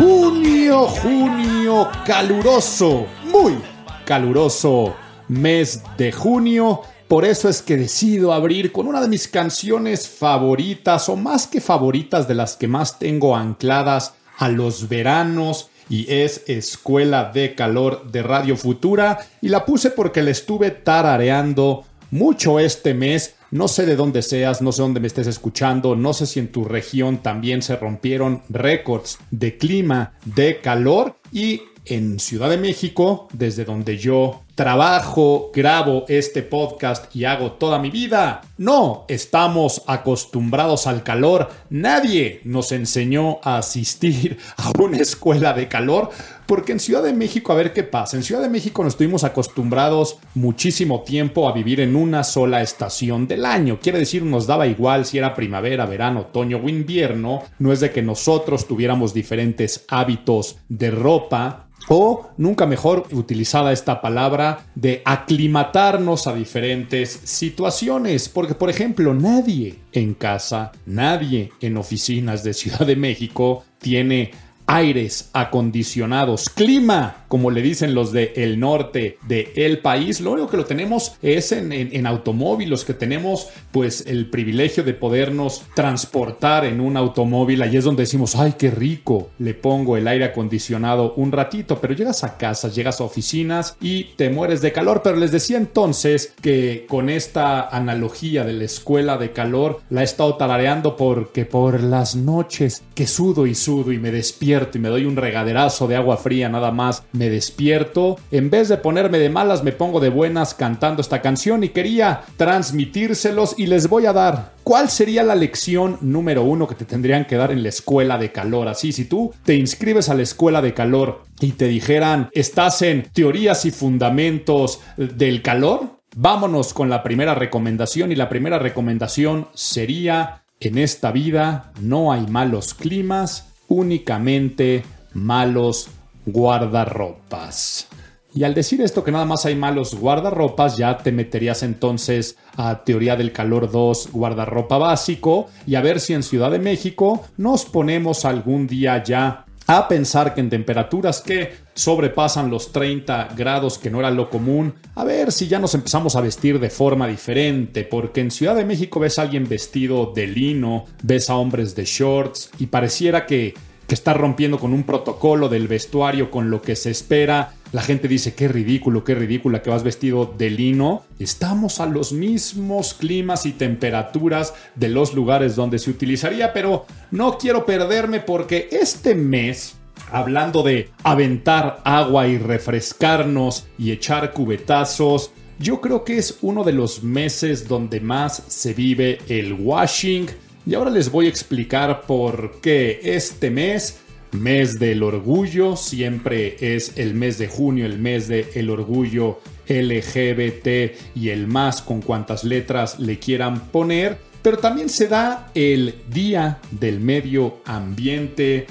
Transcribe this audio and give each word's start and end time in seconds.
Junio, 0.00 0.86
junio, 0.86 1.90
caluroso, 2.06 3.06
muy 3.30 3.58
caluroso 4.06 4.96
mes 5.28 5.82
de 5.98 6.10
junio. 6.10 6.80
Por 7.06 7.26
eso 7.26 7.50
es 7.50 7.60
que 7.60 7.76
decido 7.76 8.32
abrir 8.32 8.72
con 8.72 8.86
una 8.86 9.02
de 9.02 9.08
mis 9.08 9.28
canciones 9.28 10.08
favoritas, 10.08 11.10
o 11.10 11.16
más 11.16 11.46
que 11.46 11.60
favoritas, 11.60 12.26
de 12.26 12.34
las 12.34 12.56
que 12.56 12.66
más 12.66 12.98
tengo 12.98 13.36
ancladas 13.36 14.14
a 14.38 14.48
los 14.48 14.88
veranos, 14.88 15.68
y 15.90 16.10
es 16.10 16.44
Escuela 16.46 17.30
de 17.34 17.54
Calor 17.54 18.10
de 18.10 18.22
Radio 18.22 18.56
Futura, 18.56 19.18
y 19.42 19.50
la 19.50 19.66
puse 19.66 19.90
porque 19.90 20.22
la 20.22 20.30
estuve 20.30 20.70
tarareando 20.70 21.84
mucho 22.10 22.58
este 22.58 22.94
mes. 22.94 23.34
No 23.52 23.66
sé 23.66 23.84
de 23.84 23.96
dónde 23.96 24.22
seas, 24.22 24.62
no 24.62 24.70
sé 24.70 24.82
dónde 24.82 25.00
me 25.00 25.08
estés 25.08 25.26
escuchando, 25.26 25.96
no 25.96 26.12
sé 26.12 26.26
si 26.26 26.38
en 26.38 26.52
tu 26.52 26.64
región 26.64 27.18
también 27.18 27.62
se 27.62 27.74
rompieron 27.74 28.42
récords 28.48 29.18
de 29.32 29.58
clima, 29.58 30.12
de 30.24 30.60
calor 30.60 31.16
y 31.32 31.62
en 31.84 32.20
Ciudad 32.20 32.48
de 32.48 32.58
México, 32.58 33.26
desde 33.32 33.64
donde 33.64 33.98
yo 33.98 34.42
trabajo, 34.54 35.50
grabo 35.54 36.04
este 36.08 36.42
podcast 36.42 37.14
y 37.14 37.24
hago 37.24 37.52
toda 37.52 37.78
mi 37.78 37.90
vida. 37.90 38.42
No, 38.58 39.04
estamos 39.08 39.82
acostumbrados 39.86 40.86
al 40.86 41.02
calor. 41.02 41.50
Nadie 41.70 42.40
nos 42.44 42.72
enseñó 42.72 43.38
a 43.42 43.58
asistir 43.58 44.38
a 44.56 44.72
una 44.78 44.98
escuela 44.98 45.52
de 45.52 45.68
calor. 45.68 46.10
Porque 46.46 46.72
en 46.72 46.80
Ciudad 46.80 47.04
de 47.04 47.12
México, 47.12 47.52
a 47.52 47.56
ver 47.56 47.72
qué 47.72 47.84
pasa. 47.84 48.16
En 48.16 48.24
Ciudad 48.24 48.42
de 48.42 48.48
México 48.48 48.82
nos 48.82 48.94
estuvimos 48.94 49.22
acostumbrados 49.22 50.18
muchísimo 50.34 51.02
tiempo 51.02 51.48
a 51.48 51.52
vivir 51.52 51.80
en 51.80 51.94
una 51.94 52.24
sola 52.24 52.60
estación 52.60 53.28
del 53.28 53.44
año. 53.44 53.78
Quiere 53.80 54.00
decir, 54.00 54.24
nos 54.24 54.48
daba 54.48 54.66
igual 54.66 55.06
si 55.06 55.18
era 55.18 55.34
primavera, 55.36 55.86
verano, 55.86 56.22
otoño 56.22 56.60
o 56.62 56.68
invierno. 56.68 57.44
No 57.60 57.72
es 57.72 57.78
de 57.78 57.92
que 57.92 58.02
nosotros 58.02 58.66
tuviéramos 58.66 59.14
diferentes 59.14 59.84
hábitos 59.88 60.56
de 60.68 60.90
ropa 60.90 61.68
o, 61.88 62.28
nunca 62.36 62.66
mejor 62.66 63.06
utilizada 63.12 63.72
esta 63.72 64.00
palabra, 64.00 64.49
de 64.74 65.02
aclimatarnos 65.04 66.26
a 66.26 66.34
diferentes 66.34 67.20
situaciones. 67.24 68.28
Porque, 68.28 68.54
por 68.54 68.70
ejemplo, 68.70 69.14
nadie 69.14 69.76
en 69.92 70.14
casa, 70.14 70.72
nadie 70.86 71.52
en 71.60 71.76
oficinas 71.76 72.42
de 72.42 72.54
Ciudad 72.54 72.86
de 72.86 72.96
México 72.96 73.64
tiene 73.78 74.30
aires 74.70 75.30
acondicionados, 75.32 76.48
clima, 76.48 77.24
como 77.26 77.50
le 77.50 77.60
dicen 77.60 77.92
los 77.92 78.12
de 78.12 78.32
el 78.36 78.60
norte 78.60 79.18
de 79.26 79.52
el 79.56 79.78
país. 79.78 80.20
Lo 80.20 80.32
único 80.32 80.48
que 80.48 80.56
lo 80.56 80.64
tenemos 80.64 81.14
es 81.22 81.50
en, 81.50 81.72
en, 81.72 82.06
automóviles, 82.06 82.84
que 82.84 82.94
tenemos 82.94 83.48
pues 83.72 84.04
el 84.06 84.30
privilegio 84.30 84.84
de 84.84 84.94
podernos 84.94 85.64
transportar 85.74 86.64
en 86.64 86.80
un 86.80 86.96
automóvil. 86.96 87.62
Ahí 87.62 87.76
es 87.76 87.84
donde 87.84 88.04
decimos, 88.04 88.36
ay, 88.36 88.54
qué 88.56 88.70
rico, 88.70 89.30
le 89.40 89.54
pongo 89.54 89.96
el 89.96 90.06
aire 90.06 90.26
acondicionado 90.26 91.14
un 91.14 91.32
ratito, 91.32 91.80
pero 91.80 91.94
llegas 91.94 92.22
a 92.22 92.36
casa, 92.36 92.68
llegas 92.68 93.00
a 93.00 93.04
oficinas 93.04 93.76
y 93.80 94.04
te 94.16 94.30
mueres 94.30 94.60
de 94.60 94.70
calor. 94.70 95.00
Pero 95.02 95.16
les 95.16 95.32
decía 95.32 95.56
entonces 95.56 96.32
que 96.40 96.86
con 96.88 97.10
esta 97.10 97.68
analogía 97.68 98.44
de 98.44 98.52
la 98.52 98.64
escuela 98.64 99.18
de 99.18 99.32
calor 99.32 99.80
la 99.90 100.02
he 100.02 100.04
estado 100.04 100.36
tarareando 100.36 100.96
porque 100.96 101.44
por 101.44 101.82
las 101.82 102.14
noches 102.14 102.82
que 102.94 103.08
sudo 103.08 103.48
y 103.48 103.56
sudo 103.56 103.90
y 103.90 103.98
me 103.98 104.12
despierto 104.12 104.59
y 104.74 104.78
me 104.78 104.88
doy 104.88 105.04
un 105.04 105.16
regaderazo 105.16 105.88
de 105.88 105.96
agua 105.96 106.16
fría 106.16 106.48
nada 106.48 106.70
más, 106.70 107.02
me 107.12 107.30
despierto. 107.30 108.18
En 108.30 108.50
vez 108.50 108.68
de 108.68 108.76
ponerme 108.76 109.18
de 109.18 109.30
malas, 109.30 109.64
me 109.64 109.72
pongo 109.72 110.00
de 110.00 110.10
buenas 110.10 110.54
cantando 110.54 111.00
esta 111.00 111.22
canción 111.22 111.64
y 111.64 111.70
quería 111.70 112.22
transmitírselos 112.36 113.54
y 113.56 113.66
les 113.66 113.88
voy 113.88 114.06
a 114.06 114.12
dar. 114.12 114.52
¿Cuál 114.62 114.90
sería 114.90 115.22
la 115.22 115.34
lección 115.34 115.98
número 116.00 116.42
uno 116.42 116.68
que 116.68 116.74
te 116.74 116.84
tendrían 116.84 117.24
que 117.24 117.36
dar 117.36 117.50
en 117.50 117.62
la 117.62 117.70
escuela 117.70 118.18
de 118.18 118.30
calor? 118.30 118.68
Así, 118.68 118.92
si 118.92 119.06
tú 119.06 119.32
te 119.44 119.54
inscribes 119.54 120.08
a 120.08 120.14
la 120.14 120.22
escuela 120.22 120.60
de 120.60 120.74
calor 120.74 121.24
y 121.40 121.52
te 121.52 121.66
dijeran, 121.66 122.28
estás 122.32 122.82
en 122.82 123.04
teorías 123.12 123.64
y 123.64 123.70
fundamentos 123.70 124.80
del 124.96 125.42
calor, 125.42 126.00
Vámonos 126.16 126.74
con 126.74 126.90
la 126.90 127.04
primera 127.04 127.36
recomendación 127.36 128.10
y 128.10 128.16
la 128.16 128.28
primera 128.28 128.58
recomendación 128.58 129.46
sería, 129.54 130.42
en 130.58 130.76
esta 130.76 131.12
vida 131.12 131.72
no 131.80 132.12
hay 132.12 132.26
malos 132.26 132.74
climas, 132.74 133.49
únicamente 133.70 134.84
malos 135.14 135.88
guardarropas. 136.26 137.88
Y 138.32 138.44
al 138.44 138.54
decir 138.54 138.80
esto 138.80 139.02
que 139.02 139.10
nada 139.10 139.24
más 139.24 139.44
hay 139.46 139.56
malos 139.56 139.94
guardarropas, 139.94 140.76
ya 140.76 140.98
te 140.98 141.10
meterías 141.10 141.62
entonces 141.62 142.36
a 142.56 142.84
teoría 142.84 143.16
del 143.16 143.32
calor 143.32 143.70
2 143.70 144.10
guardarropa 144.12 144.78
básico 144.78 145.48
y 145.66 145.74
a 145.74 145.80
ver 145.80 145.98
si 145.98 146.14
en 146.14 146.22
Ciudad 146.22 146.50
de 146.50 146.60
México 146.60 147.24
nos 147.36 147.64
ponemos 147.64 148.24
algún 148.24 148.68
día 148.68 149.02
ya 149.02 149.46
a 149.76 149.86
pensar 149.86 150.34
que 150.34 150.40
en 150.40 150.50
temperaturas 150.50 151.20
que 151.20 151.52
sobrepasan 151.74 152.50
los 152.50 152.72
30 152.72 153.28
grados, 153.36 153.78
que 153.78 153.88
no 153.88 154.00
era 154.00 154.10
lo 154.10 154.28
común, 154.28 154.74
a 154.96 155.04
ver 155.04 155.30
si 155.30 155.46
ya 155.46 155.60
nos 155.60 155.76
empezamos 155.76 156.16
a 156.16 156.20
vestir 156.20 156.58
de 156.58 156.70
forma 156.70 157.06
diferente, 157.06 157.84
porque 157.84 158.20
en 158.20 158.32
Ciudad 158.32 158.56
de 158.56 158.64
México 158.64 158.98
ves 158.98 159.20
a 159.20 159.22
alguien 159.22 159.48
vestido 159.48 160.12
de 160.12 160.26
lino, 160.26 160.86
ves 161.04 161.30
a 161.30 161.36
hombres 161.36 161.76
de 161.76 161.84
shorts 161.84 162.50
y 162.58 162.66
pareciera 162.66 163.26
que, 163.26 163.54
que 163.86 163.94
está 163.94 164.12
rompiendo 164.12 164.58
con 164.58 164.74
un 164.74 164.82
protocolo 164.82 165.48
del 165.48 165.68
vestuario, 165.68 166.32
con 166.32 166.50
lo 166.50 166.60
que 166.62 166.74
se 166.74 166.90
espera. 166.90 167.54
La 167.72 167.82
gente 167.82 168.08
dice, 168.08 168.34
qué 168.34 168.48
ridículo, 168.48 169.04
qué 169.04 169.14
ridícula 169.14 169.62
que 169.62 169.70
vas 169.70 169.84
vestido 169.84 170.34
de 170.36 170.50
lino. 170.50 171.04
Estamos 171.20 171.78
a 171.78 171.86
los 171.86 172.12
mismos 172.12 172.94
climas 172.94 173.46
y 173.46 173.52
temperaturas 173.52 174.54
de 174.74 174.88
los 174.88 175.14
lugares 175.14 175.54
donde 175.54 175.78
se 175.78 175.90
utilizaría, 175.90 176.52
pero 176.52 176.86
no 177.12 177.38
quiero 177.38 177.64
perderme 177.64 178.18
porque 178.18 178.68
este 178.72 179.14
mes, 179.14 179.76
hablando 180.10 180.64
de 180.64 180.90
aventar 181.04 181.80
agua 181.84 182.26
y 182.26 182.38
refrescarnos 182.38 183.66
y 183.78 183.92
echar 183.92 184.32
cubetazos, 184.32 185.30
yo 185.60 185.80
creo 185.80 186.02
que 186.02 186.18
es 186.18 186.38
uno 186.42 186.64
de 186.64 186.72
los 186.72 187.04
meses 187.04 187.68
donde 187.68 188.00
más 188.00 188.42
se 188.48 188.74
vive 188.74 189.20
el 189.28 189.52
washing. 189.52 190.26
Y 190.66 190.74
ahora 190.74 190.90
les 190.90 191.08
voy 191.08 191.26
a 191.26 191.28
explicar 191.28 192.02
por 192.02 192.60
qué 192.60 192.98
este 193.04 193.48
mes 193.48 194.00
mes 194.32 194.78
del 194.78 195.02
orgullo, 195.02 195.76
siempre 195.76 196.56
es 196.60 196.96
el 196.96 197.14
mes 197.14 197.38
de 197.38 197.48
junio, 197.48 197.86
el 197.86 197.98
mes 197.98 198.28
del 198.28 198.46
el 198.54 198.70
orgullo 198.70 199.40
LGBT 199.68 201.16
y 201.16 201.28
el 201.28 201.46
más 201.46 201.82
con 201.82 202.02
cuantas 202.02 202.44
letras 202.44 202.98
le 202.98 203.18
quieran 203.18 203.68
poner, 203.68 204.18
pero 204.42 204.58
también 204.58 204.88
se 204.88 205.08
da 205.08 205.50
el 205.54 205.94
Día 206.08 206.60
del 206.70 207.00
Medio 207.00 207.58
Ambiente. 207.64 208.66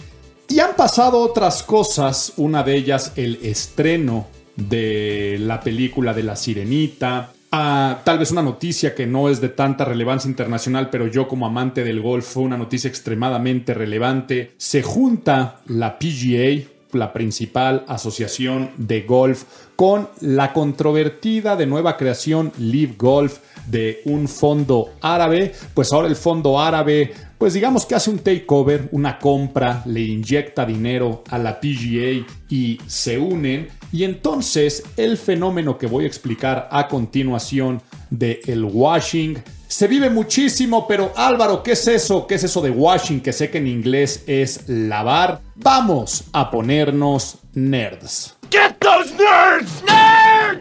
Y 0.48 0.60
han 0.60 0.76
pasado 0.76 1.20
otras 1.20 1.64
cosas, 1.64 2.34
una 2.38 2.64
de 2.64 2.76
ellas 2.76 3.14
el 3.16 3.40
estreno 3.44 4.28
de 4.56 5.38
la 5.40 5.62
película 5.62 6.14
de 6.14 6.24
La 6.24 6.36
Sirenita, 6.36 7.34
a 7.52 8.02
tal 8.04 8.20
vez 8.20 8.32
una 8.32 8.42
noticia 8.42 8.94
que 8.94 9.08
no 9.08 9.30
es 9.30 9.42
de 9.42 9.50
tanta 9.50 9.86
relevancia 9.86 10.30
internacional, 10.30 10.90
pero 10.90 11.08
yo 11.08 11.28
como 11.28 11.46
amante 11.46 11.84
del 11.84 12.02
golf 12.02 12.26
fue 12.26 12.44
una 12.44 12.58
noticia 12.58 12.88
extremadamente 12.88 13.74
relevante. 13.74 14.54
Se 14.58 14.84
junta 14.84 15.62
la 15.68 15.98
PGA, 15.98 16.68
la 16.92 17.14
principal 17.14 17.86
asociación 17.88 18.72
de 18.78 19.02
golf, 19.02 19.44
con 19.76 20.10
la 20.22 20.54
controvertida 20.54 21.56
de 21.56 21.66
nueva 21.66 21.98
creación 21.98 22.52
Live 22.58 22.96
Golf 22.98 23.40
de 23.68 24.02
un 24.06 24.28
fondo 24.28 24.94
árabe, 25.02 25.54
pues 25.74 25.94
ahora 25.94 26.08
el 26.08 26.16
fondo 26.16 26.60
árabe 26.60 27.14
pues 27.40 27.54
digamos 27.54 27.86
que 27.86 27.96
hace 27.96 28.10
un 28.10 28.20
takeover, 28.20 28.90
una 28.92 29.18
compra, 29.18 29.82
le 29.86 30.02
inyecta 30.02 30.66
dinero 30.66 31.24
a 31.30 31.38
la 31.38 31.58
PGA 31.58 32.26
y 32.50 32.78
se 32.86 33.18
unen. 33.18 33.70
Y 33.92 34.04
entonces 34.04 34.84
el 34.98 35.18
fenómeno 35.18 35.78
que 35.78 35.88
voy 35.88 36.04
a 36.06 36.08
explicar 36.08 36.68
a 36.72 36.88
continuación 36.88 37.82
de 38.10 38.42
el 38.48 38.64
washing 38.64 39.42
se 39.68 39.88
vive 39.88 40.10
muchísimo, 40.10 40.88
pero 40.88 41.14
Álvaro, 41.16 41.62
¿qué 41.62 41.74
es 41.74 41.88
eso? 41.88 42.26
¿Qué 42.26 42.36
es 42.36 42.44
eso 42.44 42.60
de 42.60 42.72
washing? 42.72 43.22
Que 43.22 43.32
sé 43.32 43.52
que 43.52 43.60
en 43.60 43.68
inglés 43.68 44.24
es 44.26 44.68
lavar. 44.68 45.42
Vamos 45.56 46.24
a 46.34 46.50
ponernos 46.50 47.38
nerds. 47.54 48.36
Get 48.50 48.78
those 48.80 49.14
nerds! 49.14 49.84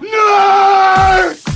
Nerds! 0.03 1.48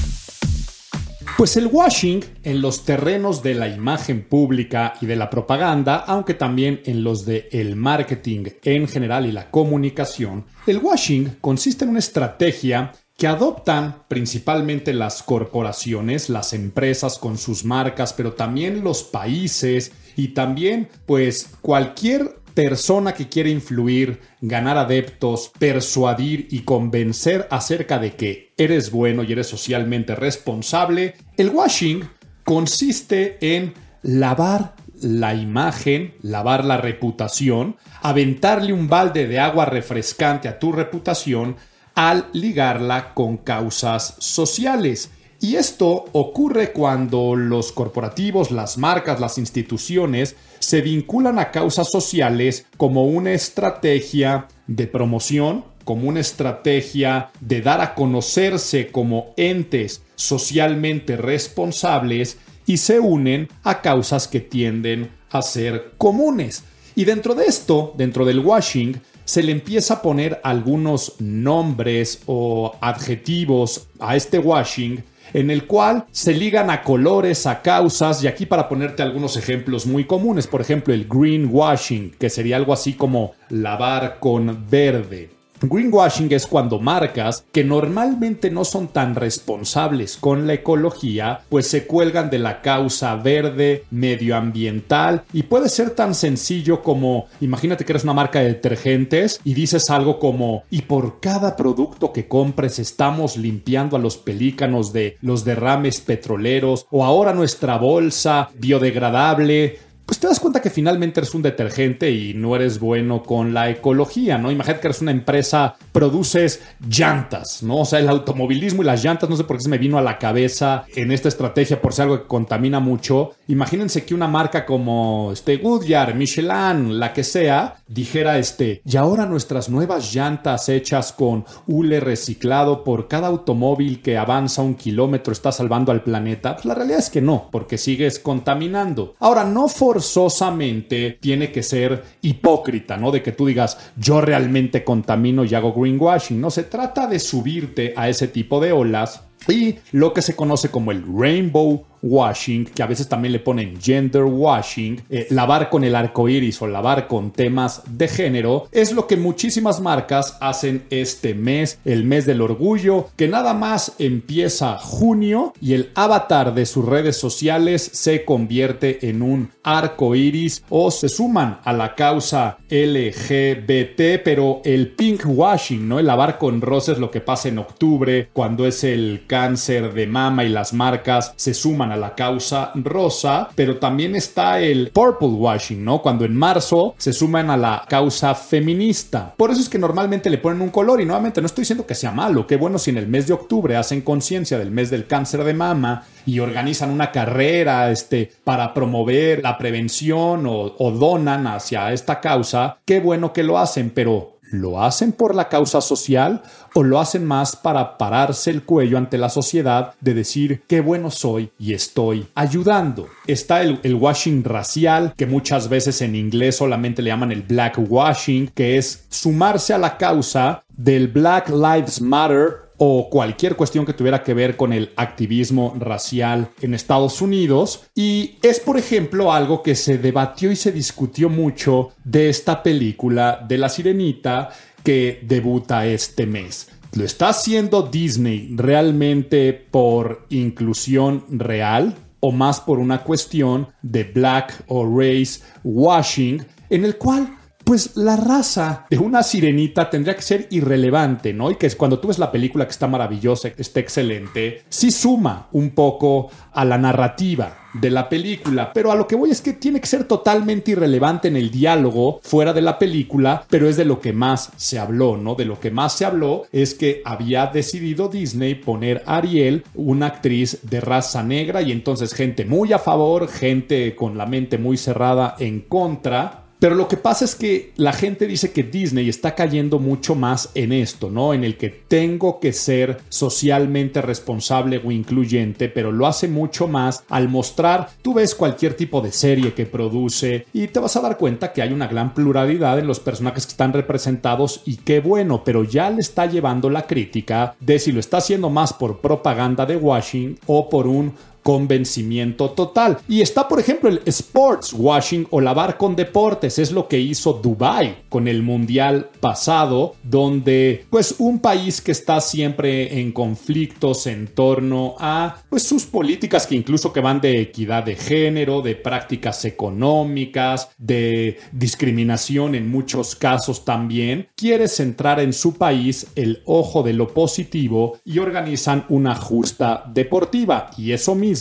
Pues 1.42 1.56
el 1.56 1.66
washing 1.66 2.24
en 2.44 2.62
los 2.62 2.84
terrenos 2.84 3.42
de 3.42 3.54
la 3.54 3.66
imagen 3.66 4.22
pública 4.22 4.94
y 5.00 5.06
de 5.06 5.16
la 5.16 5.28
propaganda, 5.28 5.96
aunque 5.96 6.34
también 6.34 6.80
en 6.84 7.02
los 7.02 7.26
de 7.26 7.48
el 7.50 7.74
marketing 7.74 8.44
en 8.62 8.86
general 8.86 9.26
y 9.26 9.32
la 9.32 9.50
comunicación, 9.50 10.44
el 10.68 10.78
washing 10.78 11.38
consiste 11.40 11.82
en 11.82 11.90
una 11.90 11.98
estrategia 11.98 12.92
que 13.16 13.26
adoptan 13.26 14.04
principalmente 14.06 14.94
las 14.94 15.24
corporaciones, 15.24 16.28
las 16.28 16.52
empresas 16.52 17.18
con 17.18 17.36
sus 17.36 17.64
marcas, 17.64 18.12
pero 18.12 18.34
también 18.34 18.84
los 18.84 19.02
países 19.02 19.90
y 20.14 20.28
también 20.28 20.90
pues 21.06 21.50
cualquier 21.60 22.36
persona 22.54 23.14
que 23.14 23.28
quiere 23.28 23.50
influir, 23.50 24.20
ganar 24.40 24.76
adeptos, 24.78 25.50
persuadir 25.58 26.48
y 26.50 26.60
convencer 26.60 27.46
acerca 27.50 27.98
de 27.98 28.14
que 28.14 28.52
eres 28.56 28.90
bueno 28.90 29.22
y 29.22 29.32
eres 29.32 29.46
socialmente 29.46 30.14
responsable, 30.14 31.14
el 31.36 31.50
washing 31.50 32.08
consiste 32.44 33.38
en 33.40 33.74
lavar 34.02 34.74
la 35.00 35.34
imagen, 35.34 36.14
lavar 36.22 36.64
la 36.64 36.76
reputación, 36.76 37.76
aventarle 38.02 38.72
un 38.72 38.88
balde 38.88 39.26
de 39.26 39.40
agua 39.40 39.64
refrescante 39.64 40.48
a 40.48 40.58
tu 40.58 40.72
reputación, 40.72 41.56
al 41.94 42.26
ligarla 42.32 43.14
con 43.14 43.38
causas 43.38 44.14
sociales. 44.18 45.10
Y 45.40 45.56
esto 45.56 46.04
ocurre 46.12 46.72
cuando 46.72 47.34
los 47.34 47.72
corporativos, 47.72 48.52
las 48.52 48.78
marcas, 48.78 49.18
las 49.18 49.38
instituciones 49.38 50.36
se 50.60 50.82
vinculan 50.82 51.38
a 51.40 51.50
causas 51.50 51.90
sociales 51.90 52.66
como 52.76 53.04
una 53.04 53.32
estrategia 53.32 54.46
de 54.68 54.86
promoción, 54.86 55.64
como 55.84 56.08
una 56.08 56.20
estrategia 56.20 57.30
de 57.40 57.60
dar 57.60 57.80
a 57.80 57.94
conocerse 57.94 58.92
como 58.92 59.34
entes 59.36 60.01
socialmente 60.14 61.16
responsables 61.16 62.38
y 62.66 62.76
se 62.76 63.00
unen 63.00 63.48
a 63.62 63.80
causas 63.80 64.28
que 64.28 64.40
tienden 64.40 65.10
a 65.30 65.42
ser 65.42 65.94
comunes. 65.98 66.64
Y 66.94 67.04
dentro 67.04 67.34
de 67.34 67.46
esto, 67.46 67.94
dentro 67.96 68.24
del 68.24 68.40
washing, 68.40 69.00
se 69.24 69.42
le 69.42 69.52
empieza 69.52 69.94
a 69.94 70.02
poner 70.02 70.40
algunos 70.42 71.14
nombres 71.20 72.22
o 72.26 72.76
adjetivos 72.80 73.88
a 73.98 74.16
este 74.16 74.38
washing 74.38 75.02
en 75.32 75.50
el 75.50 75.66
cual 75.66 76.04
se 76.10 76.34
ligan 76.34 76.70
a 76.70 76.82
colores, 76.82 77.46
a 77.46 77.62
causas, 77.62 78.22
y 78.22 78.26
aquí 78.26 78.46
para 78.46 78.68
ponerte 78.68 79.02
algunos 79.02 79.36
ejemplos 79.36 79.86
muy 79.86 80.04
comunes, 80.04 80.46
por 80.46 80.60
ejemplo 80.60 80.92
el 80.92 81.06
greenwashing, 81.08 82.10
que 82.18 82.28
sería 82.30 82.56
algo 82.56 82.72
así 82.72 82.94
como 82.94 83.32
lavar 83.48 84.18
con 84.20 84.66
verde. 84.68 85.30
Greenwashing 85.62 86.32
es 86.32 86.46
cuando 86.46 86.80
marcas 86.80 87.44
que 87.52 87.64
normalmente 87.64 88.50
no 88.50 88.64
son 88.64 88.88
tan 88.88 89.14
responsables 89.14 90.16
con 90.16 90.46
la 90.46 90.54
ecología, 90.54 91.40
pues 91.48 91.68
se 91.68 91.86
cuelgan 91.86 92.30
de 92.30 92.38
la 92.38 92.62
causa 92.62 93.14
verde, 93.16 93.84
medioambiental 93.90 95.24
y 95.32 95.44
puede 95.44 95.68
ser 95.68 95.90
tan 95.90 96.14
sencillo 96.14 96.82
como, 96.82 97.26
imagínate 97.40 97.84
que 97.84 97.92
eres 97.92 98.04
una 98.04 98.14
marca 98.14 98.40
de 98.40 98.48
detergentes 98.48 99.40
y 99.44 99.54
dices 99.54 99.90
algo 99.90 100.18
como, 100.18 100.64
y 100.70 100.82
por 100.82 101.20
cada 101.20 101.56
producto 101.56 102.12
que 102.12 102.26
compres 102.26 102.78
estamos 102.78 103.36
limpiando 103.36 103.96
a 103.96 104.00
los 104.00 104.16
pelícanos 104.16 104.92
de 104.92 105.16
los 105.20 105.44
derrames 105.44 106.00
petroleros 106.00 106.86
o 106.90 107.04
ahora 107.04 107.32
nuestra 107.32 107.78
bolsa 107.78 108.50
biodegradable 108.54 109.78
pues 110.12 110.20
te 110.20 110.26
das 110.26 110.40
cuenta 110.40 110.60
que 110.60 110.68
finalmente 110.68 111.20
eres 111.20 111.34
un 111.34 111.40
detergente 111.40 112.10
y 112.10 112.34
no 112.34 112.54
eres 112.54 112.78
bueno 112.78 113.22
con 113.22 113.54
la 113.54 113.70
ecología, 113.70 114.36
¿no? 114.36 114.50
Imagínate 114.50 114.82
que 114.82 114.88
eres 114.88 115.00
una 115.00 115.10
empresa, 115.10 115.74
produces 115.90 116.60
llantas, 116.86 117.62
¿no? 117.62 117.78
O 117.78 117.84
sea, 117.86 117.98
el 117.98 118.10
automovilismo 118.10 118.82
y 118.82 118.84
las 118.84 119.02
llantas, 119.02 119.30
no 119.30 119.36
sé 119.38 119.44
por 119.44 119.56
qué 119.56 119.62
se 119.62 119.70
me 119.70 119.78
vino 119.78 119.96
a 119.96 120.02
la 120.02 120.18
cabeza 120.18 120.84
en 120.94 121.12
esta 121.12 121.28
estrategia 121.28 121.80
por 121.80 121.94
ser 121.94 122.02
algo 122.02 122.18
que 122.20 122.28
contamina 122.28 122.78
mucho. 122.78 123.30
Imagínense 123.48 124.04
que 124.04 124.14
una 124.14 124.28
marca 124.28 124.66
como 124.66 125.30
este 125.32 125.56
Goodyear, 125.56 126.14
Michelin, 126.14 127.00
la 127.00 127.14
que 127.14 127.24
sea, 127.24 127.76
dijera 127.88 128.36
este, 128.36 128.82
y 128.84 128.98
ahora 128.98 129.24
nuestras 129.24 129.70
nuevas 129.70 130.12
llantas 130.12 130.68
hechas 130.68 131.14
con 131.14 131.46
hule 131.66 132.00
reciclado 132.00 132.84
por 132.84 133.08
cada 133.08 133.28
automóvil 133.28 134.02
que 134.02 134.18
avanza 134.18 134.60
un 134.60 134.74
kilómetro 134.74 135.32
está 135.32 135.52
salvando 135.52 135.90
al 135.90 136.02
planeta. 136.02 136.56
Pues 136.56 136.66
la 136.66 136.74
realidad 136.74 136.98
es 136.98 137.08
que 137.08 137.22
no, 137.22 137.48
porque 137.50 137.78
sigues 137.78 138.18
contaminando. 138.18 139.14
Ahora, 139.18 139.44
no 139.44 139.68
forzosamente 140.02 141.18
tiene 141.20 141.52
que 141.52 141.62
ser 141.62 142.02
hipócrita, 142.22 142.96
¿no? 142.96 143.12
De 143.12 143.22
que 143.22 143.30
tú 143.30 143.46
digas, 143.46 143.78
yo 143.96 144.20
realmente 144.20 144.82
contamino 144.82 145.44
y 145.44 145.54
hago 145.54 145.72
greenwashing. 145.72 146.40
No 146.40 146.50
se 146.50 146.64
trata 146.64 147.06
de 147.06 147.20
subirte 147.20 147.94
a 147.96 148.08
ese 148.08 148.26
tipo 148.26 148.60
de 148.60 148.72
olas 148.72 149.22
y 149.48 149.76
lo 149.92 150.12
que 150.12 150.22
se 150.22 150.36
conoce 150.36 150.70
como 150.70 150.92
el 150.92 151.04
rainbow 151.06 151.84
washing, 152.02 152.64
que 152.64 152.82
a 152.82 152.86
veces 152.86 153.08
también 153.08 153.32
le 153.32 153.38
ponen 153.38 153.80
gender 153.80 154.24
washing, 154.24 155.00
eh, 155.08 155.26
lavar 155.30 155.70
con 155.70 155.84
el 155.84 155.94
arco 155.94 156.28
iris 156.28 156.60
o 156.60 156.66
lavar 156.66 157.06
con 157.06 157.30
temas 157.30 157.82
de 157.88 158.08
género, 158.08 158.68
es 158.72 158.92
lo 158.92 159.06
que 159.06 159.16
muchísimas 159.16 159.80
marcas 159.80 160.36
hacen 160.40 160.84
este 160.90 161.34
mes, 161.34 161.78
el 161.84 162.04
mes 162.04 162.26
del 162.26 162.40
orgullo, 162.40 163.08
que 163.16 163.28
nada 163.28 163.54
más 163.54 163.92
empieza 163.98 164.78
junio 164.78 165.52
y 165.60 165.74
el 165.74 165.90
avatar 165.94 166.54
de 166.54 166.66
sus 166.66 166.84
redes 166.84 167.16
sociales 167.16 167.88
se 167.92 168.24
convierte 168.24 169.08
en 169.08 169.22
un 169.22 169.50
arco 169.62 170.14
iris 170.14 170.64
o 170.68 170.90
se 170.90 171.08
suman 171.08 171.60
a 171.64 171.72
la 171.72 171.94
causa 171.94 172.58
LGBT, 172.68 174.22
pero 174.24 174.60
el 174.64 174.88
pink 174.88 175.22
washing, 175.24 175.88
¿no? 175.88 175.98
El 175.98 176.06
lavar 176.06 176.38
con 176.38 176.60
rosas, 176.60 176.98
lo 176.98 177.10
que 177.10 177.20
pasa 177.20 177.48
en 177.48 177.58
octubre, 177.58 178.28
cuando 178.32 178.66
es 178.66 178.82
el 178.82 179.24
cáncer 179.32 179.94
de 179.94 180.06
mama 180.06 180.44
y 180.44 180.50
las 180.50 180.74
marcas 180.74 181.32
se 181.36 181.54
suman 181.54 181.90
a 181.90 181.96
la 181.96 182.14
causa 182.14 182.70
rosa, 182.74 183.48
pero 183.54 183.78
también 183.78 184.14
está 184.14 184.60
el 184.60 184.90
purple 184.92 185.28
washing, 185.28 185.82
¿no? 185.82 186.02
Cuando 186.02 186.26
en 186.26 186.36
marzo 186.36 186.94
se 186.98 187.14
suman 187.14 187.48
a 187.48 187.56
la 187.56 187.82
causa 187.88 188.34
feminista. 188.34 189.32
Por 189.38 189.50
eso 189.50 189.62
es 189.62 189.70
que 189.70 189.78
normalmente 189.78 190.28
le 190.28 190.36
ponen 190.36 190.60
un 190.60 190.68
color 190.68 191.00
y 191.00 191.06
nuevamente 191.06 191.40
no 191.40 191.46
estoy 191.46 191.62
diciendo 191.62 191.86
que 191.86 191.94
sea 191.94 192.12
malo, 192.12 192.46
qué 192.46 192.56
bueno 192.56 192.78
si 192.78 192.90
en 192.90 192.98
el 192.98 193.06
mes 193.06 193.26
de 193.26 193.32
octubre 193.32 193.74
hacen 193.74 194.02
conciencia 194.02 194.58
del 194.58 194.70
mes 194.70 194.90
del 194.90 195.06
cáncer 195.06 195.44
de 195.44 195.54
mama 195.54 196.04
y 196.26 196.38
organizan 196.40 196.90
una 196.90 197.10
carrera 197.10 197.90
este, 197.90 198.30
para 198.44 198.74
promover 198.74 199.42
la 199.42 199.56
prevención 199.56 200.44
o, 200.46 200.74
o 200.78 200.90
donan 200.90 201.46
hacia 201.46 201.90
esta 201.90 202.20
causa, 202.20 202.76
qué 202.84 203.00
bueno 203.00 203.32
que 203.32 203.44
lo 203.44 203.58
hacen, 203.58 203.88
pero 203.88 204.31
¿Lo 204.52 204.82
hacen 204.82 205.12
por 205.12 205.34
la 205.34 205.48
causa 205.48 205.80
social 205.80 206.42
o 206.74 206.82
lo 206.82 207.00
hacen 207.00 207.24
más 207.24 207.56
para 207.56 207.96
pararse 207.96 208.50
el 208.50 208.64
cuello 208.64 208.98
ante 208.98 209.16
la 209.16 209.30
sociedad 209.30 209.94
de 210.02 210.12
decir 210.12 210.62
qué 210.68 210.82
bueno 210.82 211.10
soy 211.10 211.50
y 211.58 211.72
estoy 211.72 212.28
ayudando? 212.34 213.08
Está 213.26 213.62
el, 213.62 213.94
washing 213.94 214.44
racial, 214.44 215.14
que 215.16 215.24
muchas 215.24 215.70
veces 215.70 216.02
en 216.02 216.14
inglés 216.14 216.56
solamente 216.56 217.00
le 217.00 217.08
llaman 217.08 217.32
el 217.32 217.42
black 217.42 217.78
washing, 217.88 218.48
que 218.48 218.76
es 218.76 219.06
sumarse 219.08 219.72
a 219.72 219.78
la 219.78 219.96
causa 219.96 220.64
del 220.68 221.08
Black 221.08 221.48
Lives 221.48 222.02
Matter 222.02 222.61
o 222.84 223.08
cualquier 223.08 223.54
cuestión 223.54 223.86
que 223.86 223.92
tuviera 223.92 224.24
que 224.24 224.34
ver 224.34 224.56
con 224.56 224.72
el 224.72 224.90
activismo 224.96 225.72
racial 225.78 226.50
en 226.62 226.74
Estados 226.74 227.22
Unidos. 227.22 227.84
Y 227.94 228.38
es, 228.42 228.58
por 228.58 228.76
ejemplo, 228.76 229.32
algo 229.32 229.62
que 229.62 229.76
se 229.76 229.98
debatió 229.98 230.50
y 230.50 230.56
se 230.56 230.72
discutió 230.72 231.28
mucho 231.28 231.90
de 232.02 232.28
esta 232.28 232.60
película 232.60 233.46
de 233.46 233.58
La 233.58 233.68
Sirenita 233.68 234.48
que 234.82 235.20
debuta 235.22 235.86
este 235.86 236.26
mes. 236.26 236.70
¿Lo 236.94 237.04
está 237.04 237.28
haciendo 237.28 237.82
Disney 237.82 238.52
realmente 238.56 239.52
por 239.52 240.26
inclusión 240.30 241.24
real 241.28 241.94
o 242.18 242.32
más 242.32 242.60
por 242.60 242.80
una 242.80 243.04
cuestión 243.04 243.68
de 243.82 244.02
black 244.02 244.64
o 244.66 244.84
race 244.84 245.40
washing 245.62 246.44
en 246.68 246.84
el 246.84 246.96
cual 246.96 247.32
pues 247.64 247.96
la 247.96 248.16
raza 248.16 248.86
de 248.90 248.98
una 248.98 249.22
sirenita 249.22 249.88
tendría 249.90 250.16
que 250.16 250.22
ser 250.22 250.48
irrelevante, 250.50 251.32
¿no? 251.32 251.50
Y 251.50 251.56
que 251.56 251.70
cuando 251.70 251.98
tú 251.98 252.08
ves 252.08 252.18
la 252.18 252.32
película 252.32 252.64
que 252.64 252.72
está 252.72 252.86
maravillosa, 252.86 253.48
está 253.56 253.80
excelente, 253.80 254.62
sí 254.68 254.90
suma 254.90 255.48
un 255.52 255.70
poco 255.70 256.30
a 256.52 256.64
la 256.64 256.78
narrativa 256.78 257.58
de 257.74 257.90
la 257.90 258.08
película. 258.08 258.72
Pero 258.72 258.92
a 258.92 258.96
lo 258.96 259.06
que 259.06 259.16
voy 259.16 259.30
es 259.30 259.40
que 259.40 259.54
tiene 259.54 259.80
que 259.80 259.86
ser 259.86 260.04
totalmente 260.04 260.72
irrelevante 260.72 261.28
en 261.28 261.36
el 261.36 261.50
diálogo 261.50 262.20
fuera 262.22 262.52
de 262.52 262.60
la 262.60 262.78
película, 262.78 263.44
pero 263.48 263.68
es 263.68 263.76
de 263.76 263.84
lo 263.84 264.00
que 264.00 264.12
más 264.12 264.50
se 264.56 264.78
habló, 264.78 265.16
¿no? 265.16 265.34
De 265.34 265.44
lo 265.44 265.58
que 265.58 265.70
más 265.70 265.94
se 265.94 266.04
habló 266.04 266.44
es 266.52 266.74
que 266.74 267.02
había 267.04 267.46
decidido 267.46 268.08
Disney 268.08 268.54
poner 268.54 269.02
a 269.06 269.16
Ariel 269.16 269.64
una 269.74 270.06
actriz 270.06 270.58
de 270.62 270.80
raza 270.80 271.22
negra 271.22 271.62
y 271.62 271.72
entonces 271.72 272.14
gente 272.14 272.44
muy 272.44 272.72
a 272.72 272.78
favor, 272.78 273.28
gente 273.28 273.94
con 273.96 274.18
la 274.18 274.26
mente 274.26 274.58
muy 274.58 274.76
cerrada 274.76 275.36
en 275.38 275.60
contra, 275.60 276.41
pero 276.62 276.76
lo 276.76 276.86
que 276.86 276.96
pasa 276.96 277.24
es 277.24 277.34
que 277.34 277.72
la 277.74 277.92
gente 277.92 278.24
dice 278.28 278.52
que 278.52 278.62
Disney 278.62 279.08
está 279.08 279.34
cayendo 279.34 279.80
mucho 279.80 280.14
más 280.14 280.50
en 280.54 280.72
esto, 280.72 281.10
¿no? 281.10 281.34
En 281.34 281.42
el 281.42 281.56
que 281.56 281.70
tengo 281.70 282.38
que 282.38 282.52
ser 282.52 283.00
socialmente 283.08 284.00
responsable 284.00 284.80
o 284.84 284.92
incluyente, 284.92 285.68
pero 285.68 285.90
lo 285.90 286.06
hace 286.06 286.28
mucho 286.28 286.68
más 286.68 287.02
al 287.08 287.28
mostrar, 287.28 287.88
tú 288.00 288.14
ves 288.14 288.36
cualquier 288.36 288.74
tipo 288.74 289.00
de 289.00 289.10
serie 289.10 289.54
que 289.54 289.66
produce 289.66 290.46
y 290.52 290.68
te 290.68 290.78
vas 290.78 290.94
a 290.94 291.00
dar 291.00 291.18
cuenta 291.18 291.52
que 291.52 291.62
hay 291.62 291.72
una 291.72 291.88
gran 291.88 292.14
pluralidad 292.14 292.78
en 292.78 292.86
los 292.86 293.00
personajes 293.00 293.44
que 293.44 293.50
están 293.50 293.72
representados 293.72 294.62
y 294.64 294.76
qué 294.76 295.00
bueno, 295.00 295.42
pero 295.42 295.64
ya 295.64 295.90
le 295.90 296.00
está 296.00 296.26
llevando 296.26 296.70
la 296.70 296.86
crítica 296.86 297.56
de 297.58 297.80
si 297.80 297.90
lo 297.90 297.98
está 297.98 298.18
haciendo 298.18 298.50
más 298.50 298.72
por 298.72 299.00
propaganda 299.00 299.66
de 299.66 299.74
washing 299.74 300.38
o 300.46 300.68
por 300.68 300.86
un 300.86 301.12
convencimiento 301.42 302.50
total. 302.50 302.98
Y 303.08 303.20
está, 303.20 303.48
por 303.48 303.60
ejemplo, 303.60 303.88
el 303.88 304.00
sports 304.06 304.72
washing 304.72 305.26
o 305.30 305.40
lavar 305.40 305.76
con 305.76 305.96
deportes. 305.96 306.58
Es 306.58 306.72
lo 306.72 306.88
que 306.88 306.98
hizo 306.98 307.34
Dubai 307.34 308.04
con 308.08 308.28
el 308.28 308.42
mundial 308.42 309.10
pasado, 309.20 309.96
donde 310.02 310.84
pues 310.90 311.16
un 311.18 311.40
país 311.40 311.80
que 311.80 311.92
está 311.92 312.20
siempre 312.20 313.00
en 313.00 313.12
conflictos 313.12 314.06
en 314.06 314.28
torno 314.28 314.94
a 314.98 315.36
pues 315.48 315.64
sus 315.64 315.84
políticas 315.84 316.46
que 316.46 316.54
incluso 316.54 316.92
que 316.92 317.00
van 317.00 317.20
de 317.20 317.40
equidad 317.40 317.84
de 317.84 317.96
género, 317.96 318.62
de 318.62 318.76
prácticas 318.76 319.44
económicas, 319.44 320.70
de 320.78 321.38
discriminación 321.52 322.54
en 322.54 322.70
muchos 322.70 323.16
casos 323.16 323.64
también, 323.64 324.28
quiere 324.36 324.68
centrar 324.68 325.20
en 325.20 325.32
su 325.32 325.54
país 325.54 326.06
el 326.14 326.42
ojo 326.46 326.82
de 326.82 326.92
lo 326.92 327.08
positivo 327.08 327.98
y 328.04 328.18
organizan 328.18 328.84
una 328.88 329.14
justa 329.14 329.84
deportiva. 329.92 330.70
Y 330.76 330.92
eso 330.92 331.14
mismo 331.14 331.31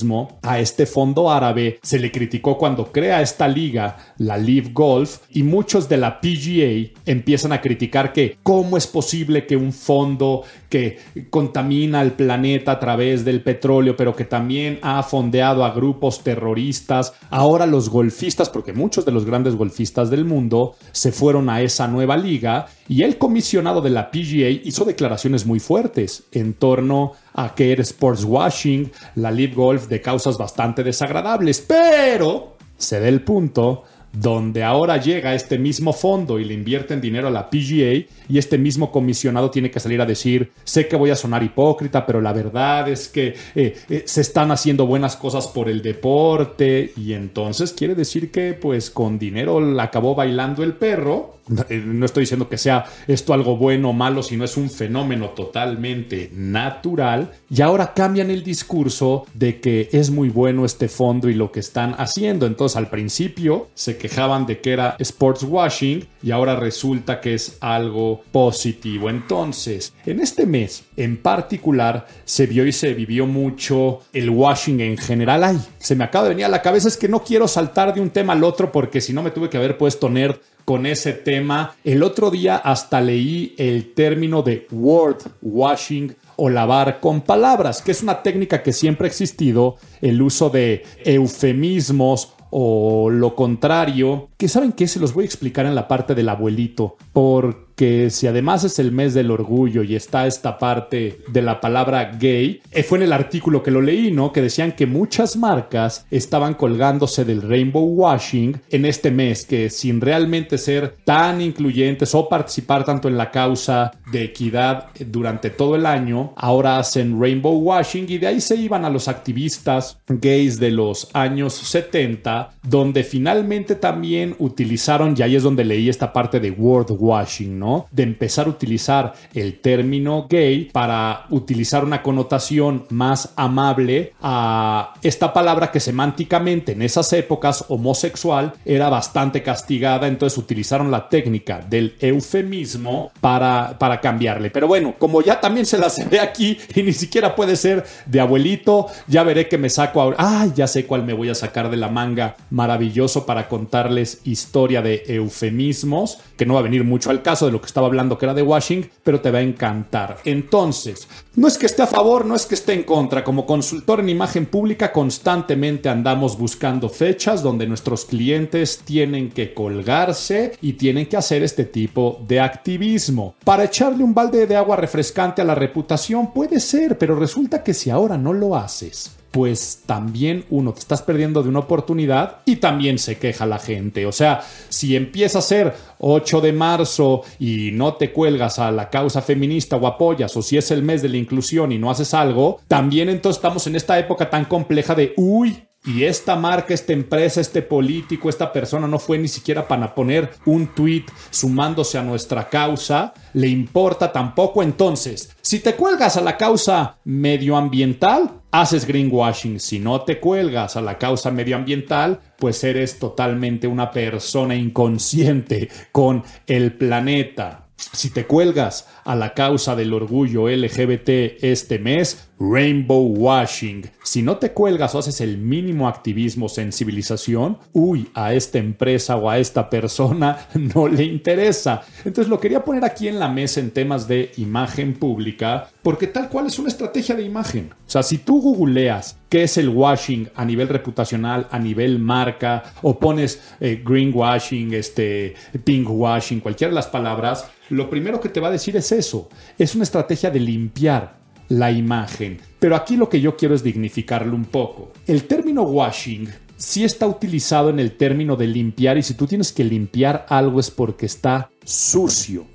a 0.41 0.59
este 0.59 0.85
fondo 0.85 1.29
árabe 1.29 1.79
se 1.83 1.99
le 1.99 2.11
criticó 2.11 2.57
cuando 2.57 2.91
crea 2.91 3.21
esta 3.21 3.47
liga, 3.47 3.97
la 4.17 4.37
Live 4.37 4.69
Golf, 4.71 5.19
y 5.29 5.43
muchos 5.43 5.89
de 5.89 5.97
la 5.97 6.21
PGA 6.21 6.91
empiezan 7.05 7.51
a 7.51 7.59
criticar 7.59 8.13
que 8.13 8.37
cómo 8.41 8.77
es 8.77 8.87
posible 8.87 9.45
que 9.45 9.57
un 9.57 9.73
fondo 9.73 10.43
que 10.71 10.97
contamina 11.29 12.01
el 12.01 12.13
planeta 12.13 12.71
a 12.71 12.79
través 12.79 13.25
del 13.25 13.43
petróleo, 13.43 13.95
pero 13.97 14.15
que 14.15 14.23
también 14.23 14.79
ha 14.81 15.03
fondeado 15.03 15.65
a 15.65 15.71
grupos 15.71 16.23
terroristas, 16.23 17.13
ahora 17.29 17.65
los 17.67 17.89
golfistas, 17.89 18.49
porque 18.49 18.71
muchos 18.73 19.05
de 19.05 19.11
los 19.11 19.25
grandes 19.25 19.55
golfistas 19.55 20.09
del 20.09 20.23
mundo 20.23 20.75
se 20.93 21.11
fueron 21.11 21.49
a 21.49 21.61
esa 21.61 21.87
nueva 21.87 22.15
liga, 22.15 22.67
y 22.87 23.03
el 23.03 23.17
comisionado 23.17 23.81
de 23.81 23.89
la 23.89 24.09
PGA 24.09 24.49
hizo 24.63 24.85
declaraciones 24.85 25.45
muy 25.45 25.59
fuertes 25.59 26.23
en 26.31 26.53
torno 26.53 27.11
a 27.33 27.53
que 27.53 27.73
era 27.73 27.81
sports 27.81 28.23
washing, 28.23 28.91
la 29.15 29.29
Live 29.29 29.53
Golf 29.53 29.87
de 29.87 30.01
causas 30.01 30.37
bastante 30.37 30.83
desagradables, 30.83 31.59
pero 31.59 32.55
se 32.77 32.99
da 32.99 33.09
el 33.09 33.21
punto 33.21 33.83
donde 34.13 34.63
ahora 34.63 34.97
llega 34.97 35.33
este 35.33 35.57
mismo 35.57 35.93
fondo 35.93 36.39
y 36.39 36.45
le 36.45 36.53
invierten 36.53 37.01
dinero 37.01 37.27
a 37.27 37.31
la 37.31 37.49
PGA 37.49 38.05
y 38.27 38.37
este 38.37 38.57
mismo 38.57 38.91
comisionado 38.91 39.49
tiene 39.49 39.71
que 39.71 39.79
salir 39.79 40.01
a 40.01 40.05
decir, 40.05 40.51
sé 40.63 40.87
que 40.87 40.95
voy 40.95 41.09
a 41.09 41.15
sonar 41.15 41.43
hipócrita, 41.43 42.05
pero 42.05 42.21
la 42.21 42.33
verdad 42.33 42.89
es 42.89 43.07
que 43.07 43.35
eh, 43.55 43.75
eh, 43.89 44.03
se 44.05 44.21
están 44.21 44.51
haciendo 44.51 44.85
buenas 44.85 45.15
cosas 45.15 45.47
por 45.47 45.69
el 45.69 45.81
deporte 45.81 46.93
y 46.95 47.13
entonces 47.13 47.73
quiere 47.73 47.95
decir 47.95 48.31
que 48.31 48.53
pues 48.53 48.89
con 48.89 49.17
dinero 49.17 49.59
acabó 49.79 50.15
bailando 50.15 50.63
el 50.63 50.73
perro 50.73 51.41
eh, 51.69 51.81
no 51.85 52.05
estoy 52.05 52.21
diciendo 52.21 52.47
que 52.47 52.57
sea 52.57 52.85
esto 53.07 53.33
algo 53.33 53.57
bueno 53.57 53.89
o 53.89 53.93
malo, 53.93 54.23
sino 54.23 54.45
es 54.45 54.57
un 54.57 54.69
fenómeno 54.69 55.29
totalmente 55.29 56.31
natural. 56.33 57.31
Y 57.49 57.61
ahora 57.61 57.93
cambian 57.93 58.29
el 58.29 58.43
discurso 58.43 59.25
de 59.33 59.59
que 59.59 59.89
es 59.91 60.11
muy 60.11 60.29
bueno 60.29 60.65
este 60.65 60.87
fondo 60.87 61.29
y 61.29 61.33
lo 61.33 61.51
que 61.51 61.59
están 61.59 61.95
haciendo. 61.97 62.45
Entonces 62.45 62.77
al 62.77 62.89
principio 62.89 63.67
se 63.73 63.97
quejaban 64.01 64.47
de 64.47 64.59
que 64.59 64.73
era 64.73 64.95
sports 64.97 65.43
washing 65.43 66.07
y 66.23 66.31
ahora 66.31 66.55
resulta 66.55 67.21
que 67.21 67.35
es 67.35 67.57
algo 67.59 68.23
positivo. 68.31 69.11
Entonces, 69.11 69.93
en 70.07 70.19
este 70.19 70.47
mes 70.47 70.85
en 70.97 71.17
particular 71.17 72.07
se 72.25 72.47
vio 72.47 72.65
y 72.65 72.71
se 72.71 72.95
vivió 72.95 73.27
mucho 73.27 73.99
el 74.11 74.31
washing 74.31 74.81
en 74.81 74.97
general. 74.97 75.43
Ay, 75.43 75.59
se 75.77 75.95
me 75.95 76.03
acaba 76.03 76.23
de 76.23 76.29
venir 76.29 76.45
a 76.45 76.49
la 76.49 76.63
cabeza 76.63 76.87
es 76.87 76.97
que 76.97 77.07
no 77.07 77.23
quiero 77.23 77.47
saltar 77.47 77.93
de 77.93 78.01
un 78.01 78.09
tema 78.09 78.33
al 78.33 78.43
otro 78.43 78.71
porque 78.71 79.01
si 79.01 79.13
no 79.13 79.21
me 79.21 79.29
tuve 79.29 79.51
que 79.51 79.57
haber 79.57 79.77
puesto 79.77 80.09
nerd 80.09 80.37
con 80.65 80.87
ese 80.87 81.13
tema. 81.13 81.75
El 81.83 82.01
otro 82.01 82.31
día 82.31 82.55
hasta 82.55 83.01
leí 83.01 83.53
el 83.57 83.93
término 83.93 84.41
de 84.41 84.67
word 84.71 85.17
washing 85.41 86.15
o 86.37 86.49
lavar 86.49 86.99
con 86.99 87.21
palabras, 87.21 87.81
que 87.81 87.91
es 87.91 88.01
una 88.01 88.23
técnica 88.23 88.63
que 88.63 88.73
siempre 88.73 89.05
ha 89.05 89.09
existido, 89.09 89.75
el 90.01 90.21
uso 90.21 90.49
de 90.49 90.83
eufemismos 91.05 92.33
o 92.51 93.09
lo 93.09 93.35
contrario, 93.35 94.29
que 94.37 94.47
saben 94.47 94.73
que 94.73 94.87
se 94.87 94.99
los 94.99 95.13
voy 95.13 95.23
a 95.23 95.25
explicar 95.25 95.65
en 95.65 95.75
la 95.75 95.87
parte 95.87 96.13
del 96.13 96.29
abuelito, 96.29 96.97
porque 97.11 97.71
que 97.81 98.11
si 98.11 98.27
además 98.27 98.63
es 98.63 98.77
el 98.77 98.91
mes 98.91 99.15
del 99.15 99.31
orgullo 99.31 99.81
y 99.81 99.95
está 99.95 100.27
esta 100.27 100.59
parte 100.59 101.21
de 101.27 101.41
la 101.41 101.59
palabra 101.59 102.11
gay, 102.11 102.61
eh, 102.71 102.83
fue 102.83 102.99
en 102.99 103.05
el 103.05 103.11
artículo 103.11 103.63
que 103.63 103.71
lo 103.71 103.81
leí, 103.81 104.11
¿no? 104.11 104.31
Que 104.31 104.43
decían 104.43 104.73
que 104.73 104.85
muchas 104.85 105.35
marcas 105.35 106.05
estaban 106.11 106.53
colgándose 106.53 107.25
del 107.25 107.41
rainbow 107.41 107.83
washing 107.83 108.61
en 108.69 108.85
este 108.85 109.09
mes, 109.09 109.45
que 109.45 109.71
sin 109.71 109.99
realmente 109.99 110.59
ser 110.59 110.97
tan 111.03 111.41
incluyentes 111.41 112.13
o 112.13 112.29
participar 112.29 112.85
tanto 112.85 113.07
en 113.07 113.17
la 113.17 113.31
causa 113.31 113.91
de 114.11 114.25
equidad 114.25 114.89
durante 115.07 115.49
todo 115.49 115.75
el 115.75 115.87
año, 115.87 116.33
ahora 116.35 116.77
hacen 116.77 117.19
rainbow 117.19 117.57
washing 117.57 118.05
y 118.07 118.19
de 118.19 118.27
ahí 118.27 118.41
se 118.41 118.57
iban 118.57 118.85
a 118.85 118.91
los 118.91 119.07
activistas 119.07 119.97
gays 120.07 120.59
de 120.59 120.69
los 120.69 121.09
años 121.13 121.53
70, 121.53 122.40
donde 122.63 123.03
finalmente 123.03 123.75
también 123.75 124.35
utilizaron, 124.39 125.15
y 125.17 125.21
ahí 125.21 125.35
es 125.35 125.43
donde 125.43 125.65
leí 125.65 125.89
esta 125.89 126.13
parte 126.13 126.39
de 126.39 126.51
word 126.51 126.91
washing, 126.91 127.57
¿no? 127.57 127.87
De 127.91 128.03
empezar 128.03 128.47
a 128.47 128.49
utilizar 128.49 129.13
el 129.33 129.59
término 129.59 130.27
gay 130.29 130.69
para 130.71 131.25
utilizar 131.29 131.83
una 131.83 132.01
connotación 132.01 132.85
más 132.89 133.33
amable 133.35 134.13
a 134.21 134.93
esta 135.01 135.33
palabra 135.33 135.71
que 135.71 135.79
semánticamente 135.79 136.73
en 136.73 136.81
esas 136.81 137.11
épocas 137.13 137.65
homosexual 137.67 138.53
era 138.65 138.89
bastante 138.89 139.43
castigada, 139.43 140.07
entonces 140.07 140.37
utilizaron 140.37 140.91
la 140.91 141.09
técnica 141.09 141.61
del 141.67 141.95
eufemismo 141.99 143.11
para, 143.21 143.77
para 143.77 143.99
cambiarle. 143.99 144.49
Pero 144.49 144.67
bueno, 144.67 144.95
como 144.97 145.21
ya 145.21 145.39
también 145.39 145.65
se 145.65 145.77
la 145.77 145.91
ve 146.09 146.19
aquí 146.19 146.57
y 146.75 146.83
ni 146.83 146.93
siquiera 146.93 147.35
puede 147.35 147.55
ser 147.55 147.85
de 148.05 148.19
abuelito, 148.19 148.87
ya 149.07 149.23
veré 149.23 149.47
que 149.47 149.57
me 149.57 149.69
saco 149.69 150.01
ahora. 150.01 150.17
¡Ay! 150.19 150.51
Ya 150.55 150.67
sé 150.67 150.85
cuál 150.85 151.03
me 151.03 151.13
voy 151.13 151.29
a 151.29 151.35
sacar 151.35 151.69
de 151.69 151.77
la 151.77 151.89
manga 151.89 152.30
maravilloso 152.49 153.25
para 153.25 153.47
contarles 153.47 154.21
historia 154.23 154.81
de 154.81 155.03
eufemismos, 155.07 156.19
que 156.37 156.45
no 156.45 156.55
va 156.55 156.61
a 156.61 156.63
venir 156.63 156.83
mucho 156.83 157.09
al 157.09 157.21
caso 157.21 157.45
de 157.45 157.51
lo 157.51 157.61
que 157.61 157.67
estaba 157.67 157.87
hablando 157.87 158.17
que 158.17 158.25
era 158.25 158.33
de 158.33 158.41
washing, 158.41 158.89
pero 159.03 159.21
te 159.21 159.31
va 159.31 159.39
a 159.39 159.43
encantar. 159.43 160.17
Entonces, 160.25 161.07
no 161.35 161.47
es 161.47 161.57
que 161.57 161.65
esté 161.65 161.81
a 161.81 161.87
favor, 161.87 162.25
no 162.25 162.35
es 162.35 162.45
que 162.45 162.55
esté 162.55 162.73
en 162.73 162.83
contra. 162.83 163.23
Como 163.23 163.45
consultor 163.45 163.99
en 163.99 164.09
imagen 164.09 164.45
pública 164.45 164.91
constantemente 164.91 165.89
andamos 165.89 166.37
buscando 166.37 166.89
fechas 166.89 167.41
donde 167.41 167.67
nuestros 167.67 168.05
clientes 168.05 168.81
tienen 168.83 169.29
que 169.29 169.53
colgarse 169.53 170.53
y 170.61 170.73
tienen 170.73 171.07
que 171.07 171.17
hacer 171.17 171.43
este 171.43 171.65
tipo 171.65 172.21
de 172.27 172.39
activismo. 172.39 173.35
Para 173.43 173.65
echarle 173.65 174.03
un 174.03 174.13
balde 174.13 174.47
de 174.47 174.55
agua 174.55 174.75
refrescante 174.75 175.41
a 175.41 175.45
la 175.45 175.55
reputación 175.55 176.33
puede 176.33 176.59
ser, 176.59 176.97
pero 176.97 177.15
resulta 177.15 177.63
que 177.63 177.73
si 177.73 177.89
ahora 177.89 178.17
no 178.17 178.33
lo 178.33 178.55
haces, 178.55 179.17
pues 179.31 179.83
también 179.85 180.45
uno 180.49 180.73
te 180.73 180.81
estás 180.81 181.01
perdiendo 181.01 181.41
de 181.41 181.49
una 181.49 181.59
oportunidad 181.59 182.39
y 182.45 182.57
también 182.57 182.99
se 182.99 183.17
queja 183.17 183.45
la 183.45 183.59
gente. 183.59 184.05
O 184.05 184.11
sea, 184.11 184.41
si 184.69 184.95
empieza 184.95 185.39
a 185.39 185.41
ser 185.41 185.73
8 185.99 186.41
de 186.41 186.53
marzo 186.53 187.23
y 187.39 187.71
no 187.71 187.95
te 187.95 188.11
cuelgas 188.11 188.59
a 188.59 188.71
la 188.71 188.89
causa 188.89 189.21
feminista 189.21 189.77
o 189.77 189.87
apoyas, 189.87 190.35
o 190.35 190.41
si 190.41 190.57
es 190.57 190.69
el 190.71 190.83
mes 190.83 191.01
de 191.01 191.09
la 191.09 191.17
inclusión 191.17 191.71
y 191.71 191.77
no 191.77 191.89
haces 191.89 192.13
algo, 192.13 192.59
también 192.67 193.09
entonces 193.09 193.37
estamos 193.37 193.65
en 193.67 193.75
esta 193.77 193.97
época 193.97 194.29
tan 194.29 194.45
compleja 194.45 194.95
de, 194.95 195.13
uy, 195.15 195.63
y 195.83 196.03
esta 196.03 196.35
marca, 196.35 196.73
esta 196.73 196.93
empresa, 196.93 197.41
este 197.41 197.63
político, 197.63 198.29
esta 198.29 198.53
persona 198.53 198.87
no 198.87 198.99
fue 198.99 199.17
ni 199.17 199.27
siquiera 199.27 199.67
para 199.67 199.95
poner 199.95 200.29
un 200.45 200.67
tweet 200.67 201.05
sumándose 201.31 201.97
a 201.97 202.03
nuestra 202.03 202.49
causa, 202.49 203.13
le 203.33 203.47
importa 203.47 204.11
tampoco 204.11 204.61
entonces. 204.61 205.35
Si 205.41 205.59
te 205.59 205.75
cuelgas 205.75 206.17
a 206.17 206.21
la 206.21 206.37
causa 206.37 206.97
medioambiental, 207.03 208.41
haces 208.51 208.85
greenwashing, 208.85 209.59
si 209.59 209.79
no 209.79 210.01
te 210.01 210.19
cuelgas 210.19 210.75
a 210.75 210.81
la 210.81 210.99
causa 210.99 211.31
medioambiental, 211.31 212.19
pues 212.37 212.63
eres 212.63 212.99
totalmente 212.99 213.65
una 213.65 213.89
persona 213.89 214.55
inconsciente 214.55 215.69
con 215.91 216.23
el 216.45 216.73
planeta. 216.73 217.69
Si 217.75 218.11
te 218.11 218.27
cuelgas 218.27 218.87
a 219.03 219.15
la 219.15 219.33
causa 219.33 219.75
del 219.75 219.93
orgullo 219.93 220.47
LGBT 220.47 221.41
este 221.41 221.79
mes, 221.79 222.29
rainbow 222.41 223.03
washing. 223.03 223.83
Si 224.03 224.23
no 224.23 224.37
te 224.37 224.51
cuelgas 224.51 224.95
o 224.95 224.99
haces 224.99 225.21
el 225.21 225.37
mínimo 225.37 225.87
activismo 225.87 226.49
sensibilización, 226.49 227.59
uy, 227.71 228.09
a 228.15 228.33
esta 228.33 228.57
empresa 228.57 229.15
o 229.15 229.29
a 229.29 229.37
esta 229.37 229.69
persona 229.69 230.47
no 230.55 230.87
le 230.87 231.03
interesa. 231.03 231.83
Entonces 232.03 232.27
lo 232.27 232.39
quería 232.39 232.65
poner 232.65 232.83
aquí 232.83 233.07
en 233.07 233.19
la 233.19 233.29
mesa 233.29 233.59
en 233.59 233.69
temas 233.69 234.07
de 234.07 234.31
imagen 234.37 234.95
pública, 234.95 235.69
porque 235.83 236.07
tal 236.07 236.29
cual 236.29 236.47
es 236.47 236.57
una 236.57 236.69
estrategia 236.69 237.15
de 237.15 237.23
imagen. 237.23 237.69
O 237.73 237.89
sea, 237.89 238.01
si 238.01 238.17
tú 238.17 238.41
googleas 238.41 239.17
qué 239.29 239.43
es 239.43 239.57
el 239.57 239.69
washing 239.69 240.29
a 240.35 240.43
nivel 240.43 240.67
reputacional, 240.67 241.47
a 241.51 241.59
nivel 241.59 241.99
marca, 241.99 242.63
o 242.81 242.97
pones 242.97 243.41
eh, 243.59 243.83
greenwashing, 243.85 244.73
este, 244.73 245.35
pink 245.63 245.87
washing, 245.89 246.39
cualquiera 246.39 246.71
de 246.71 246.75
las 246.75 246.87
palabras, 246.87 247.45
lo 247.69 247.89
primero 247.89 248.19
que 248.19 248.29
te 248.29 248.39
va 248.39 248.49
a 248.49 248.51
decir 248.51 248.75
es 248.75 248.91
eso. 248.91 249.29
Es 249.57 249.75
una 249.75 249.83
estrategia 249.83 250.29
de 250.29 250.39
limpiar 250.39 251.20
la 251.51 251.71
imagen. 251.71 252.39
Pero 252.59 252.75
aquí 252.75 252.95
lo 252.95 253.09
que 253.09 253.19
yo 253.19 253.35
quiero 253.35 253.53
es 253.53 253.63
dignificarlo 253.63 254.35
un 254.35 254.45
poco. 254.45 254.93
El 255.05 255.25
término 255.25 255.63
washing 255.63 256.29
sí 256.55 256.83
está 256.83 257.07
utilizado 257.07 257.69
en 257.69 257.79
el 257.79 257.97
término 257.97 258.35
de 258.35 258.47
limpiar 258.47 258.97
y 258.97 259.03
si 259.03 259.15
tú 259.15 259.27
tienes 259.27 259.51
que 259.51 259.63
limpiar 259.63 260.25
algo 260.29 260.59
es 260.59 260.71
porque 260.71 261.05
está 261.05 261.49
sucio. 261.63 262.45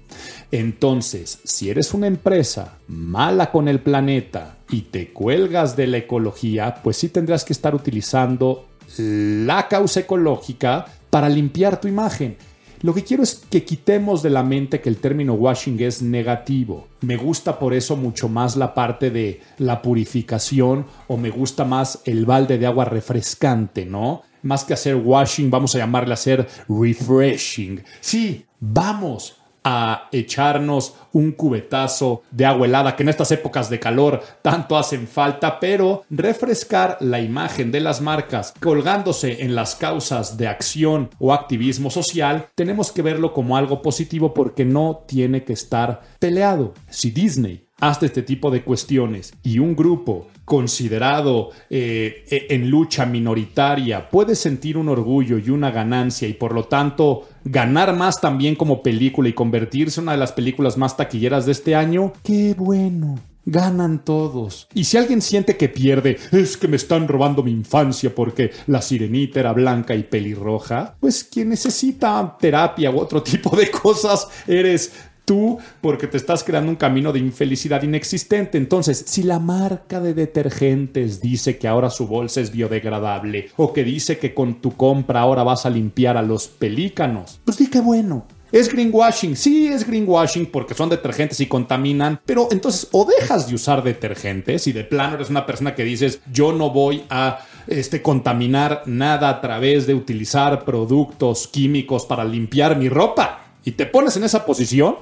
Entonces, 0.50 1.40
si 1.44 1.68
eres 1.68 1.92
una 1.92 2.06
empresa 2.06 2.78
mala 2.88 3.50
con 3.50 3.68
el 3.68 3.80
planeta 3.80 4.56
y 4.70 4.82
te 4.82 5.12
cuelgas 5.12 5.76
de 5.76 5.88
la 5.88 5.98
ecología, 5.98 6.76
pues 6.82 6.96
sí 6.96 7.10
tendrás 7.10 7.44
que 7.44 7.52
estar 7.52 7.74
utilizando 7.74 8.66
la 8.96 9.68
causa 9.68 10.00
ecológica 10.00 10.86
para 11.10 11.28
limpiar 11.28 11.80
tu 11.80 11.88
imagen. 11.88 12.36
Lo 12.82 12.94
que 12.94 13.04
quiero 13.04 13.22
es 13.22 13.42
que 13.50 13.64
quitemos 13.64 14.22
de 14.22 14.30
la 14.30 14.42
mente 14.42 14.80
que 14.80 14.88
el 14.88 14.98
término 14.98 15.34
washing 15.34 15.80
es 15.80 16.02
negativo. 16.02 16.88
Me 17.00 17.16
gusta 17.16 17.58
por 17.58 17.74
eso 17.74 17.96
mucho 17.96 18.28
más 18.28 18.56
la 18.56 18.74
parte 18.74 19.10
de 19.10 19.40
la 19.58 19.82
purificación 19.82 20.86
o 21.08 21.16
me 21.16 21.30
gusta 21.30 21.64
más 21.64 22.02
el 22.04 22.26
balde 22.26 22.58
de 22.58 22.66
agua 22.66 22.84
refrescante, 22.84 23.86
¿no? 23.86 24.22
Más 24.42 24.64
que 24.64 24.74
hacer 24.74 24.96
washing, 24.96 25.50
vamos 25.50 25.74
a 25.74 25.78
llamarle 25.78 26.14
hacer 26.14 26.46
refreshing. 26.68 27.82
Sí, 28.00 28.44
vamos 28.60 29.36
a 29.68 30.08
echarnos 30.12 30.94
un 31.10 31.32
cubetazo 31.32 32.22
de 32.30 32.46
agua 32.46 32.68
helada 32.68 32.94
que 32.94 33.02
en 33.02 33.08
estas 33.08 33.32
épocas 33.32 33.68
de 33.68 33.80
calor 33.80 34.22
tanto 34.40 34.78
hacen 34.78 35.08
falta, 35.08 35.58
pero 35.58 36.04
refrescar 36.08 36.98
la 37.00 37.20
imagen 37.20 37.72
de 37.72 37.80
las 37.80 38.00
marcas 38.00 38.54
colgándose 38.60 39.42
en 39.42 39.56
las 39.56 39.74
causas 39.74 40.36
de 40.36 40.46
acción 40.46 41.10
o 41.18 41.32
activismo 41.32 41.90
social, 41.90 42.46
tenemos 42.54 42.92
que 42.92 43.02
verlo 43.02 43.32
como 43.32 43.56
algo 43.56 43.82
positivo 43.82 44.32
porque 44.32 44.64
no 44.64 45.02
tiene 45.08 45.42
que 45.42 45.54
estar 45.54 46.00
peleado. 46.20 46.72
Si 46.88 47.10
Disney 47.10 47.66
hasta 47.80 48.06
este 48.06 48.22
tipo 48.22 48.50
de 48.50 48.62
cuestiones 48.62 49.34
y 49.42 49.58
un 49.58 49.76
grupo 49.76 50.28
considerado 50.44 51.50
eh, 51.68 52.24
e, 52.30 52.54
en 52.54 52.70
lucha 52.70 53.04
minoritaria 53.04 54.08
puede 54.08 54.34
sentir 54.34 54.78
un 54.78 54.88
orgullo 54.88 55.38
y 55.38 55.50
una 55.50 55.70
ganancia 55.70 56.26
y 56.26 56.32
por 56.32 56.54
lo 56.54 56.64
tanto 56.64 57.28
ganar 57.46 57.96
más 57.96 58.20
también 58.20 58.56
como 58.56 58.82
película 58.82 59.28
y 59.28 59.32
convertirse 59.32 60.00
en 60.00 60.04
una 60.04 60.12
de 60.12 60.18
las 60.18 60.32
películas 60.32 60.76
más 60.76 60.96
taquilleras 60.96 61.46
de 61.46 61.52
este 61.52 61.74
año, 61.74 62.12
qué 62.22 62.54
bueno. 62.58 63.18
Ganan 63.48 64.04
todos. 64.04 64.66
Y 64.74 64.82
si 64.82 64.96
alguien 64.96 65.22
siente 65.22 65.56
que 65.56 65.68
pierde, 65.68 66.18
es 66.32 66.56
que 66.56 66.66
me 66.66 66.74
están 66.74 67.06
robando 67.06 67.44
mi 67.44 67.52
infancia 67.52 68.12
porque 68.12 68.50
la 68.66 68.82
sirenita 68.82 69.38
era 69.38 69.52
blanca 69.52 69.94
y 69.94 70.02
pelirroja, 70.02 70.96
pues 70.98 71.22
quien 71.22 71.50
necesita 71.50 72.36
terapia 72.40 72.90
u 72.90 72.98
otro 72.98 73.22
tipo 73.22 73.54
de 73.56 73.70
cosas 73.70 74.26
eres 74.48 74.92
tú 75.26 75.58
porque 75.82 76.06
te 76.06 76.16
estás 76.16 76.42
creando 76.42 76.70
un 76.70 76.76
camino 76.76 77.12
de 77.12 77.18
infelicidad 77.18 77.82
inexistente. 77.82 78.56
Entonces, 78.56 79.04
si 79.06 79.22
la 79.22 79.38
marca 79.38 80.00
de 80.00 80.14
detergentes 80.14 81.20
dice 81.20 81.58
que 81.58 81.68
ahora 81.68 81.90
su 81.90 82.06
bolsa 82.06 82.40
es 82.40 82.50
biodegradable 82.50 83.50
o 83.56 83.74
que 83.74 83.84
dice 83.84 84.18
que 84.18 84.32
con 84.32 84.62
tu 84.62 84.74
compra 84.74 85.20
ahora 85.20 85.42
vas 85.42 85.66
a 85.66 85.70
limpiar 85.70 86.16
a 86.16 86.22
los 86.22 86.48
pelícanos, 86.48 87.40
pues 87.44 87.58
di 87.58 87.66
que 87.66 87.80
bueno. 87.80 88.26
Es 88.52 88.72
greenwashing, 88.72 89.36
sí 89.36 89.66
es 89.66 89.84
greenwashing 89.84 90.46
porque 90.46 90.74
son 90.74 90.88
detergentes 90.88 91.40
y 91.40 91.46
contaminan, 91.46 92.20
pero 92.24 92.48
entonces 92.52 92.88
o 92.92 93.04
dejas 93.04 93.48
de 93.48 93.56
usar 93.56 93.82
detergentes 93.82 94.68
y 94.68 94.72
de 94.72 94.84
plano 94.84 95.16
eres 95.16 95.30
una 95.30 95.44
persona 95.44 95.74
que 95.74 95.82
dices 95.82 96.20
yo 96.32 96.52
no 96.52 96.70
voy 96.70 97.02
a 97.10 97.40
este, 97.66 98.02
contaminar 98.02 98.84
nada 98.86 99.28
a 99.28 99.40
través 99.40 99.88
de 99.88 99.94
utilizar 99.94 100.64
productos 100.64 101.48
químicos 101.48 102.06
para 102.06 102.24
limpiar 102.24 102.78
mi 102.78 102.88
ropa 102.88 103.46
y 103.64 103.72
te 103.72 103.84
pones 103.84 104.16
en 104.16 104.22
esa 104.22 104.46
posición, 104.46 104.94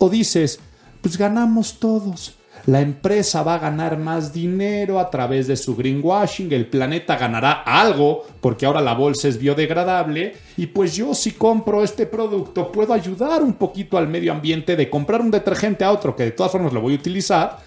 o 0.00 0.08
dices, 0.08 0.58
pues 1.02 1.16
ganamos 1.16 1.78
todos. 1.78 2.34
La 2.66 2.80
empresa 2.80 3.42
va 3.42 3.54
a 3.54 3.58
ganar 3.58 3.98
más 3.98 4.32
dinero 4.32 4.98
a 4.98 5.10
través 5.10 5.46
de 5.46 5.56
su 5.56 5.76
greenwashing, 5.76 6.52
el 6.52 6.66
planeta 6.66 7.16
ganará 7.16 7.52
algo 7.52 8.24
porque 8.40 8.66
ahora 8.66 8.82
la 8.82 8.94
bolsa 8.94 9.28
es 9.28 9.38
biodegradable 9.38 10.34
y 10.58 10.66
pues 10.66 10.94
yo 10.94 11.14
si 11.14 11.32
compro 11.32 11.82
este 11.82 12.04
producto 12.04 12.70
puedo 12.70 12.92
ayudar 12.92 13.42
un 13.42 13.54
poquito 13.54 13.96
al 13.96 14.08
medio 14.08 14.32
ambiente 14.32 14.76
de 14.76 14.90
comprar 14.90 15.22
un 15.22 15.30
detergente 15.30 15.84
a 15.84 15.92
otro 15.92 16.14
que 16.14 16.24
de 16.24 16.30
todas 16.32 16.52
formas 16.52 16.74
lo 16.74 16.82
voy 16.82 16.94
a 16.94 16.96
utilizar, 16.98 17.58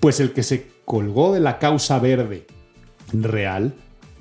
pues 0.00 0.18
el 0.18 0.32
que 0.32 0.42
se 0.42 0.66
colgó 0.84 1.32
de 1.32 1.40
la 1.40 1.58
causa 1.60 2.00
verde 2.00 2.46
real, 3.12 3.74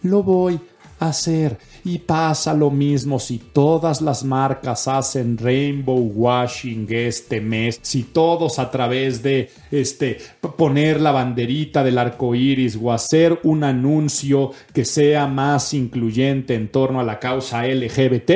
lo 0.04 0.22
voy 0.22 0.60
hacer. 1.00 1.58
Y 1.84 2.00
pasa 2.00 2.54
lo 2.54 2.70
mismo 2.70 3.20
si 3.20 3.38
todas 3.38 4.02
las 4.02 4.24
marcas 4.24 4.88
hacen 4.88 5.38
rainbow 5.38 6.12
washing 6.14 6.88
este 6.90 7.42
mes, 7.42 7.80
si 7.82 8.04
todos 8.04 8.60
a 8.60 8.70
través 8.70 9.24
de 9.24 9.50
este 9.72 10.18
poner 10.58 11.00
la 11.02 11.12
banderita 11.12 11.84
del 11.84 11.98
arco 11.98 12.36
iris 12.36 12.78
o 12.82 12.92
hacer 12.92 13.40
un 13.44 13.64
anuncio 13.64 14.52
que 14.74 14.86
sea 14.86 15.28
más 15.28 15.74
incluyente 15.74 16.56
en 16.56 16.70
torno 16.70 17.00
a 17.00 17.04
la 17.04 17.20
causa 17.20 17.66
LGBT. 17.66 18.32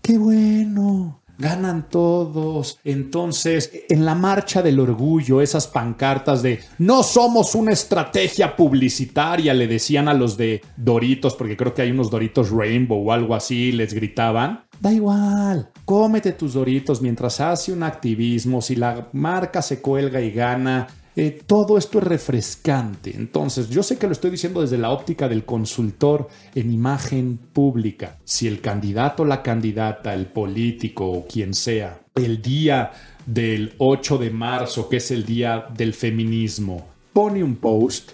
¡Qué 0.00 0.18
bueno! 0.18 1.25
Ganan 1.38 1.88
todos. 1.88 2.78
Entonces, 2.84 3.70
en 3.88 4.04
la 4.04 4.14
marcha 4.14 4.62
del 4.62 4.80
orgullo, 4.80 5.40
esas 5.40 5.66
pancartas 5.66 6.42
de 6.42 6.60
no 6.78 7.02
somos 7.02 7.54
una 7.54 7.72
estrategia 7.72 8.56
publicitaria, 8.56 9.54
le 9.54 9.66
decían 9.66 10.08
a 10.08 10.14
los 10.14 10.36
de 10.36 10.62
Doritos, 10.76 11.34
porque 11.34 11.56
creo 11.56 11.74
que 11.74 11.82
hay 11.82 11.90
unos 11.90 12.10
Doritos 12.10 12.50
Rainbow 12.50 13.08
o 13.08 13.12
algo 13.12 13.34
así, 13.34 13.72
les 13.72 13.92
gritaban. 13.92 14.64
Da 14.80 14.92
igual, 14.92 15.70
cómete 15.84 16.32
tus 16.32 16.54
Doritos 16.54 17.00
mientras 17.00 17.40
hace 17.40 17.72
un 17.72 17.82
activismo, 17.82 18.60
si 18.60 18.76
la 18.76 19.08
marca 19.12 19.62
se 19.62 19.80
cuelga 19.80 20.20
y 20.20 20.30
gana, 20.30 20.86
eh, 21.18 21.42
todo 21.46 21.78
esto 21.78 21.98
es 21.98 22.04
refrescante. 22.04 23.10
Entonces, 23.16 23.70
yo 23.70 23.82
sé 23.82 23.96
que 23.96 24.06
lo 24.06 24.12
estoy 24.12 24.30
diciendo 24.30 24.60
desde 24.60 24.76
la 24.76 24.90
óptica 24.90 25.28
del 25.30 25.46
consultor 25.46 26.28
en 26.54 26.70
imagen 26.70 27.38
pública. 27.38 28.18
Si 28.24 28.46
el 28.46 28.60
candidato 28.60 29.24
la 29.24 29.42
candidata, 29.42 30.12
el 30.12 30.26
político 30.26 31.10
o 31.10 31.26
quien 31.26 31.54
sea, 31.54 32.00
el 32.14 32.42
día 32.42 32.92
del 33.24 33.74
8 33.78 34.18
de 34.18 34.30
marzo, 34.30 34.90
que 34.90 34.98
es 34.98 35.10
el 35.10 35.24
día 35.24 35.66
del 35.74 35.94
feminismo, 35.94 36.86
pone 37.14 37.42
un 37.42 37.56
post, 37.56 38.10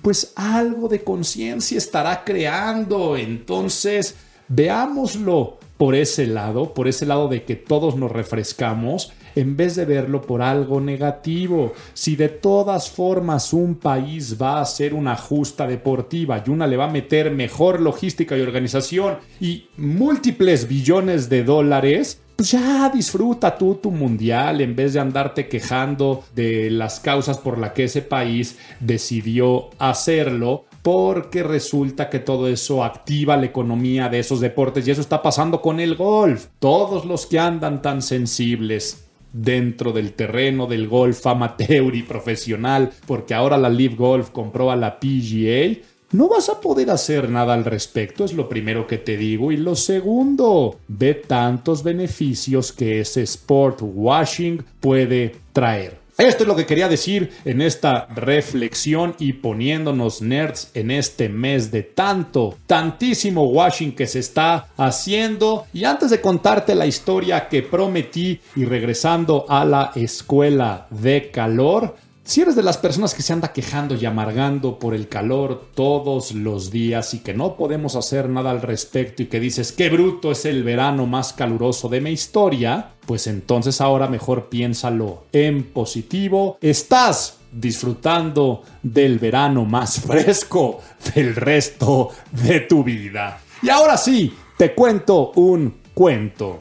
pues 0.00 0.32
algo 0.36 0.88
de 0.88 1.02
conciencia 1.02 1.78
estará 1.78 2.22
creando. 2.22 3.16
Entonces, 3.16 4.14
veámoslo 4.46 5.58
por 5.76 5.96
ese 5.96 6.28
lado, 6.28 6.74
por 6.74 6.86
ese 6.86 7.06
lado 7.06 7.26
de 7.26 7.42
que 7.42 7.56
todos 7.56 7.96
nos 7.96 8.12
refrescamos 8.12 9.12
en 9.34 9.56
vez 9.56 9.76
de 9.76 9.84
verlo 9.84 10.22
por 10.22 10.42
algo 10.42 10.80
negativo. 10.80 11.72
Si 11.94 12.16
de 12.16 12.28
todas 12.28 12.90
formas 12.90 13.52
un 13.52 13.76
país 13.76 14.40
va 14.40 14.58
a 14.58 14.62
hacer 14.62 14.94
una 14.94 15.16
justa 15.16 15.66
deportiva 15.66 16.42
y 16.44 16.50
una 16.50 16.66
le 16.66 16.76
va 16.76 16.86
a 16.86 16.90
meter 16.90 17.30
mejor 17.30 17.80
logística 17.80 18.36
y 18.36 18.40
organización 18.40 19.18
y 19.40 19.66
múltiples 19.76 20.68
billones 20.68 21.28
de 21.28 21.44
dólares, 21.44 22.20
pues 22.36 22.52
ya 22.52 22.88
disfruta 22.88 23.58
tú 23.58 23.74
tu 23.74 23.90
mundial 23.90 24.62
en 24.62 24.74
vez 24.74 24.94
de 24.94 25.00
andarte 25.00 25.46
quejando 25.46 26.24
de 26.34 26.70
las 26.70 26.98
causas 26.98 27.36
por 27.36 27.58
las 27.58 27.72
que 27.72 27.84
ese 27.84 28.00
país 28.00 28.56
decidió 28.80 29.68
hacerlo 29.78 30.64
porque 30.82 31.42
resulta 31.42 32.08
que 32.08 32.18
todo 32.18 32.48
eso 32.48 32.82
activa 32.82 33.36
la 33.36 33.44
economía 33.44 34.08
de 34.08 34.20
esos 34.20 34.40
deportes 34.40 34.88
y 34.88 34.90
eso 34.90 35.02
está 35.02 35.20
pasando 35.20 35.60
con 35.60 35.80
el 35.80 35.96
golf. 35.96 36.46
Todos 36.58 37.04
los 37.04 37.26
que 37.26 37.38
andan 37.38 37.82
tan 37.82 38.00
sensibles 38.00 39.09
dentro 39.32 39.92
del 39.92 40.12
terreno 40.12 40.66
del 40.66 40.88
golf 40.88 41.26
amateur 41.26 41.94
y 41.94 42.02
profesional, 42.02 42.90
porque 43.06 43.34
ahora 43.34 43.56
la 43.56 43.68
Live 43.68 43.96
Golf 43.96 44.30
compró 44.30 44.70
a 44.70 44.76
la 44.76 44.98
PGA, 44.98 45.78
no 46.12 46.28
vas 46.28 46.48
a 46.48 46.60
poder 46.60 46.90
hacer 46.90 47.28
nada 47.30 47.54
al 47.54 47.64
respecto, 47.64 48.24
es 48.24 48.32
lo 48.32 48.48
primero 48.48 48.88
que 48.88 48.98
te 48.98 49.16
digo. 49.16 49.52
Y 49.52 49.56
lo 49.56 49.76
segundo, 49.76 50.80
ve 50.88 51.14
tantos 51.14 51.84
beneficios 51.84 52.72
que 52.72 53.00
ese 53.00 53.22
sport 53.22 53.78
washing 53.80 54.64
puede 54.80 55.36
traer. 55.52 55.99
Esto 56.20 56.44
es 56.44 56.48
lo 56.48 56.54
que 56.54 56.66
quería 56.66 56.86
decir 56.86 57.32
en 57.46 57.62
esta 57.62 58.04
reflexión 58.14 59.14
y 59.18 59.32
poniéndonos 59.32 60.20
nerds 60.20 60.70
en 60.74 60.90
este 60.90 61.30
mes 61.30 61.70
de 61.70 61.82
tanto, 61.82 62.58
tantísimo 62.66 63.44
washing 63.44 63.94
que 63.94 64.06
se 64.06 64.18
está 64.18 64.68
haciendo. 64.76 65.64
Y 65.72 65.84
antes 65.84 66.10
de 66.10 66.20
contarte 66.20 66.74
la 66.74 66.84
historia 66.84 67.48
que 67.48 67.62
prometí 67.62 68.38
y 68.54 68.66
regresando 68.66 69.46
a 69.48 69.64
la 69.64 69.92
escuela 69.94 70.88
de 70.90 71.30
calor, 71.30 71.96
si 72.30 72.42
eres 72.42 72.54
de 72.54 72.62
las 72.62 72.78
personas 72.78 73.12
que 73.12 73.22
se 73.22 73.32
anda 73.32 73.52
quejando 73.52 73.96
y 73.96 74.06
amargando 74.06 74.78
por 74.78 74.94
el 74.94 75.08
calor 75.08 75.66
todos 75.74 76.30
los 76.30 76.70
días 76.70 77.12
y 77.12 77.18
que 77.18 77.34
no 77.34 77.56
podemos 77.56 77.96
hacer 77.96 78.28
nada 78.28 78.52
al 78.52 78.62
respecto 78.62 79.24
y 79.24 79.26
que 79.26 79.40
dices 79.40 79.72
qué 79.72 79.90
bruto 79.90 80.30
es 80.30 80.44
el 80.44 80.62
verano 80.62 81.06
más 81.06 81.32
caluroso 81.32 81.88
de 81.88 82.00
mi 82.00 82.10
historia, 82.10 82.92
pues 83.04 83.26
entonces 83.26 83.80
ahora 83.80 84.06
mejor 84.06 84.48
piénsalo 84.48 85.24
en 85.32 85.72
positivo. 85.72 86.56
Estás 86.60 87.38
disfrutando 87.50 88.62
del 88.80 89.18
verano 89.18 89.64
más 89.64 89.98
fresco 90.06 90.78
del 91.12 91.34
resto 91.34 92.10
de 92.30 92.60
tu 92.60 92.84
vida. 92.84 93.40
Y 93.60 93.70
ahora 93.70 93.96
sí, 93.96 94.32
te 94.56 94.72
cuento 94.72 95.32
un 95.34 95.80
cuento. 95.92 96.60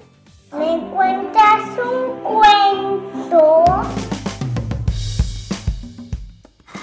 ¿Me 0.51 0.79
cuentas 0.89 1.61
un 1.77 2.23
cuento? 2.23 4.08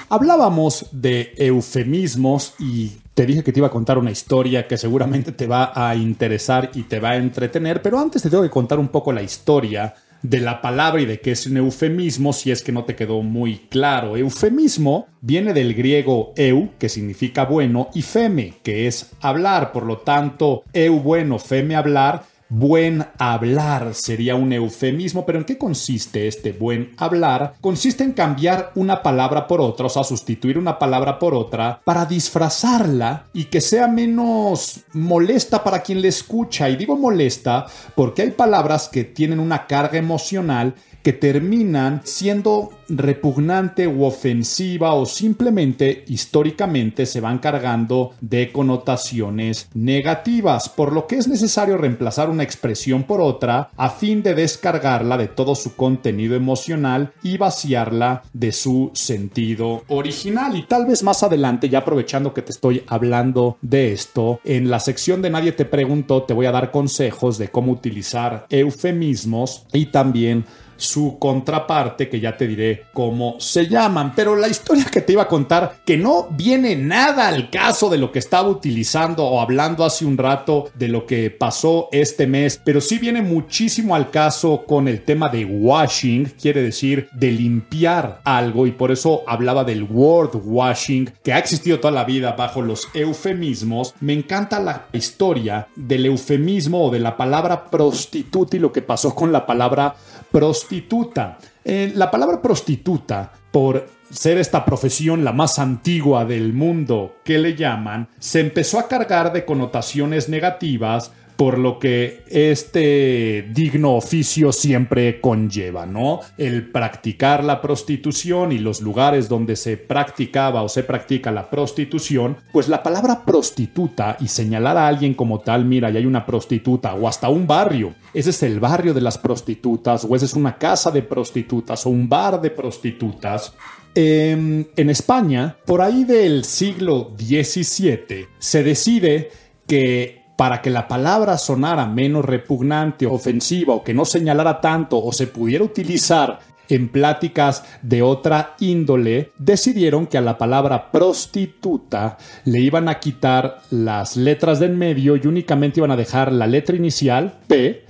Hablábamos 0.08 0.86
de 0.92 1.34
eufemismos 1.36 2.54
y 2.60 2.92
te 3.14 3.26
dije 3.26 3.42
que 3.42 3.52
te 3.52 3.58
iba 3.58 3.66
a 3.66 3.72
contar 3.72 3.98
una 3.98 4.12
historia 4.12 4.68
que 4.68 4.78
seguramente 4.78 5.32
te 5.32 5.48
va 5.48 5.72
a 5.74 5.96
interesar 5.96 6.70
y 6.74 6.84
te 6.84 7.00
va 7.00 7.10
a 7.10 7.16
entretener, 7.16 7.82
pero 7.82 7.98
antes 7.98 8.22
te 8.22 8.30
tengo 8.30 8.44
que 8.44 8.50
contar 8.50 8.78
un 8.78 8.88
poco 8.88 9.12
la 9.12 9.22
historia 9.22 9.94
de 10.22 10.40
la 10.40 10.62
palabra 10.62 11.00
y 11.00 11.06
de 11.06 11.20
qué 11.20 11.32
es 11.32 11.46
un 11.46 11.56
eufemismo 11.56 12.32
si 12.32 12.52
es 12.52 12.62
que 12.62 12.70
no 12.70 12.84
te 12.84 12.94
quedó 12.94 13.22
muy 13.22 13.66
claro. 13.68 14.16
Eufemismo 14.16 15.08
viene 15.20 15.52
del 15.52 15.74
griego 15.74 16.32
eu, 16.36 16.70
que 16.78 16.88
significa 16.88 17.44
bueno, 17.44 17.88
y 17.92 18.02
feme, 18.02 18.54
que 18.62 18.86
es 18.86 19.10
hablar. 19.20 19.72
Por 19.72 19.86
lo 19.86 19.98
tanto, 19.98 20.62
eu 20.72 21.00
bueno, 21.00 21.40
feme 21.40 21.74
hablar 21.74 22.24
Buen 22.48 23.04
hablar 23.18 23.92
sería 23.94 24.36
un 24.36 24.52
eufemismo, 24.52 25.26
pero 25.26 25.38
¿en 25.38 25.44
qué 25.44 25.58
consiste 25.58 26.28
este 26.28 26.52
buen 26.52 26.92
hablar? 26.96 27.54
Consiste 27.60 28.04
en 28.04 28.12
cambiar 28.12 28.70
una 28.76 29.02
palabra 29.02 29.48
por 29.48 29.60
otra, 29.60 29.86
o 29.86 29.88
sea, 29.88 30.04
sustituir 30.04 30.56
una 30.56 30.78
palabra 30.78 31.18
por 31.18 31.34
otra 31.34 31.80
para 31.84 32.06
disfrazarla 32.06 33.26
y 33.32 33.44
que 33.46 33.60
sea 33.60 33.88
menos 33.88 34.84
molesta 34.92 35.64
para 35.64 35.82
quien 35.82 36.00
le 36.00 36.08
escucha. 36.08 36.70
Y 36.70 36.76
digo 36.76 36.96
molesta 36.96 37.66
porque 37.96 38.22
hay 38.22 38.30
palabras 38.30 38.88
que 38.88 39.02
tienen 39.02 39.40
una 39.40 39.66
carga 39.66 39.98
emocional 39.98 40.74
que 41.06 41.12
terminan 41.12 42.00
siendo 42.02 42.70
repugnante 42.88 43.86
u 43.86 44.02
ofensiva 44.02 44.92
o 44.94 45.06
simplemente 45.06 46.02
históricamente 46.08 47.06
se 47.06 47.20
van 47.20 47.38
cargando 47.38 48.14
de 48.20 48.50
connotaciones 48.50 49.68
negativas, 49.72 50.68
por 50.68 50.92
lo 50.92 51.06
que 51.06 51.14
es 51.14 51.28
necesario 51.28 51.78
reemplazar 51.78 52.28
una 52.28 52.42
expresión 52.46 53.02
por 53.02 53.20
otra 53.20 53.70
a 53.76 53.90
fin 53.90 54.22
de 54.22 54.34
descargarla 54.34 55.18
de 55.18 55.28
todo 55.28 55.54
su 55.54 55.76
contenido 55.76 56.34
emocional 56.34 57.12
y 57.22 57.36
vaciarla 57.36 58.22
de 58.32 58.52
su 58.52 58.90
sentido 58.94 59.82
original. 59.88 60.56
Y 60.56 60.62
tal 60.62 60.86
vez 60.86 61.02
más 61.02 61.22
adelante, 61.22 61.68
ya 61.68 61.80
aprovechando 61.80 62.32
que 62.32 62.42
te 62.42 62.52
estoy 62.52 62.82
hablando 62.86 63.58
de 63.60 63.92
esto, 63.92 64.40
en 64.44 64.70
la 64.70 64.80
sección 64.80 65.20
de 65.20 65.30
Nadie 65.30 65.52
te 65.52 65.64
preguntó 65.64 66.22
te 66.22 66.34
voy 66.34 66.46
a 66.46 66.52
dar 66.52 66.70
consejos 66.70 67.36
de 67.38 67.48
cómo 67.48 67.72
utilizar 67.72 68.46
eufemismos 68.48 69.66
y 69.72 69.86
también 69.86 70.44
su 70.76 71.18
contraparte, 71.18 72.08
que 72.08 72.20
ya 72.20 72.36
te 72.36 72.46
diré 72.46 72.84
cómo 72.92 73.36
se 73.38 73.66
llaman. 73.66 74.12
Pero 74.14 74.36
la 74.36 74.48
historia 74.48 74.84
que 74.84 75.00
te 75.00 75.12
iba 75.12 75.22
a 75.22 75.28
contar, 75.28 75.76
que 75.84 75.96
no 75.96 76.28
viene 76.30 76.76
nada 76.76 77.28
al 77.28 77.50
caso 77.50 77.88
de 77.88 77.98
lo 77.98 78.12
que 78.12 78.18
estaba 78.18 78.48
utilizando 78.48 79.24
o 79.24 79.40
hablando 79.40 79.84
hace 79.84 80.04
un 80.04 80.18
rato 80.18 80.70
de 80.74 80.88
lo 80.88 81.06
que 81.06 81.30
pasó 81.30 81.88
este 81.92 82.26
mes, 82.26 82.60
pero 82.64 82.80
sí 82.80 82.98
viene 82.98 83.22
muchísimo 83.22 83.94
al 83.94 84.10
caso 84.10 84.64
con 84.66 84.88
el 84.88 85.02
tema 85.02 85.28
de 85.28 85.44
washing, 85.44 86.26
quiere 86.40 86.62
decir 86.62 87.08
de 87.12 87.32
limpiar 87.32 88.20
algo, 88.24 88.66
y 88.66 88.72
por 88.72 88.90
eso 88.90 89.22
hablaba 89.26 89.64
del 89.64 89.84
word 89.84 90.40
washing, 90.44 91.10
que 91.22 91.32
ha 91.32 91.38
existido 91.38 91.80
toda 91.80 91.92
la 91.92 92.04
vida 92.04 92.32
bajo 92.32 92.62
los 92.62 92.88
eufemismos. 92.94 93.94
Me 94.00 94.12
encanta 94.12 94.60
la 94.60 94.86
historia 94.92 95.68
del 95.76 96.06
eufemismo 96.06 96.86
o 96.86 96.90
de 96.90 97.00
la 97.00 97.16
palabra 97.16 97.66
prostituta 97.66 98.56
y 98.56 98.60
lo 98.60 98.72
que 98.72 98.82
pasó 98.82 99.14
con 99.14 99.32
la 99.32 99.46
palabra 99.46 99.96
prostituta. 100.30 101.38
Eh, 101.64 101.92
la 101.94 102.10
palabra 102.10 102.40
prostituta, 102.40 103.32
por 103.50 103.86
ser 104.10 104.38
esta 104.38 104.64
profesión 104.64 105.24
la 105.24 105.32
más 105.32 105.58
antigua 105.58 106.24
del 106.24 106.52
mundo 106.52 107.16
que 107.24 107.38
le 107.38 107.54
llaman, 107.54 108.08
se 108.18 108.40
empezó 108.40 108.78
a 108.78 108.88
cargar 108.88 109.32
de 109.32 109.44
connotaciones 109.44 110.28
negativas 110.28 111.12
por 111.36 111.58
lo 111.58 111.78
que 111.78 112.24
este 112.28 113.48
digno 113.52 113.94
oficio 113.94 114.52
siempre 114.52 115.20
conlleva, 115.20 115.84
¿no? 115.84 116.20
El 116.38 116.70
practicar 116.70 117.44
la 117.44 117.60
prostitución 117.60 118.52
y 118.52 118.58
los 118.58 118.80
lugares 118.80 119.28
donde 119.28 119.56
se 119.56 119.76
practicaba 119.76 120.62
o 120.62 120.68
se 120.68 120.82
practica 120.82 121.30
la 121.30 121.50
prostitución, 121.50 122.38
pues 122.52 122.68
la 122.68 122.82
palabra 122.82 123.24
prostituta 123.24 124.16
y 124.20 124.28
señalar 124.28 124.78
a 124.78 124.88
alguien 124.88 125.14
como 125.14 125.40
tal, 125.40 125.66
mira, 125.66 125.90
y 125.90 125.98
hay 125.98 126.06
una 126.06 126.24
prostituta 126.24 126.94
o 126.94 127.06
hasta 127.06 127.28
un 127.28 127.46
barrio, 127.46 127.94
ese 128.14 128.30
es 128.30 128.42
el 128.42 128.58
barrio 128.58 128.94
de 128.94 129.02
las 129.02 129.18
prostitutas 129.18 130.06
o 130.08 130.16
esa 130.16 130.24
es 130.24 130.34
una 130.34 130.56
casa 130.56 130.90
de 130.90 131.02
prostitutas 131.02 131.84
o 131.84 131.90
un 131.90 132.08
bar 132.08 132.40
de 132.40 132.50
prostitutas, 132.50 133.52
em, 133.94 134.64
en 134.76 134.90
España, 134.90 135.56
por 135.66 135.82
ahí 135.82 136.04
del 136.04 136.44
siglo 136.44 137.14
XVII, 137.18 138.26
se 138.38 138.62
decide 138.62 139.30
que 139.66 140.15
para 140.36 140.60
que 140.60 140.70
la 140.70 140.86
palabra 140.86 141.38
sonara 141.38 141.86
menos 141.86 142.24
repugnante, 142.24 143.06
ofensiva 143.06 143.74
o 143.74 143.82
que 143.82 143.94
no 143.94 144.04
señalara 144.04 144.60
tanto 144.60 145.02
o 145.02 145.12
se 145.12 145.26
pudiera 145.26 145.64
utilizar 145.64 146.40
en 146.68 146.88
pláticas 146.88 147.64
de 147.82 148.02
otra 148.02 148.54
índole, 148.60 149.32
decidieron 149.38 150.06
que 150.06 150.18
a 150.18 150.20
la 150.20 150.36
palabra 150.36 150.90
prostituta 150.90 152.18
le 152.44 152.60
iban 152.60 152.88
a 152.88 152.98
quitar 152.98 153.62
las 153.70 154.16
letras 154.16 154.58
del 154.58 154.76
medio 154.76 155.16
y 155.16 155.26
únicamente 155.26 155.80
iban 155.80 155.92
a 155.92 155.96
dejar 155.96 156.32
la 156.32 156.46
letra 156.46 156.76
inicial, 156.76 157.38
P, 157.46 157.84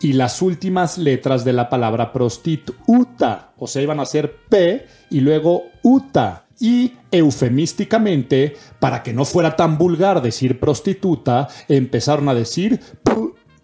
y 0.00 0.14
las 0.14 0.40
últimas 0.40 0.96
letras 0.96 1.44
de 1.44 1.52
la 1.52 1.68
palabra 1.68 2.12
prostituta. 2.12 3.52
O 3.58 3.66
sea, 3.66 3.82
iban 3.82 4.00
a 4.00 4.06
ser 4.06 4.34
P 4.48 4.86
y 5.10 5.20
luego 5.20 5.64
UTA 5.82 6.46
y 6.60 6.92
eufemísticamente, 7.10 8.56
para 8.78 9.02
que 9.02 9.12
no 9.12 9.24
fuera 9.24 9.56
tan 9.56 9.78
vulgar 9.78 10.22
decir 10.22 10.60
prostituta, 10.60 11.48
empezaron 11.68 12.28
a 12.28 12.34
decir 12.34 12.78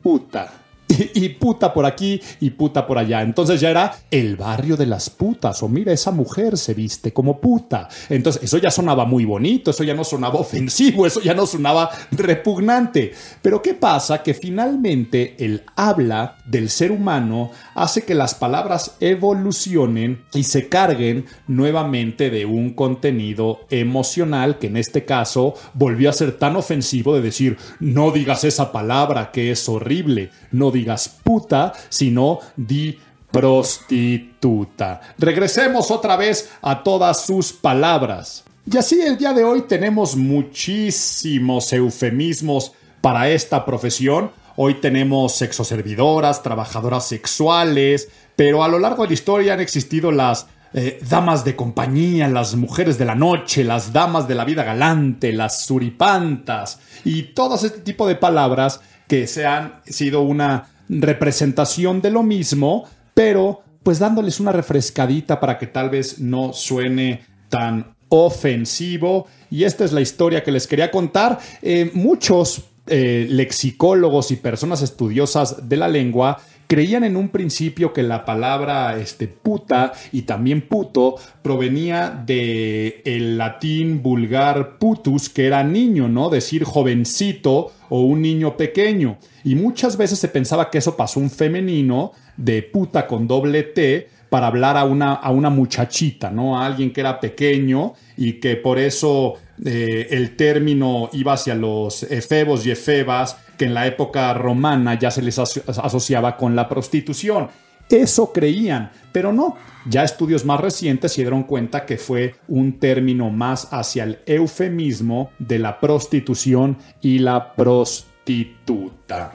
puta. 0.02 0.65
Y, 0.88 1.28
puta 1.30 1.72
por 1.72 1.84
aquí 1.84 2.20
y 2.40 2.50
puta 2.50 2.86
por 2.86 2.98
allá. 2.98 3.22
Entonces 3.22 3.60
ya 3.60 3.70
era 3.70 3.96
el 4.10 4.36
barrio 4.36 4.76
de 4.76 4.86
las 4.86 5.10
putas. 5.10 5.62
O 5.62 5.68
mira, 5.68 5.92
esa 5.92 6.10
mujer 6.10 6.56
se 6.56 6.74
viste 6.74 7.12
como 7.12 7.40
puta. 7.40 7.88
Entonces 8.08 8.42
eso 8.42 8.58
ya 8.58 8.70
sonaba 8.70 9.04
muy 9.04 9.24
bonito, 9.24 9.70
eso 9.70 9.84
ya 9.84 9.94
no 9.94 10.04
sonaba 10.04 10.38
ofensivo, 10.38 11.06
eso 11.06 11.20
ya 11.20 11.34
no 11.34 11.46
sonaba 11.46 11.90
repugnante. 12.12 13.12
Pero 13.42 13.62
¿qué 13.62 13.74
pasa? 13.74 14.22
Que 14.22 14.34
finalmente 14.34 15.36
el 15.38 15.62
habla 15.74 16.38
del 16.46 16.70
ser 16.70 16.92
humano 16.92 17.50
hace 17.74 18.04
que 18.04 18.14
las 18.14 18.34
palabras 18.34 18.96
evolucionen 19.00 20.24
y 20.34 20.44
se 20.44 20.68
carguen 20.68 21.26
nuevamente 21.46 22.30
de 22.30 22.44
un 22.46 22.70
contenido 22.70 23.60
emocional 23.70 24.58
que 24.58 24.68
en 24.68 24.76
este 24.76 25.04
caso 25.04 25.54
volvió 25.74 26.10
a 26.10 26.12
ser 26.12 26.32
tan 26.32 26.56
ofensivo 26.56 27.14
de 27.14 27.22
decir, 27.22 27.56
no 27.80 28.10
digas 28.10 28.44
esa 28.44 28.72
palabra 28.72 29.30
que 29.32 29.50
es 29.50 29.68
horrible, 29.68 30.30
no 30.50 30.70
digas 30.76 31.08
puta, 31.22 31.72
sino 31.88 32.40
di 32.54 32.98
prostituta. 33.30 35.00
Regresemos 35.18 35.90
otra 35.90 36.16
vez 36.16 36.50
a 36.62 36.82
todas 36.82 37.24
sus 37.24 37.52
palabras. 37.52 38.44
Y 38.70 38.76
así 38.76 39.00
el 39.00 39.16
día 39.16 39.32
de 39.32 39.44
hoy 39.44 39.62
tenemos 39.62 40.16
muchísimos 40.16 41.72
eufemismos 41.72 42.72
para 43.00 43.28
esta 43.28 43.64
profesión. 43.64 44.30
Hoy 44.56 44.74
tenemos 44.74 45.36
sexoservidoras, 45.36 46.42
trabajadoras 46.42 47.06
sexuales, 47.06 48.08
pero 48.34 48.64
a 48.64 48.68
lo 48.68 48.78
largo 48.78 49.02
de 49.02 49.10
la 49.10 49.14
historia 49.14 49.54
han 49.54 49.60
existido 49.60 50.10
las 50.10 50.46
eh, 50.74 50.98
damas 51.08 51.44
de 51.44 51.54
compañía, 51.54 52.28
las 52.28 52.54
mujeres 52.54 52.98
de 52.98 53.04
la 53.04 53.14
noche, 53.14 53.64
las 53.64 53.92
damas 53.92 54.26
de 54.26 54.34
la 54.34 54.44
vida 54.44 54.64
galante, 54.64 55.32
las 55.32 55.64
suripantas 55.64 56.80
y 57.04 57.22
todo 57.34 57.54
este 57.54 57.80
tipo 57.80 58.06
de 58.08 58.16
palabras 58.16 58.80
que 59.06 59.26
se 59.26 59.46
han 59.46 59.80
sido 59.84 60.22
una 60.22 60.68
representación 60.88 62.00
de 62.00 62.10
lo 62.10 62.22
mismo, 62.22 62.84
pero 63.14 63.62
pues 63.82 63.98
dándoles 63.98 64.40
una 64.40 64.52
refrescadita 64.52 65.38
para 65.38 65.58
que 65.58 65.66
tal 65.66 65.90
vez 65.90 66.18
no 66.18 66.52
suene 66.52 67.24
tan 67.48 67.94
ofensivo. 68.08 69.26
Y 69.50 69.64
esta 69.64 69.84
es 69.84 69.92
la 69.92 70.00
historia 70.00 70.42
que 70.42 70.52
les 70.52 70.66
quería 70.66 70.90
contar. 70.90 71.38
Eh, 71.62 71.90
muchos 71.94 72.64
eh, 72.88 73.26
lexicólogos 73.28 74.30
y 74.30 74.36
personas 74.36 74.82
estudiosas 74.82 75.68
de 75.68 75.76
la 75.76 75.88
lengua 75.88 76.38
Creían 76.66 77.04
en 77.04 77.16
un 77.16 77.28
principio 77.28 77.92
que 77.92 78.02
la 78.02 78.24
palabra 78.24 78.98
este, 78.98 79.28
puta 79.28 79.92
y 80.12 80.22
también 80.22 80.62
puto 80.62 81.16
provenía 81.42 82.10
de 82.10 83.02
el 83.04 83.38
latín 83.38 84.02
vulgar 84.02 84.78
putus, 84.78 85.28
que 85.28 85.46
era 85.46 85.62
niño, 85.62 86.08
¿no? 86.08 86.28
Decir 86.28 86.64
jovencito 86.64 87.72
o 87.88 88.00
un 88.00 88.22
niño 88.22 88.56
pequeño. 88.56 89.18
Y 89.44 89.54
muchas 89.54 89.96
veces 89.96 90.18
se 90.18 90.28
pensaba 90.28 90.70
que 90.70 90.78
eso 90.78 90.96
pasó 90.96 91.20
un 91.20 91.30
femenino 91.30 92.12
de 92.36 92.62
puta 92.62 93.06
con 93.06 93.28
doble 93.28 93.62
T 93.62 94.15
para 94.36 94.48
hablar 94.48 94.76
a 94.76 94.84
una, 94.84 95.14
a 95.14 95.30
una 95.30 95.48
muchachita, 95.48 96.30
¿no? 96.30 96.60
A 96.60 96.66
alguien 96.66 96.92
que 96.92 97.00
era 97.00 97.18
pequeño 97.18 97.94
y 98.18 98.34
que 98.34 98.56
por 98.56 98.78
eso 98.78 99.32
eh, 99.64 100.08
el 100.10 100.36
término 100.36 101.08
iba 101.14 101.32
hacia 101.32 101.54
los 101.54 102.02
efebos 102.02 102.66
y 102.66 102.70
efebas, 102.70 103.38
que 103.56 103.64
en 103.64 103.72
la 103.72 103.86
época 103.86 104.34
romana 104.34 104.98
ya 104.98 105.10
se 105.10 105.22
les 105.22 105.38
asociaba 105.38 106.36
con 106.36 106.54
la 106.54 106.68
prostitución. 106.68 107.48
Eso 107.88 108.30
creían, 108.30 108.90
pero 109.10 109.32
no. 109.32 109.56
Ya 109.88 110.04
estudios 110.04 110.44
más 110.44 110.60
recientes 110.60 111.14
se 111.14 111.22
dieron 111.22 111.44
cuenta 111.44 111.86
que 111.86 111.96
fue 111.96 112.34
un 112.46 112.78
término 112.78 113.30
más 113.30 113.68
hacia 113.70 114.04
el 114.04 114.18
eufemismo 114.26 115.30
de 115.38 115.60
la 115.60 115.80
prostitución 115.80 116.76
y 117.00 117.20
la 117.20 117.54
prostituta. 117.54 119.32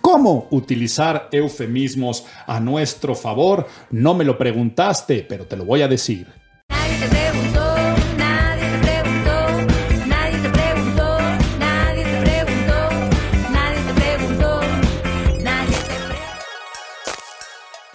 ¿Cómo 0.00 0.48
utilizar 0.50 1.28
eufemismos 1.32 2.24
a 2.46 2.60
nuestro 2.60 3.14
favor? 3.14 3.66
No 3.90 4.14
me 4.14 4.24
lo 4.24 4.38
preguntaste, 4.38 5.26
pero 5.28 5.46
te 5.46 5.56
lo 5.56 5.64
voy 5.64 5.82
a 5.82 5.88
decir. 5.88 6.26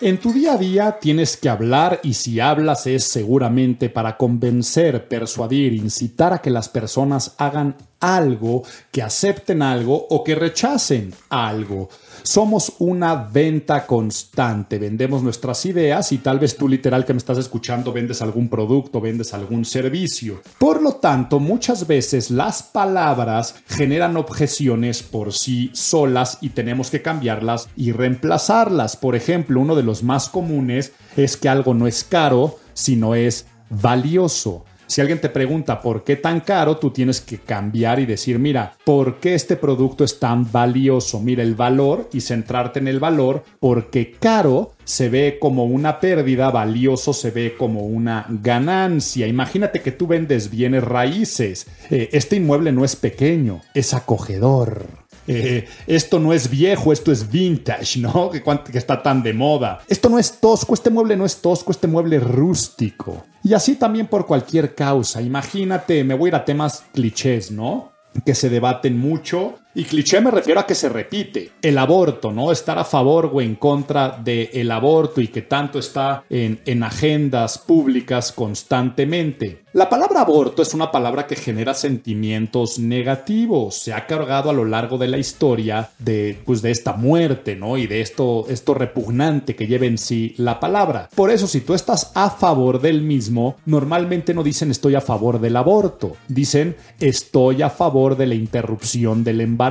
En 0.05 0.17
tu 0.17 0.33
día 0.33 0.55
a 0.55 0.57
día 0.57 0.97
tienes 0.99 1.37
que 1.37 1.47
hablar 1.47 2.01
y 2.03 2.15
si 2.15 2.41
hablas 2.41 2.87
es 2.87 3.05
seguramente 3.05 3.89
para 3.89 4.17
convencer, 4.17 5.07
persuadir, 5.07 5.71
incitar 5.71 6.33
a 6.33 6.39
que 6.39 6.49
las 6.49 6.67
personas 6.67 7.35
hagan 7.37 7.77
algo, 8.01 8.63
que 8.91 9.01
acepten 9.01 9.61
algo 9.61 9.95
o 10.09 10.21
que 10.21 10.35
rechacen 10.35 11.13
algo. 11.29 11.87
Somos 12.23 12.71
una 12.79 13.15
venta 13.15 13.85
constante, 13.85 14.79
vendemos 14.79 15.21
nuestras 15.23 15.65
ideas 15.65 16.13
y 16.13 16.19
tal 16.19 16.39
vez 16.39 16.55
tú 16.55 16.69
literal 16.69 17.03
que 17.05 17.13
me 17.13 17.17
estás 17.17 17.37
escuchando 17.37 17.91
vendes 17.91 18.21
algún 18.21 18.47
producto, 18.47 19.01
vendes 19.01 19.33
algún 19.33 19.65
servicio. 19.65 20.41
Por 20.57 20.81
lo 20.81 20.93
tanto, 20.93 21.41
muchas 21.41 21.85
veces 21.85 22.31
las 22.31 22.63
palabras 22.63 23.55
generan 23.67 24.15
objeciones 24.15 25.03
por 25.03 25.33
sí 25.33 25.69
solas 25.73 26.37
y 26.39 26.49
tenemos 26.49 26.89
que 26.89 27.01
cambiarlas 27.01 27.67
y 27.75 27.91
reemplazarlas. 27.91 28.95
Por 28.95 29.17
ejemplo, 29.17 29.59
uno 29.59 29.75
de 29.75 29.83
los 29.83 30.01
más 30.01 30.29
comunes 30.29 30.93
es 31.17 31.35
que 31.35 31.49
algo 31.49 31.73
no 31.73 31.87
es 31.87 32.05
caro, 32.05 32.57
sino 32.73 33.15
es 33.15 33.47
valioso. 33.69 34.63
Si 34.93 35.01
alguien 35.01 35.19
te 35.19 35.29
pregunta 35.29 35.81
por 35.81 36.03
qué 36.03 36.17
tan 36.17 36.41
caro, 36.41 36.77
tú 36.77 36.91
tienes 36.91 37.19
que 37.19 37.39
cambiar 37.39 37.99
y 37.99 38.05
decir, 38.05 38.37
mira, 38.37 38.77
¿por 38.85 39.15
qué 39.15 39.33
este 39.33 39.55
producto 39.55 40.03
es 40.03 40.19
tan 40.19 40.51
valioso? 40.51 41.19
Mira 41.19 41.41
el 41.41 41.55
valor 41.55 42.11
y 42.13 42.21
centrarte 42.21 42.77
en 42.77 42.87
el 42.87 42.99
valor 42.99 43.43
porque 43.59 44.11
caro 44.11 44.73
se 44.83 45.09
ve 45.09 45.39
como 45.41 45.65
una 45.65 45.99
pérdida, 45.99 46.51
valioso 46.51 47.11
se 47.11 47.31
ve 47.31 47.55
como 47.57 47.87
una 47.87 48.27
ganancia. 48.29 49.25
Imagínate 49.25 49.81
que 49.81 49.91
tú 49.91 50.05
vendes 50.05 50.51
bienes 50.51 50.83
raíces. 50.83 51.65
Eh, 51.89 52.09
este 52.11 52.35
inmueble 52.35 52.71
no 52.71 52.85
es 52.85 52.95
pequeño, 52.95 53.61
es 53.73 53.95
acogedor. 53.95 55.02
Eh, 55.27 55.67
esto 55.87 56.19
no 56.19 56.33
es 56.33 56.49
viejo, 56.49 56.91
esto 56.91 57.11
es 57.11 57.29
vintage, 57.29 57.99
¿no? 57.99 58.29
Que, 58.29 58.43
que, 58.43 58.77
está 58.77 59.01
tan 59.01 59.23
de 59.23 59.33
moda. 59.33 59.81
Esto 59.87 60.09
no 60.09 60.19
es 60.19 60.39
tosco, 60.39 60.73
este 60.73 60.89
mueble 60.89 61.15
no 61.15 61.25
es 61.25 61.37
tosco, 61.37 61.71
este 61.71 61.87
mueble 61.87 62.17
es 62.17 62.23
rústico. 62.23 63.25
Y 63.43 63.53
así 63.53 63.75
también 63.75 64.07
por 64.07 64.25
cualquier 64.25 64.75
causa. 64.75 65.21
Imagínate, 65.21 66.03
me 66.03 66.13
voy 66.13 66.27
a 66.27 66.29
ir 66.29 66.35
a 66.35 66.45
temas 66.45 66.83
clichés, 66.93 67.51
¿no? 67.51 67.91
Que 68.25 68.35
se 68.35 68.49
debaten 68.49 68.97
mucho 68.97 69.55
y 69.75 69.85
cliché 69.85 70.21
me 70.21 70.31
refiero 70.31 70.59
a 70.59 70.67
que 70.67 70.75
se 70.75 70.89
repite. 70.89 71.51
El 71.61 71.77
aborto, 71.77 72.31
¿no? 72.31 72.51
Estar 72.51 72.77
a 72.77 72.83
favor 72.83 73.31
o 73.33 73.41
en 73.41 73.55
contra 73.55 74.09
del 74.09 74.49
el 74.53 74.71
aborto 74.71 75.21
y 75.21 75.27
que 75.29 75.41
tanto 75.41 75.79
está 75.79 76.23
en, 76.29 76.61
en 76.65 76.83
agendas 76.83 77.57
públicas 77.57 78.31
constantemente. 78.31 79.63
La 79.73 79.89
palabra 79.89 80.21
aborto 80.21 80.61
es 80.61 80.75
una 80.75 80.91
palabra 80.91 81.25
que 81.25 81.35
genera 81.35 81.73
sentimientos 81.73 82.77
negativos. 82.77 83.73
Se 83.73 83.91
ha 83.91 84.05
cargado 84.05 84.51
a 84.51 84.53
lo 84.53 84.65
largo 84.65 84.99
de 84.99 85.07
la 85.07 85.17
historia 85.17 85.89
de, 85.97 86.39
pues, 86.45 86.61
de 86.61 86.69
esta 86.69 86.93
muerte, 86.93 87.55
¿no? 87.55 87.75
Y 87.77 87.87
de 87.87 88.01
esto, 88.01 88.45
esto 88.49 88.75
repugnante 88.75 89.55
que 89.55 89.65
lleva 89.65 89.87
en 89.87 89.97
sí 89.97 90.35
la 90.37 90.59
palabra. 90.59 91.09
Por 91.15 91.31
eso, 91.31 91.47
si 91.47 91.61
tú 91.61 91.73
estás 91.73 92.11
a 92.13 92.29
favor 92.29 92.81
del 92.81 93.01
mismo, 93.01 93.55
normalmente 93.65 94.35
no 94.35 94.43
dicen 94.43 94.69
estoy 94.69 94.93
a 94.93 95.01
favor 95.01 95.41
del 95.41 95.55
aborto. 95.55 96.17
Dicen 96.27 96.75
estoy 96.99 97.63
a 97.63 97.71
favor 97.71 98.15
de 98.15 98.27
la 98.27 98.35
interrupción 98.35 99.23
del 99.23 99.41
embarazo 99.41 99.62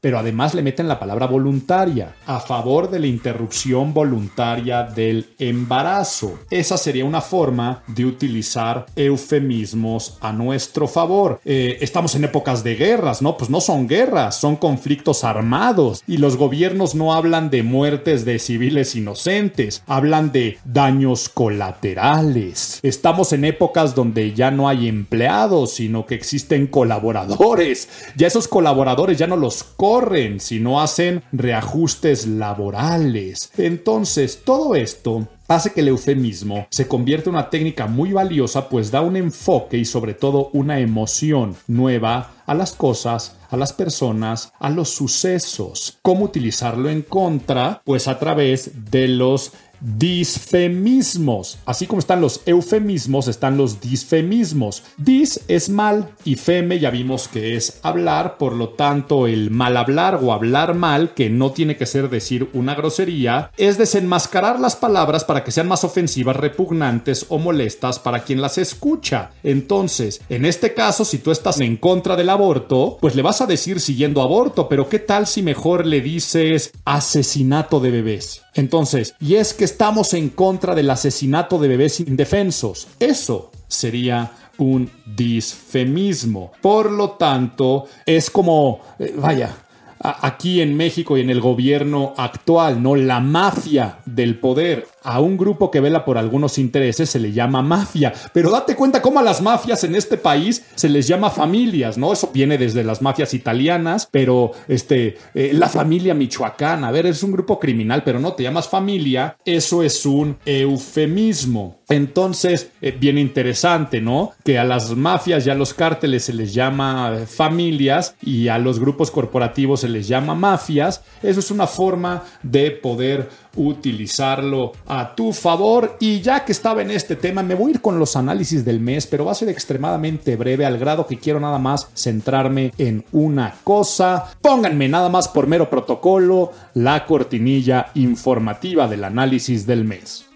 pero 0.00 0.18
además 0.18 0.54
le 0.54 0.62
meten 0.62 0.88
la 0.88 0.98
palabra 0.98 1.26
voluntaria, 1.26 2.16
a 2.26 2.40
favor 2.40 2.90
de 2.90 2.98
la 2.98 3.06
interrupción 3.06 3.94
voluntaria 3.94 4.82
del 4.82 5.26
embarazo. 5.38 6.40
Esa 6.50 6.76
sería 6.76 7.04
una 7.04 7.20
forma 7.20 7.82
de 7.86 8.04
utilizar 8.04 8.86
eufemismos 8.96 10.18
a 10.20 10.32
nuestro 10.32 10.88
favor. 10.88 11.40
Eh, 11.44 11.78
estamos 11.80 12.16
en 12.16 12.24
épocas 12.24 12.64
de 12.64 12.74
guerras, 12.74 13.22
¿no? 13.22 13.36
Pues 13.36 13.48
no 13.48 13.60
son 13.60 13.86
guerras, 13.86 14.40
son 14.40 14.56
conflictos 14.56 15.22
armados 15.22 16.02
y 16.06 16.16
los 16.16 16.36
gobiernos 16.36 16.96
no 16.96 17.14
hablan 17.14 17.48
de 17.48 17.62
muertes 17.62 18.24
de 18.24 18.40
civiles 18.40 18.96
inocentes, 18.96 19.84
hablan 19.86 20.32
de 20.32 20.58
daños 20.64 21.28
colaterales. 21.28 22.80
Estamos 22.82 23.32
en 23.32 23.44
épocas 23.44 23.94
donde 23.94 24.34
ya 24.34 24.50
no 24.50 24.68
hay 24.68 24.88
empleados, 24.88 25.74
sino 25.74 26.06
que 26.06 26.16
existen 26.16 26.66
colaboradores. 26.66 27.88
Ya 28.16 28.26
esos 28.26 28.48
colaboradores 28.48 29.18
ya 29.18 29.27
no 29.28 29.36
los 29.36 29.62
corren, 29.62 30.40
sino 30.40 30.80
hacen 30.80 31.22
reajustes 31.32 32.26
laborales. 32.26 33.52
Entonces, 33.56 34.42
todo 34.44 34.74
esto 34.74 35.28
hace 35.48 35.72
que 35.72 35.80
el 35.80 35.88
eufemismo 35.88 36.66
se 36.70 36.86
convierta 36.86 37.30
en 37.30 37.36
una 37.36 37.50
técnica 37.50 37.86
muy 37.86 38.12
valiosa, 38.12 38.68
pues 38.68 38.90
da 38.90 39.00
un 39.00 39.16
enfoque 39.16 39.78
y 39.78 39.84
sobre 39.84 40.14
todo 40.14 40.50
una 40.52 40.78
emoción 40.78 41.56
nueva 41.66 42.32
a 42.46 42.54
las 42.54 42.72
cosas, 42.72 43.36
a 43.50 43.56
las 43.56 43.72
personas, 43.72 44.52
a 44.58 44.68
los 44.70 44.90
sucesos. 44.90 45.98
¿Cómo 46.02 46.24
utilizarlo 46.24 46.90
en 46.90 47.02
contra? 47.02 47.80
Pues 47.84 48.08
a 48.08 48.18
través 48.18 48.90
de 48.90 49.08
los 49.08 49.52
disfemismos. 49.80 51.58
Así 51.66 51.86
como 51.86 52.00
están 52.00 52.20
los 52.20 52.42
eufemismos, 52.46 53.28
están 53.28 53.56
los 53.56 53.80
disfemismos. 53.80 54.82
Dis 54.96 55.40
es 55.48 55.68
mal 55.68 56.10
y 56.24 56.36
feme 56.36 56.78
ya 56.78 56.90
vimos 56.90 57.28
que 57.28 57.56
es 57.56 57.80
hablar, 57.82 58.38
por 58.38 58.54
lo 58.54 58.70
tanto 58.70 59.26
el 59.26 59.50
mal 59.50 59.76
hablar 59.76 60.20
o 60.22 60.32
hablar 60.32 60.74
mal, 60.74 61.14
que 61.14 61.30
no 61.30 61.52
tiene 61.52 61.76
que 61.76 61.86
ser 61.86 62.10
decir 62.10 62.48
una 62.52 62.74
grosería, 62.74 63.50
es 63.56 63.78
desenmascarar 63.78 64.60
las 64.60 64.76
palabras 64.76 65.24
para 65.24 65.44
que 65.44 65.52
sean 65.52 65.68
más 65.68 65.84
ofensivas, 65.84 66.36
repugnantes 66.36 67.26
o 67.28 67.38
molestas 67.38 67.98
para 67.98 68.24
quien 68.24 68.40
las 68.40 68.58
escucha. 68.58 69.30
Entonces, 69.42 70.20
en 70.28 70.44
este 70.44 70.74
caso, 70.74 71.04
si 71.04 71.18
tú 71.18 71.30
estás 71.30 71.60
en 71.60 71.76
contra 71.76 72.16
del 72.16 72.30
aborto, 72.30 72.98
pues 73.00 73.14
le 73.14 73.22
vas 73.22 73.40
a 73.40 73.46
decir 73.46 73.80
siguiendo 73.80 74.22
aborto, 74.22 74.68
pero 74.68 74.88
¿qué 74.88 74.98
tal 74.98 75.26
si 75.26 75.42
mejor 75.42 75.86
le 75.86 76.00
dices 76.00 76.72
asesinato 76.84 77.80
de 77.80 77.90
bebés? 77.90 78.42
Entonces, 78.58 79.14
y 79.20 79.36
es 79.36 79.54
que 79.54 79.64
estamos 79.64 80.14
en 80.14 80.30
contra 80.30 80.74
del 80.74 80.90
asesinato 80.90 81.58
de 81.58 81.68
bebés 81.68 82.00
indefensos. 82.00 82.88
Eso 82.98 83.52
sería 83.68 84.32
un 84.58 84.90
disfemismo. 85.06 86.50
Por 86.60 86.90
lo 86.90 87.10
tanto, 87.10 87.86
es 88.04 88.30
como, 88.30 88.80
eh, 88.98 89.14
vaya, 89.16 89.54
aquí 90.00 90.60
en 90.60 90.76
México 90.76 91.16
y 91.16 91.20
en 91.20 91.30
el 91.30 91.40
gobierno 91.40 92.14
actual, 92.16 92.82
¿no? 92.82 92.96
La 92.96 93.20
mafia 93.20 93.98
del 94.04 94.38
poder 94.38 94.88
a 95.02 95.20
un 95.20 95.36
grupo 95.36 95.70
que 95.70 95.80
vela 95.80 96.04
por 96.04 96.18
algunos 96.18 96.58
intereses 96.58 97.10
se 97.10 97.18
le 97.18 97.32
llama 97.32 97.62
mafia. 97.62 98.12
Pero 98.32 98.50
date 98.50 98.76
cuenta 98.76 99.02
cómo 99.02 99.20
a 99.20 99.22
las 99.22 99.40
mafias 99.40 99.84
en 99.84 99.94
este 99.94 100.16
país 100.16 100.64
se 100.74 100.88
les 100.88 101.06
llama 101.06 101.30
familias, 101.30 101.98
¿no? 101.98 102.12
Eso 102.12 102.30
viene 102.32 102.58
desde 102.58 102.84
las 102.84 103.02
mafias 103.02 103.34
italianas, 103.34 104.08
pero 104.10 104.52
este, 104.68 105.16
eh, 105.34 105.50
la 105.52 105.68
familia 105.68 106.14
michoacana, 106.14 106.88
a 106.88 106.92
ver, 106.92 107.06
es 107.06 107.22
un 107.22 107.32
grupo 107.32 107.58
criminal, 107.58 108.02
pero 108.04 108.18
no 108.18 108.32
te 108.32 108.42
llamas 108.42 108.68
familia, 108.68 109.36
eso 109.44 109.82
es 109.82 110.04
un 110.06 110.36
eufemismo. 110.44 111.78
Entonces, 111.88 112.70
eh, 112.82 112.94
bien 112.98 113.16
interesante, 113.16 114.00
¿no? 114.00 114.32
Que 114.44 114.58
a 114.58 114.64
las 114.64 114.94
mafias 114.94 115.46
y 115.46 115.50
a 115.50 115.54
los 115.54 115.72
cárteles 115.72 116.24
se 116.24 116.34
les 116.34 116.52
llama 116.52 117.14
eh, 117.14 117.26
familias 117.26 118.14
y 118.20 118.48
a 118.48 118.58
los 118.58 118.78
grupos 118.78 119.10
corporativos 119.10 119.80
se 119.80 119.88
les 119.88 120.06
llama 120.06 120.34
mafias. 120.34 121.02
Eso 121.22 121.40
es 121.40 121.50
una 121.50 121.66
forma 121.66 122.24
de 122.42 122.70
poder 122.70 123.30
utilizarlo 123.56 124.72
a 124.86 125.14
tu 125.14 125.32
favor. 125.32 125.96
Y 126.00 126.20
ya 126.20 126.44
que 126.44 126.52
estaba 126.52 126.82
en 126.82 126.90
este 126.90 127.16
tema, 127.16 127.42
me 127.42 127.54
voy 127.54 127.72
a 127.72 127.74
ir 127.74 127.80
con 127.80 127.98
los 127.98 128.16
análisis 128.16 128.64
del 128.64 128.80
mes, 128.80 129.06
pero 129.06 129.24
va 129.24 129.32
a 129.32 129.36
ser 129.36 129.48
extremadamente 129.48 130.36
breve 130.36 130.66
al 130.66 130.78
grado 130.78 131.06
que 131.06 131.18
quiero 131.18 131.40
nada 131.40 131.58
más 131.58 131.88
centrarme 131.94 132.72
en 132.78 133.04
una 133.12 133.54
cosa. 133.64 134.32
Pónganme 134.40 134.88
nada 134.88 135.08
más 135.08 135.28
por 135.28 135.46
mero 135.46 135.70
protocolo 135.70 136.52
la 136.74 137.06
cortinilla 137.06 137.90
informativa 137.94 138.88
del 138.88 139.04
análisis 139.04 139.66
del 139.66 139.84
mes. 139.84 140.26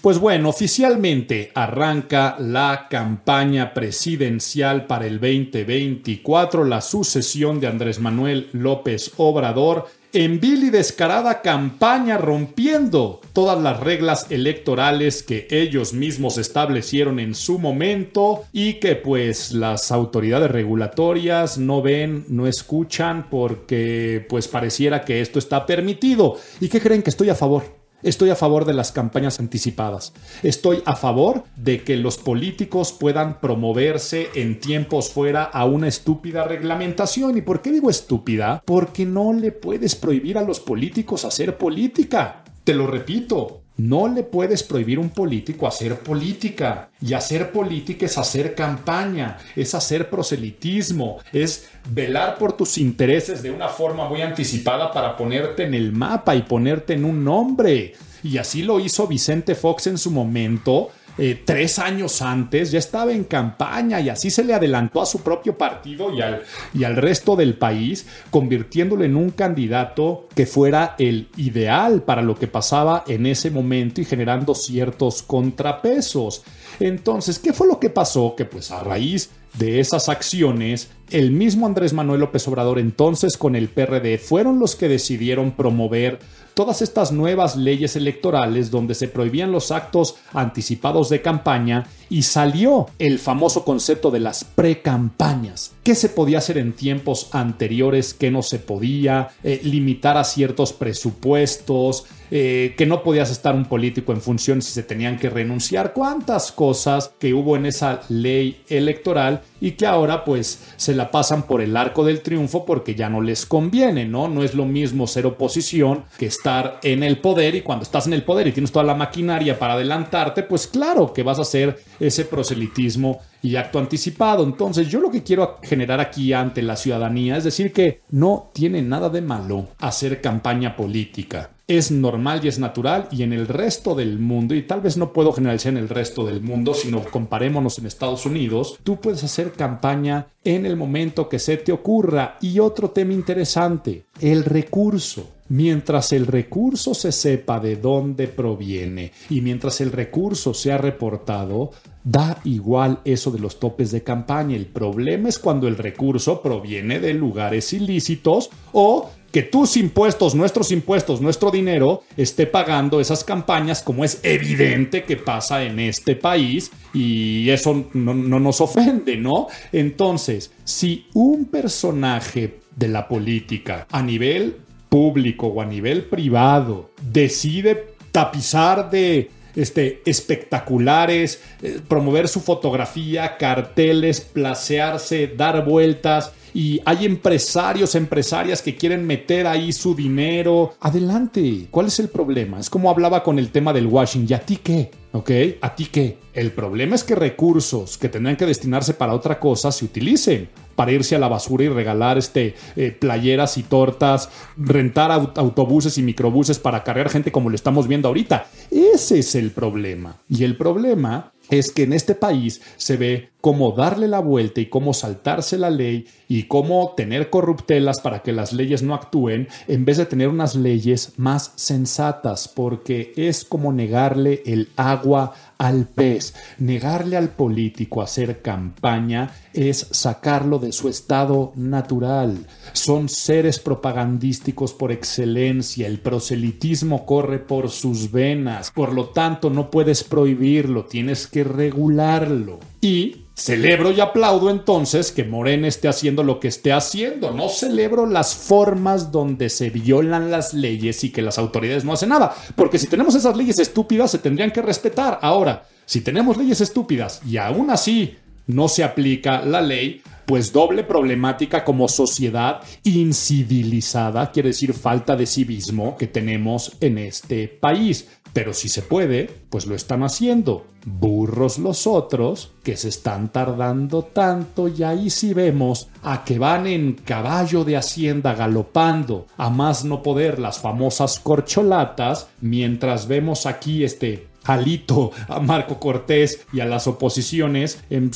Pues 0.00 0.18
bueno, 0.18 0.48
oficialmente 0.48 1.52
arranca 1.54 2.36
la 2.38 2.86
campaña 2.88 3.74
presidencial 3.74 4.86
para 4.86 5.06
el 5.06 5.20
2024, 5.20 6.64
la 6.64 6.80
sucesión 6.80 7.60
de 7.60 7.66
Andrés 7.66 8.00
Manuel 8.00 8.48
López 8.52 9.12
Obrador 9.18 9.88
en 10.14 10.40
vil 10.40 10.64
y 10.64 10.70
descarada 10.70 11.42
campaña 11.42 12.16
rompiendo 12.16 13.20
todas 13.34 13.62
las 13.62 13.78
reglas 13.78 14.26
electorales 14.30 15.22
que 15.22 15.46
ellos 15.50 15.92
mismos 15.92 16.38
establecieron 16.38 17.20
en 17.20 17.34
su 17.34 17.58
momento 17.58 18.44
y 18.54 18.74
que 18.80 18.96
pues 18.96 19.52
las 19.52 19.92
autoridades 19.92 20.50
regulatorias 20.50 21.58
no 21.58 21.82
ven, 21.82 22.24
no 22.28 22.46
escuchan 22.46 23.28
porque 23.30 24.24
pues 24.30 24.48
pareciera 24.48 25.04
que 25.04 25.20
esto 25.20 25.38
está 25.38 25.66
permitido. 25.66 26.38
¿Y 26.58 26.68
qué 26.68 26.80
creen 26.80 27.02
que 27.02 27.10
estoy 27.10 27.28
a 27.28 27.34
favor? 27.34 27.79
Estoy 28.02 28.30
a 28.30 28.36
favor 28.36 28.64
de 28.64 28.72
las 28.72 28.92
campañas 28.92 29.40
anticipadas. 29.40 30.14
Estoy 30.42 30.82
a 30.86 30.96
favor 30.96 31.44
de 31.56 31.84
que 31.84 31.96
los 31.96 32.16
políticos 32.16 32.92
puedan 32.92 33.40
promoverse 33.40 34.30
en 34.34 34.58
tiempos 34.58 35.10
fuera 35.10 35.44
a 35.44 35.66
una 35.66 35.88
estúpida 35.88 36.44
reglamentación. 36.44 37.36
¿Y 37.36 37.42
por 37.42 37.60
qué 37.60 37.70
digo 37.70 37.90
estúpida? 37.90 38.62
Porque 38.64 39.04
no 39.04 39.32
le 39.34 39.52
puedes 39.52 39.96
prohibir 39.96 40.38
a 40.38 40.42
los 40.42 40.60
políticos 40.60 41.24
hacer 41.24 41.58
política. 41.58 42.44
Te 42.64 42.74
lo 42.74 42.86
repito, 42.86 43.59
no 43.88 44.08
le 44.08 44.22
puedes 44.22 44.62
prohibir 44.62 44.98
a 44.98 45.00
un 45.00 45.10
político 45.10 45.66
hacer 45.66 45.98
política. 46.00 46.90
Y 47.00 47.14
hacer 47.14 47.50
política 47.50 48.06
es 48.06 48.18
hacer 48.18 48.54
campaña, 48.54 49.38
es 49.56 49.74
hacer 49.74 50.10
proselitismo, 50.10 51.18
es 51.32 51.68
velar 51.88 52.36
por 52.38 52.52
tus 52.52 52.78
intereses 52.78 53.42
de 53.42 53.50
una 53.50 53.68
forma 53.68 54.08
muy 54.08 54.22
anticipada 54.22 54.92
para 54.92 55.16
ponerte 55.16 55.64
en 55.64 55.74
el 55.74 55.92
mapa 55.92 56.34
y 56.34 56.42
ponerte 56.42 56.92
en 56.94 57.04
un 57.04 57.24
nombre. 57.24 57.94
Y 58.22 58.38
así 58.38 58.62
lo 58.62 58.80
hizo 58.80 59.06
Vicente 59.06 59.54
Fox 59.54 59.86
en 59.86 59.96
su 59.96 60.10
momento 60.10 60.90
eh, 61.18 61.42
tres 61.44 61.78
años 61.78 62.22
antes 62.22 62.70
ya 62.70 62.78
estaba 62.78 63.12
en 63.12 63.24
campaña 63.24 64.00
y 64.00 64.08
así 64.08 64.30
se 64.30 64.44
le 64.44 64.54
adelantó 64.54 65.02
a 65.02 65.06
su 65.06 65.20
propio 65.20 65.58
partido 65.58 66.14
y 66.14 66.22
al, 66.22 66.42
y 66.72 66.84
al 66.84 66.96
resto 66.96 67.36
del 67.36 67.54
país, 67.54 68.06
convirtiéndolo 68.30 69.04
en 69.04 69.16
un 69.16 69.30
candidato 69.30 70.28
que 70.34 70.46
fuera 70.46 70.94
el 70.98 71.28
ideal 71.36 72.02
para 72.02 72.22
lo 72.22 72.34
que 72.34 72.46
pasaba 72.46 73.04
en 73.06 73.26
ese 73.26 73.50
momento 73.50 74.00
y 74.00 74.04
generando 74.04 74.54
ciertos 74.54 75.22
contrapesos. 75.22 76.42
Entonces, 76.78 77.38
¿qué 77.38 77.52
fue 77.52 77.66
lo 77.66 77.78
que 77.78 77.90
pasó? 77.90 78.34
Que 78.36 78.44
pues 78.44 78.70
a 78.70 78.82
raíz 78.82 79.30
de 79.58 79.80
esas 79.80 80.08
acciones, 80.08 80.90
el 81.10 81.30
mismo 81.30 81.66
Andrés 81.66 81.92
Manuel 81.92 82.20
López 82.20 82.46
Obrador 82.48 82.78
entonces 82.78 83.36
con 83.36 83.56
el 83.56 83.68
PRD 83.68 84.18
fueron 84.18 84.58
los 84.58 84.76
que 84.76 84.88
decidieron 84.88 85.52
promover 85.52 86.18
todas 86.54 86.82
estas 86.82 87.12
nuevas 87.12 87.56
leyes 87.56 87.96
electorales 87.96 88.70
donde 88.70 88.94
se 88.94 89.08
prohibían 89.08 89.52
los 89.52 89.70
actos 89.70 90.16
anticipados 90.32 91.08
de 91.08 91.22
campaña 91.22 91.86
y 92.08 92.22
salió 92.22 92.88
el 92.98 93.18
famoso 93.18 93.64
concepto 93.64 94.10
de 94.10 94.20
las 94.20 94.44
precampañas. 94.44 95.72
¿Qué 95.82 95.94
se 95.94 96.08
podía 96.08 96.38
hacer 96.38 96.58
en 96.58 96.72
tiempos 96.72 97.28
anteriores? 97.32 98.14
¿Qué 98.14 98.30
no 98.30 98.42
se 98.42 98.58
podía? 98.58 99.28
Eh, 99.44 99.60
limitar 99.62 100.16
a 100.16 100.24
ciertos 100.24 100.72
presupuestos, 100.72 102.04
eh, 102.30 102.74
que 102.76 102.86
no 102.86 103.02
podías 103.02 103.30
estar 103.30 103.54
un 103.54 103.64
político 103.64 104.12
en 104.12 104.20
función 104.20 104.60
si 104.60 104.72
se 104.72 104.82
tenían 104.82 105.18
que 105.18 105.30
renunciar, 105.30 105.92
cuántas 105.92 106.52
cosas 106.52 107.12
que 107.18 107.32
hubo 107.32 107.56
en 107.56 107.66
esa 107.66 108.02
ley 108.08 108.62
electoral 108.68 109.42
y 109.60 109.72
que 109.72 109.86
ahora 109.86 110.24
pues 110.24 110.62
se 110.76 110.94
la 110.94 111.10
pasan 111.10 111.44
por 111.44 111.60
el 111.60 111.76
arco 111.76 112.04
del 112.04 112.20
triunfo 112.20 112.64
porque 112.64 112.94
ya 112.94 113.08
no 113.08 113.20
les 113.20 113.46
conviene, 113.46 114.04
¿no? 114.04 114.28
No 114.28 114.42
es 114.42 114.54
lo 114.54 114.64
mismo 114.64 115.06
ser 115.06 115.26
oposición 115.26 116.04
que 116.18 116.26
estar 116.26 116.80
en 116.82 117.02
el 117.02 117.18
poder 117.18 117.54
y 117.54 117.62
cuando 117.62 117.84
estás 117.84 118.06
en 118.06 118.14
el 118.14 118.24
poder 118.24 118.46
y 118.46 118.52
tienes 118.52 118.72
toda 118.72 118.84
la 118.84 118.94
maquinaria 118.94 119.58
para 119.58 119.74
adelantarte, 119.74 120.42
pues 120.42 120.66
claro 120.66 121.12
que 121.12 121.22
vas 121.22 121.38
a 121.38 121.42
hacer 121.42 121.82
ese 121.98 122.24
proselitismo 122.24 123.20
y 123.42 123.56
acto 123.56 123.78
anticipado. 123.78 124.44
Entonces 124.44 124.88
yo 124.88 125.00
lo 125.00 125.10
que 125.10 125.22
quiero 125.22 125.58
generar 125.62 126.00
aquí 126.00 126.32
ante 126.32 126.62
la 126.62 126.76
ciudadanía 126.76 127.36
es 127.36 127.44
decir 127.44 127.72
que 127.72 128.00
no 128.10 128.50
tiene 128.52 128.82
nada 128.82 129.08
de 129.08 129.22
malo 129.22 129.68
hacer 129.78 130.20
campaña 130.20 130.76
política. 130.76 131.50
Es 131.70 131.92
normal 131.92 132.40
y 132.42 132.48
es 132.48 132.58
natural 132.58 133.06
y 133.12 133.22
en 133.22 133.32
el 133.32 133.46
resto 133.46 133.94
del 133.94 134.18
mundo, 134.18 134.56
y 134.56 134.62
tal 134.62 134.80
vez 134.80 134.96
no 134.96 135.12
puedo 135.12 135.32
generalizar 135.32 135.70
en 135.70 135.78
el 135.78 135.88
resto 135.88 136.26
del 136.26 136.40
mundo, 136.40 136.74
sino 136.74 137.04
comparémonos 137.04 137.78
en 137.78 137.86
Estados 137.86 138.26
Unidos, 138.26 138.80
tú 138.82 139.00
puedes 139.00 139.22
hacer 139.22 139.52
campaña 139.52 140.26
en 140.42 140.66
el 140.66 140.74
momento 140.76 141.28
que 141.28 141.38
se 141.38 141.58
te 141.58 141.70
ocurra. 141.70 142.38
Y 142.40 142.58
otro 142.58 142.90
tema 142.90 143.12
interesante, 143.12 144.06
el 144.20 144.44
recurso 144.44 145.28
mientras 145.50 146.12
el 146.12 146.26
recurso 146.26 146.94
se 146.94 147.12
sepa 147.12 147.60
de 147.60 147.76
dónde 147.76 148.28
proviene 148.28 149.12
y 149.28 149.40
mientras 149.40 149.80
el 149.80 149.92
recurso 149.92 150.54
sea 150.54 150.78
reportado, 150.78 151.72
da 152.04 152.40
igual 152.44 153.00
eso 153.04 153.30
de 153.30 153.40
los 153.40 153.60
topes 153.60 153.90
de 153.90 154.02
campaña. 154.02 154.56
El 154.56 154.66
problema 154.66 155.28
es 155.28 155.38
cuando 155.38 155.68
el 155.68 155.76
recurso 155.76 156.40
proviene 156.40 157.00
de 157.00 157.14
lugares 157.14 157.72
ilícitos 157.72 158.50
o 158.72 159.10
que 159.30 159.42
tus 159.42 159.76
impuestos, 159.76 160.34
nuestros 160.34 160.72
impuestos, 160.72 161.20
nuestro 161.20 161.50
dinero 161.50 162.02
esté 162.16 162.46
pagando 162.46 163.00
esas 163.00 163.24
campañas 163.24 163.82
como 163.82 164.04
es 164.04 164.20
evidente 164.22 165.04
que 165.04 165.16
pasa 165.16 165.62
en 165.64 165.78
este 165.78 166.16
país 166.16 166.70
y 166.92 167.48
eso 167.50 167.86
no, 167.92 168.14
no 168.14 168.40
nos 168.40 168.60
ofende, 168.60 169.16
¿no? 169.16 169.46
Entonces, 169.72 170.52
si 170.64 171.06
un 171.14 171.44
personaje 171.44 172.60
de 172.74 172.88
la 172.88 173.06
política 173.08 173.86
a 173.90 174.02
nivel 174.02 174.56
público 174.88 175.46
o 175.46 175.60
a 175.60 175.66
nivel 175.66 176.04
privado 176.04 176.90
decide 177.00 177.94
tapizar 178.12 178.90
de 178.90 179.30
este, 179.56 180.02
espectaculares, 180.04 181.42
eh, 181.62 181.80
promover 181.86 182.28
su 182.28 182.40
fotografía, 182.40 183.36
carteles, 183.36 184.20
placearse, 184.20 185.28
dar 185.28 185.64
vueltas. 185.64 186.32
Y 186.54 186.80
hay 186.84 187.06
empresarios, 187.06 187.94
empresarias 187.94 188.62
que 188.62 188.76
quieren 188.76 189.06
meter 189.06 189.46
ahí 189.46 189.72
su 189.72 189.94
dinero. 189.94 190.74
Adelante, 190.80 191.68
¿cuál 191.70 191.86
es 191.86 191.98
el 192.00 192.08
problema? 192.08 192.58
Es 192.58 192.70
como 192.70 192.90
hablaba 192.90 193.22
con 193.22 193.38
el 193.38 193.50
tema 193.50 193.72
del 193.72 193.86
washing. 193.86 194.26
¿Y 194.28 194.34
a 194.34 194.40
ti 194.40 194.58
qué? 194.62 194.90
¿Ok? 195.12 195.30
¿A 195.60 195.74
ti 195.74 195.86
qué? 195.86 196.18
El 196.32 196.52
problema 196.52 196.94
es 196.94 197.04
que 197.04 197.14
recursos 197.14 197.98
que 197.98 198.08
tendrían 198.08 198.36
que 198.36 198.46
destinarse 198.46 198.94
para 198.94 199.14
otra 199.14 199.40
cosa 199.40 199.72
se 199.72 199.84
utilicen 199.84 200.48
para 200.80 200.92
irse 200.92 201.14
a 201.14 201.18
la 201.18 201.28
basura 201.28 201.64
y 201.64 201.68
regalar 201.68 202.16
este, 202.16 202.54
eh, 202.74 202.90
playeras 202.90 203.58
y 203.58 203.64
tortas, 203.64 204.30
rentar 204.56 205.10
autobuses 205.10 205.98
y 205.98 206.02
microbuses 206.02 206.58
para 206.58 206.82
cargar 206.84 207.10
gente 207.10 207.30
como 207.30 207.50
lo 207.50 207.54
estamos 207.54 207.86
viendo 207.86 208.08
ahorita. 208.08 208.46
Ese 208.70 209.18
es 209.18 209.34
el 209.34 209.50
problema. 209.50 210.16
Y 210.26 210.44
el 210.44 210.56
problema 210.56 211.32
es 211.50 211.70
que 211.70 211.82
en 211.82 211.92
este 211.92 212.14
país 212.14 212.62
se 212.78 212.96
ve 212.96 213.28
cómo 213.42 213.72
darle 213.72 214.08
la 214.08 214.20
vuelta 214.20 214.62
y 214.62 214.66
cómo 214.66 214.94
saltarse 214.94 215.58
la 215.58 215.68
ley 215.68 216.06
y 216.28 216.44
cómo 216.44 216.94
tener 216.96 217.28
corruptelas 217.28 218.00
para 218.00 218.22
que 218.22 218.32
las 218.32 218.52
leyes 218.54 218.82
no 218.82 218.94
actúen 218.94 219.48
en 219.68 219.84
vez 219.84 219.98
de 219.98 220.06
tener 220.06 220.28
unas 220.28 220.54
leyes 220.54 221.12
más 221.18 221.52
sensatas, 221.56 222.48
porque 222.48 223.12
es 223.16 223.44
como 223.44 223.72
negarle 223.72 224.42
el 224.46 224.68
agua 224.76 225.34
al 225.60 225.86
pez. 225.86 226.34
Negarle 226.58 227.18
al 227.18 227.28
político 227.28 228.00
hacer 228.00 228.40
campaña 228.40 229.30
es 229.52 229.88
sacarlo 229.90 230.58
de 230.58 230.72
su 230.72 230.88
estado 230.88 231.52
natural. 231.54 232.46
Son 232.72 233.10
seres 233.10 233.58
propagandísticos 233.58 234.72
por 234.72 234.90
excelencia. 234.90 235.86
El 235.86 236.00
proselitismo 236.00 237.04
corre 237.04 237.38
por 237.38 237.68
sus 237.68 238.10
venas. 238.10 238.70
Por 238.70 238.94
lo 238.94 239.10
tanto, 239.10 239.50
no 239.50 239.70
puedes 239.70 240.02
prohibirlo, 240.02 240.86
tienes 240.86 241.26
que 241.26 241.44
regularlo. 241.44 242.58
Y 242.80 243.26
Celebro 243.40 243.90
y 243.90 244.00
aplaudo 244.00 244.50
entonces 244.50 245.12
que 245.12 245.24
Morena 245.24 245.66
esté 245.66 245.88
haciendo 245.88 246.22
lo 246.22 246.40
que 246.40 246.48
esté 246.48 246.74
haciendo. 246.74 247.30
No 247.30 247.48
celebro 247.48 248.04
las 248.04 248.34
formas 248.34 249.10
donde 249.10 249.48
se 249.48 249.70
violan 249.70 250.30
las 250.30 250.52
leyes 250.52 251.02
y 251.04 251.10
que 251.10 251.22
las 251.22 251.38
autoridades 251.38 251.82
no 251.82 251.94
hacen 251.94 252.10
nada. 252.10 252.34
Porque 252.54 252.78
si 252.78 252.86
tenemos 252.86 253.14
esas 253.14 253.36
leyes 253.36 253.58
estúpidas, 253.58 254.10
se 254.10 254.18
tendrían 254.18 254.50
que 254.50 254.60
respetar. 254.60 255.18
Ahora, 255.22 255.66
si 255.86 256.02
tenemos 256.02 256.36
leyes 256.36 256.60
estúpidas 256.60 257.22
y 257.26 257.38
aún 257.38 257.70
así 257.70 258.14
no 258.46 258.68
se 258.68 258.84
aplica 258.84 259.40
la 259.40 259.62
ley, 259.62 260.02
pues 260.26 260.52
doble 260.52 260.84
problemática 260.84 261.64
como 261.64 261.88
sociedad 261.88 262.60
incivilizada, 262.84 264.30
quiere 264.30 264.50
decir 264.50 264.74
falta 264.74 265.16
de 265.16 265.26
civismo 265.26 265.96
que 265.96 266.06
tenemos 266.06 266.76
en 266.80 266.98
este 266.98 267.48
país. 267.48 268.06
Pero 268.32 268.54
si 268.54 268.68
se 268.68 268.82
puede, 268.82 269.28
pues 269.50 269.66
lo 269.66 269.74
están 269.74 270.02
haciendo. 270.02 270.66
Burros 270.84 271.58
los 271.58 271.86
otros 271.86 272.52
que 272.62 272.76
se 272.76 272.88
están 272.88 273.32
tardando 273.32 274.02
tanto 274.02 274.68
y 274.68 274.82
ahí 274.82 275.10
sí 275.10 275.34
vemos 275.34 275.88
a 276.02 276.24
que 276.24 276.38
van 276.38 276.66
en 276.66 276.94
caballo 276.94 277.64
de 277.64 277.76
hacienda 277.76 278.34
galopando 278.34 279.26
a 279.36 279.50
más 279.50 279.84
no 279.84 280.02
poder 280.02 280.38
las 280.38 280.60
famosas 280.60 281.18
corcholatas, 281.18 282.28
mientras 282.40 283.08
vemos 283.08 283.46
aquí 283.46 283.84
este 283.84 284.28
alito 284.44 285.10
a 285.28 285.40
Marco 285.40 285.78
Cortés 285.78 286.46
y 286.52 286.60
a 286.60 286.64
las 286.64 286.86
oposiciones 286.86 287.80
eh, 287.90 288.10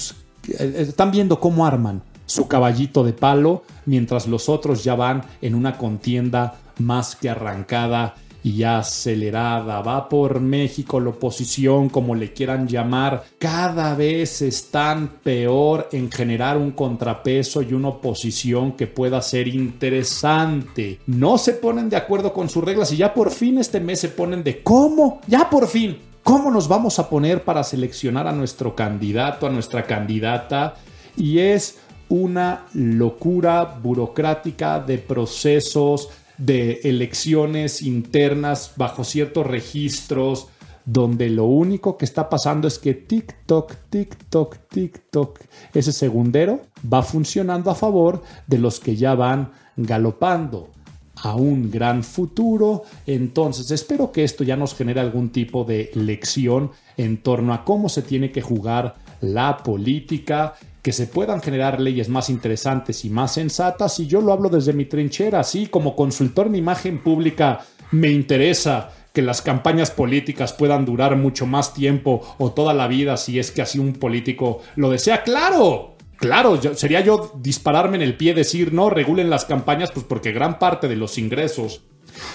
están 0.49 1.11
viendo 1.11 1.41
cómo 1.41 1.67
arman 1.67 2.03
su 2.27 2.49
caballito 2.49 3.05
de 3.05 3.13
palo, 3.13 3.65
mientras 3.85 4.27
los 4.27 4.49
otros 4.49 4.83
ya 4.83 4.95
van 4.95 5.25
en 5.43 5.55
una 5.55 5.77
contienda 5.77 6.59
más 6.79 7.17
que 7.17 7.29
arrancada 7.31 8.15
y 8.45 8.63
acelerada. 8.63 9.81
Va 9.81 10.09
por 10.09 10.39
México 10.39 11.01
la 11.01 11.11
oposición, 11.11 11.89
como 11.89 12.15
le 12.15 12.33
quieran 12.33 12.69
llamar. 12.69 13.25
Cada 13.39 13.95
vez 13.95 14.43
están 14.43 15.09
peor 15.25 15.89
en 15.93 16.13
generar 16.13 16.59
un 16.59 16.73
contrapeso 16.73 17.63
y 17.63 17.73
una 17.73 17.89
oposición 17.89 18.73
que 18.73 18.87
pueda 18.87 19.23
ser 19.23 19.49
interesante. 19.49 21.01
No 21.07 21.39
se 21.39 21.55
ponen 21.55 21.89
de 21.89 21.97
acuerdo 21.97 22.35
con 22.35 22.51
sus 22.51 22.63
reglas 22.63 22.93
y 22.93 22.99
ya 22.99 23.15
por 23.15 23.31
fin 23.31 23.59
este 23.59 23.81
mes 23.81 24.01
se 24.01 24.11
ponen 24.11 24.45
de 24.45 24.63
cómo, 24.63 25.21
ya 25.27 25.49
por 25.49 25.67
fin. 25.67 25.97
¿Cómo 26.23 26.51
nos 26.51 26.69
vamos 26.69 26.99
a 26.99 27.09
poner 27.09 27.45
para 27.45 27.65
seleccionar 27.65 28.27
a 28.27 28.33
nuestro 28.33 28.75
candidato, 28.75 29.47
a 29.47 29.51
nuestra 29.51 29.85
candidata? 29.85 30.77
Y 31.17 31.39
es 31.39 31.79
una 32.09 32.67
locura 32.75 33.65
burocrática 33.83 34.81
de 34.81 34.99
procesos, 34.99 36.11
de 36.39 36.81
elecciones 36.85 37.83
internas 37.83 38.73
bajo 38.77 39.05
ciertos 39.05 39.47
registros, 39.47 40.49
donde 40.85 41.31
lo 41.31 41.47
único 41.47 41.97
que 41.97 42.05
está 42.05 42.29
pasando 42.29 42.69
es 42.69 42.79
que 42.79 42.95
TikTok, 42.95 43.75
TikTok, 43.89 44.57
TikTok, 44.69 45.41
ese 45.73 45.93
segundero 45.93 46.63
va 46.93 47.03
funcionando 47.03 47.71
a 47.71 47.75
favor 47.75 48.23
de 48.47 48.59
los 48.59 48.81
que 48.81 48.97
ya 48.97 49.15
van 49.15 49.53
galopando 49.77 50.71
a 51.17 51.35
un 51.37 51.71
gran 51.71 52.03
futuro. 52.05 52.83
Entonces, 53.07 53.71
espero 53.71 54.13
que 54.13 54.25
esto 54.25 54.45
ya 54.45 54.57
nos 54.57 54.75
genere 54.75 55.01
algún 55.01 55.31
tipo 55.31 55.65
de 55.65 55.91
lección 55.95 56.73
en 56.97 57.19
torno 57.23 57.55
a 57.55 57.65
cómo 57.65 57.89
se 57.89 58.03
tiene 58.03 58.31
que 58.31 58.43
jugar 58.43 58.97
la 59.21 59.59
política, 59.59 60.55
que 60.85 60.93
se 60.93 61.07
puedan 61.07 61.41
generar 61.41 61.81
leyes 61.81 62.11
más 62.11 62.29
interesantes 62.29 63.07
y 63.07 63.11
más 63.11 63.33
sensatas. 63.33 63.99
Y 64.01 64.07
yo 64.07 64.21
lo 64.21 64.35
hablo 64.35 64.51
desde 64.51 64.75
mi 64.75 64.85
trinchera, 64.85 65.41
así 65.41 65.67
como 65.67 65.97
consultor 65.97 66.47
en 66.47 66.57
imagen 66.57 67.03
pública, 67.03 67.65
me 67.91 68.11
interesa 68.11 68.91
que 69.15 69.23
las 69.23 69.41
campañas 69.41 69.91
políticas 69.91 70.53
puedan 70.53 70.85
durar 70.85 71.17
mucho 71.17 71.47
más 71.47 71.73
tiempo 71.73 72.21
o 72.37 72.53
toda 72.53 72.75
la 72.75 72.87
vida 72.87 73.17
si 73.17 73.39
es 73.39 73.51
que 73.51 73.63
así 73.63 73.79
un 73.79 73.95
político 73.95 74.61
lo 74.77 74.91
desea. 74.91 75.23
Claro, 75.23 75.93
Claro, 76.17 76.61
sería 76.77 77.01
yo 77.01 77.33
dispararme 77.37 77.97
en 77.97 78.03
el 78.03 78.17
pie, 78.17 78.35
decir, 78.35 78.73
no, 78.73 78.89
regulen 78.89 79.29
las 79.29 79.45
campañas, 79.45 79.91
pues 79.91 80.07
porque 80.07 80.33
gran 80.33 80.59
parte 80.59 80.87
de 80.87 80.97
los 80.97 81.19
ingresos 81.19 81.83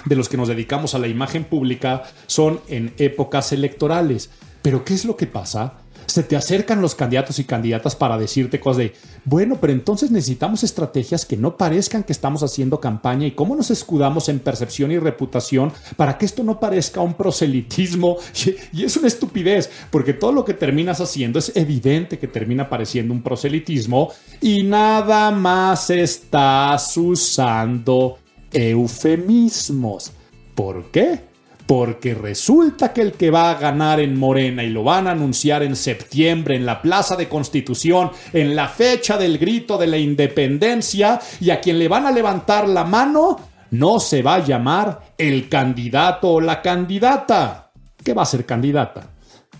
de 0.05 0.15
los 0.15 0.27
que 0.27 0.37
nos 0.37 0.49
dedicamos 0.49 0.93
a 0.93 0.99
la 0.99 1.07
imagen 1.07 1.45
pública 1.45 2.03
son 2.27 2.59
en 2.67 2.93
épocas 2.97 3.53
electorales. 3.53 4.31
Pero 4.61 4.83
¿qué 4.83 4.93
es 4.93 5.05
lo 5.05 5.15
que 5.15 5.27
pasa? 5.27 5.77
Se 6.09 6.23
te 6.23 6.35
acercan 6.35 6.81
los 6.81 6.95
candidatos 6.95 7.39
y 7.39 7.43
candidatas 7.43 7.95
para 7.95 8.17
decirte 8.17 8.59
cosas 8.59 8.77
de, 8.77 8.93
bueno, 9.25 9.57
pero 9.61 9.73
entonces 9.73 10.11
necesitamos 10.11 10.63
estrategias 10.63 11.25
que 11.25 11.37
no 11.37 11.55
parezcan 11.57 12.03
que 12.03 12.13
estamos 12.13 12.43
haciendo 12.43 12.79
campaña 12.79 13.27
y 13.27 13.31
cómo 13.31 13.55
nos 13.55 13.71
escudamos 13.71 14.29
en 14.29 14.39
percepción 14.39 14.91
y 14.91 14.97
reputación 14.97 15.71
para 15.95 16.17
que 16.17 16.25
esto 16.25 16.43
no 16.43 16.59
parezca 16.59 17.01
un 17.01 17.13
proselitismo. 17.13 18.17
Y, 18.71 18.83
es 18.83 18.97
una 18.97 19.07
estupidez, 19.07 19.69
porque 19.91 20.13
todo 20.13 20.31
lo 20.31 20.45
que 20.45 20.53
terminas 20.53 21.01
haciendo 21.01 21.39
es 21.39 21.51
evidente 21.55 22.17
que 22.17 22.27
termina 22.27 22.69
pareciendo 22.69 23.13
un 23.13 23.21
proselitismo 23.21 24.11
y 24.41 24.63
nada 24.63 25.31
más 25.31 25.89
estás 25.89 26.95
usando 26.97 28.17
eufemismos. 28.51 30.11
¿Por 30.55 30.91
qué? 30.91 31.28
Porque 31.69 32.15
resulta 32.15 32.93
que 32.93 33.01
el 33.01 33.11
que 33.11 33.29
va 33.29 33.51
a 33.51 33.59
ganar 33.59 33.99
en 33.99 34.17
Morena 34.17 34.63
y 34.63 34.71
lo 34.71 34.83
van 34.83 35.05
a 35.05 35.11
anunciar 35.11 35.61
en 35.61 35.75
septiembre 35.75 36.55
en 36.55 36.65
la 36.65 36.81
Plaza 36.81 37.15
de 37.15 37.29
Constitución, 37.29 38.09
en 38.33 38.55
la 38.55 38.67
fecha 38.67 39.19
del 39.19 39.37
grito 39.37 39.77
de 39.77 39.85
la 39.85 39.99
independencia, 39.99 41.19
y 41.39 41.51
a 41.51 41.61
quien 41.61 41.77
le 41.77 41.87
van 41.87 42.07
a 42.07 42.11
levantar 42.11 42.67
la 42.67 42.85
mano, 42.85 43.37
no 43.69 43.99
se 43.99 44.23
va 44.23 44.33
a 44.33 44.43
llamar 44.43 45.13
el 45.15 45.47
candidato 45.47 46.29
o 46.29 46.41
la 46.41 46.63
candidata. 46.63 47.71
¿Qué 48.03 48.15
va 48.15 48.23
a 48.23 48.25
ser 48.25 48.47
candidata? 48.47 49.11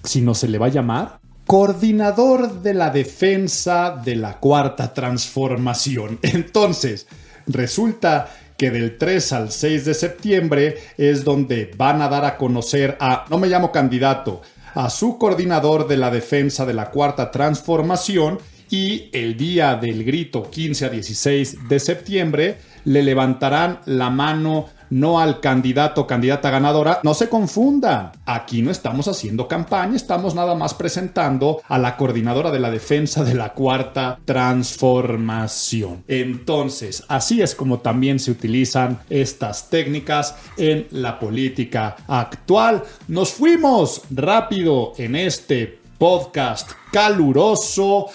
Si 0.03 0.22
no 0.22 0.34
se 0.34 0.47
le 0.47 0.57
va 0.57 0.66
a 0.66 0.70
llamar 0.70 1.20
coordinador 1.45 2.64
de 2.64 2.74
la 2.74 2.89
defensa 2.89 4.01
de 4.03 4.16
la 4.16 4.39
cuarta 4.39 4.95
transformación. 4.95 6.18
Entonces, 6.24 7.05
resulta 7.45 8.30
que 8.60 8.72
del 8.72 8.97
3 8.97 9.32
al 9.32 9.51
6 9.51 9.86
de 9.86 9.93
septiembre 9.93 10.78
es 10.97 11.24
donde 11.24 11.72
van 11.78 12.01
a 12.01 12.10
dar 12.10 12.26
a 12.26 12.36
conocer 12.36 12.97
a, 12.99 13.26
no 13.30 13.38
me 13.38 13.47
llamo 13.47 13.72
candidato, 13.72 14.41
a 14.76 14.89
su 14.89 15.18
coordinador 15.18 15.88
de 15.88 15.95
la 15.95 16.12
defensa 16.12 16.66
de 16.66 16.74
la 16.74 16.91
cuarta 16.91 17.32
transformación 17.32 18.38
y 18.70 19.10
el 19.14 19.38
día 19.38 19.76
del 19.76 20.03
grito 20.03 20.51
15 20.51 20.86
a 20.86 20.89
16 20.89 21.70
de 21.70 21.80
septiembre 21.80 22.57
le 22.84 23.01
levantarán 23.01 23.80
la 23.86 24.10
mano 24.10 24.68
no 24.90 25.20
al 25.20 25.40
candidato 25.40 26.02
o 26.02 26.08
candidata 26.08 26.50
ganadora. 26.50 27.00
No 27.04 27.14
se 27.14 27.30
confunda. 27.30 28.12
Aquí 28.26 28.62
no 28.62 28.72
estamos 28.72 29.08
haciendo 29.08 29.48
campaña, 29.48 29.96
estamos 29.96 30.36
nada 30.36 30.56
más 30.56 30.74
presentando 30.74 31.62
a 31.68 31.78
la 31.78 31.98
coordinadora 31.98 32.52
de 32.52 32.60
la 32.60 32.72
defensa 32.72 33.24
de 33.24 33.36
la 33.36 33.54
cuarta 33.54 34.20
transformación. 34.26 36.04
Entonces, 36.08 37.04
así 37.08 37.42
es 37.42 37.56
como 37.56 37.80
también 37.80 38.20
se 38.20 38.32
utilizan 38.32 39.00
estas 39.10 39.70
técnicas 39.70 40.36
en 40.58 40.88
la 40.92 41.20
política 41.20 41.96
actual. 42.08 42.84
Nos 43.08 43.34
fuimos 43.34 44.04
rápido 44.12 44.94
en 44.98 45.16
este 45.16 45.80
podcast 45.98 46.72
caluroso, 46.92 48.08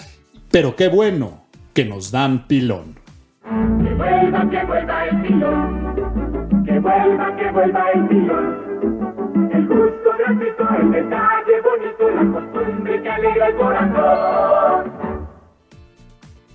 pero 0.51 0.75
qué 0.75 0.87
bueno 0.87 1.45
que 1.73 1.85
nos 1.85 2.11
dan 2.11 2.47
pilón. 2.47 2.95
Que 3.43 3.93
vuelva, 3.93 4.49
que 4.49 4.65
vuelva 4.65 5.05
el 5.05 5.21
pilón 5.21 5.84
vuelva, 6.85 7.35
que 7.35 7.51
vuelva 7.51 7.91
el. 7.91 8.01
El 9.51 9.67
gusto 9.67 10.09
el 10.27 10.91
detalle 10.91 11.55
bonito, 11.63 12.09
la 12.09 12.31
costumbre 12.31 13.01
que 13.01 13.09
alegra 13.09 13.47
el 13.47 13.55
corazón. 13.55 14.91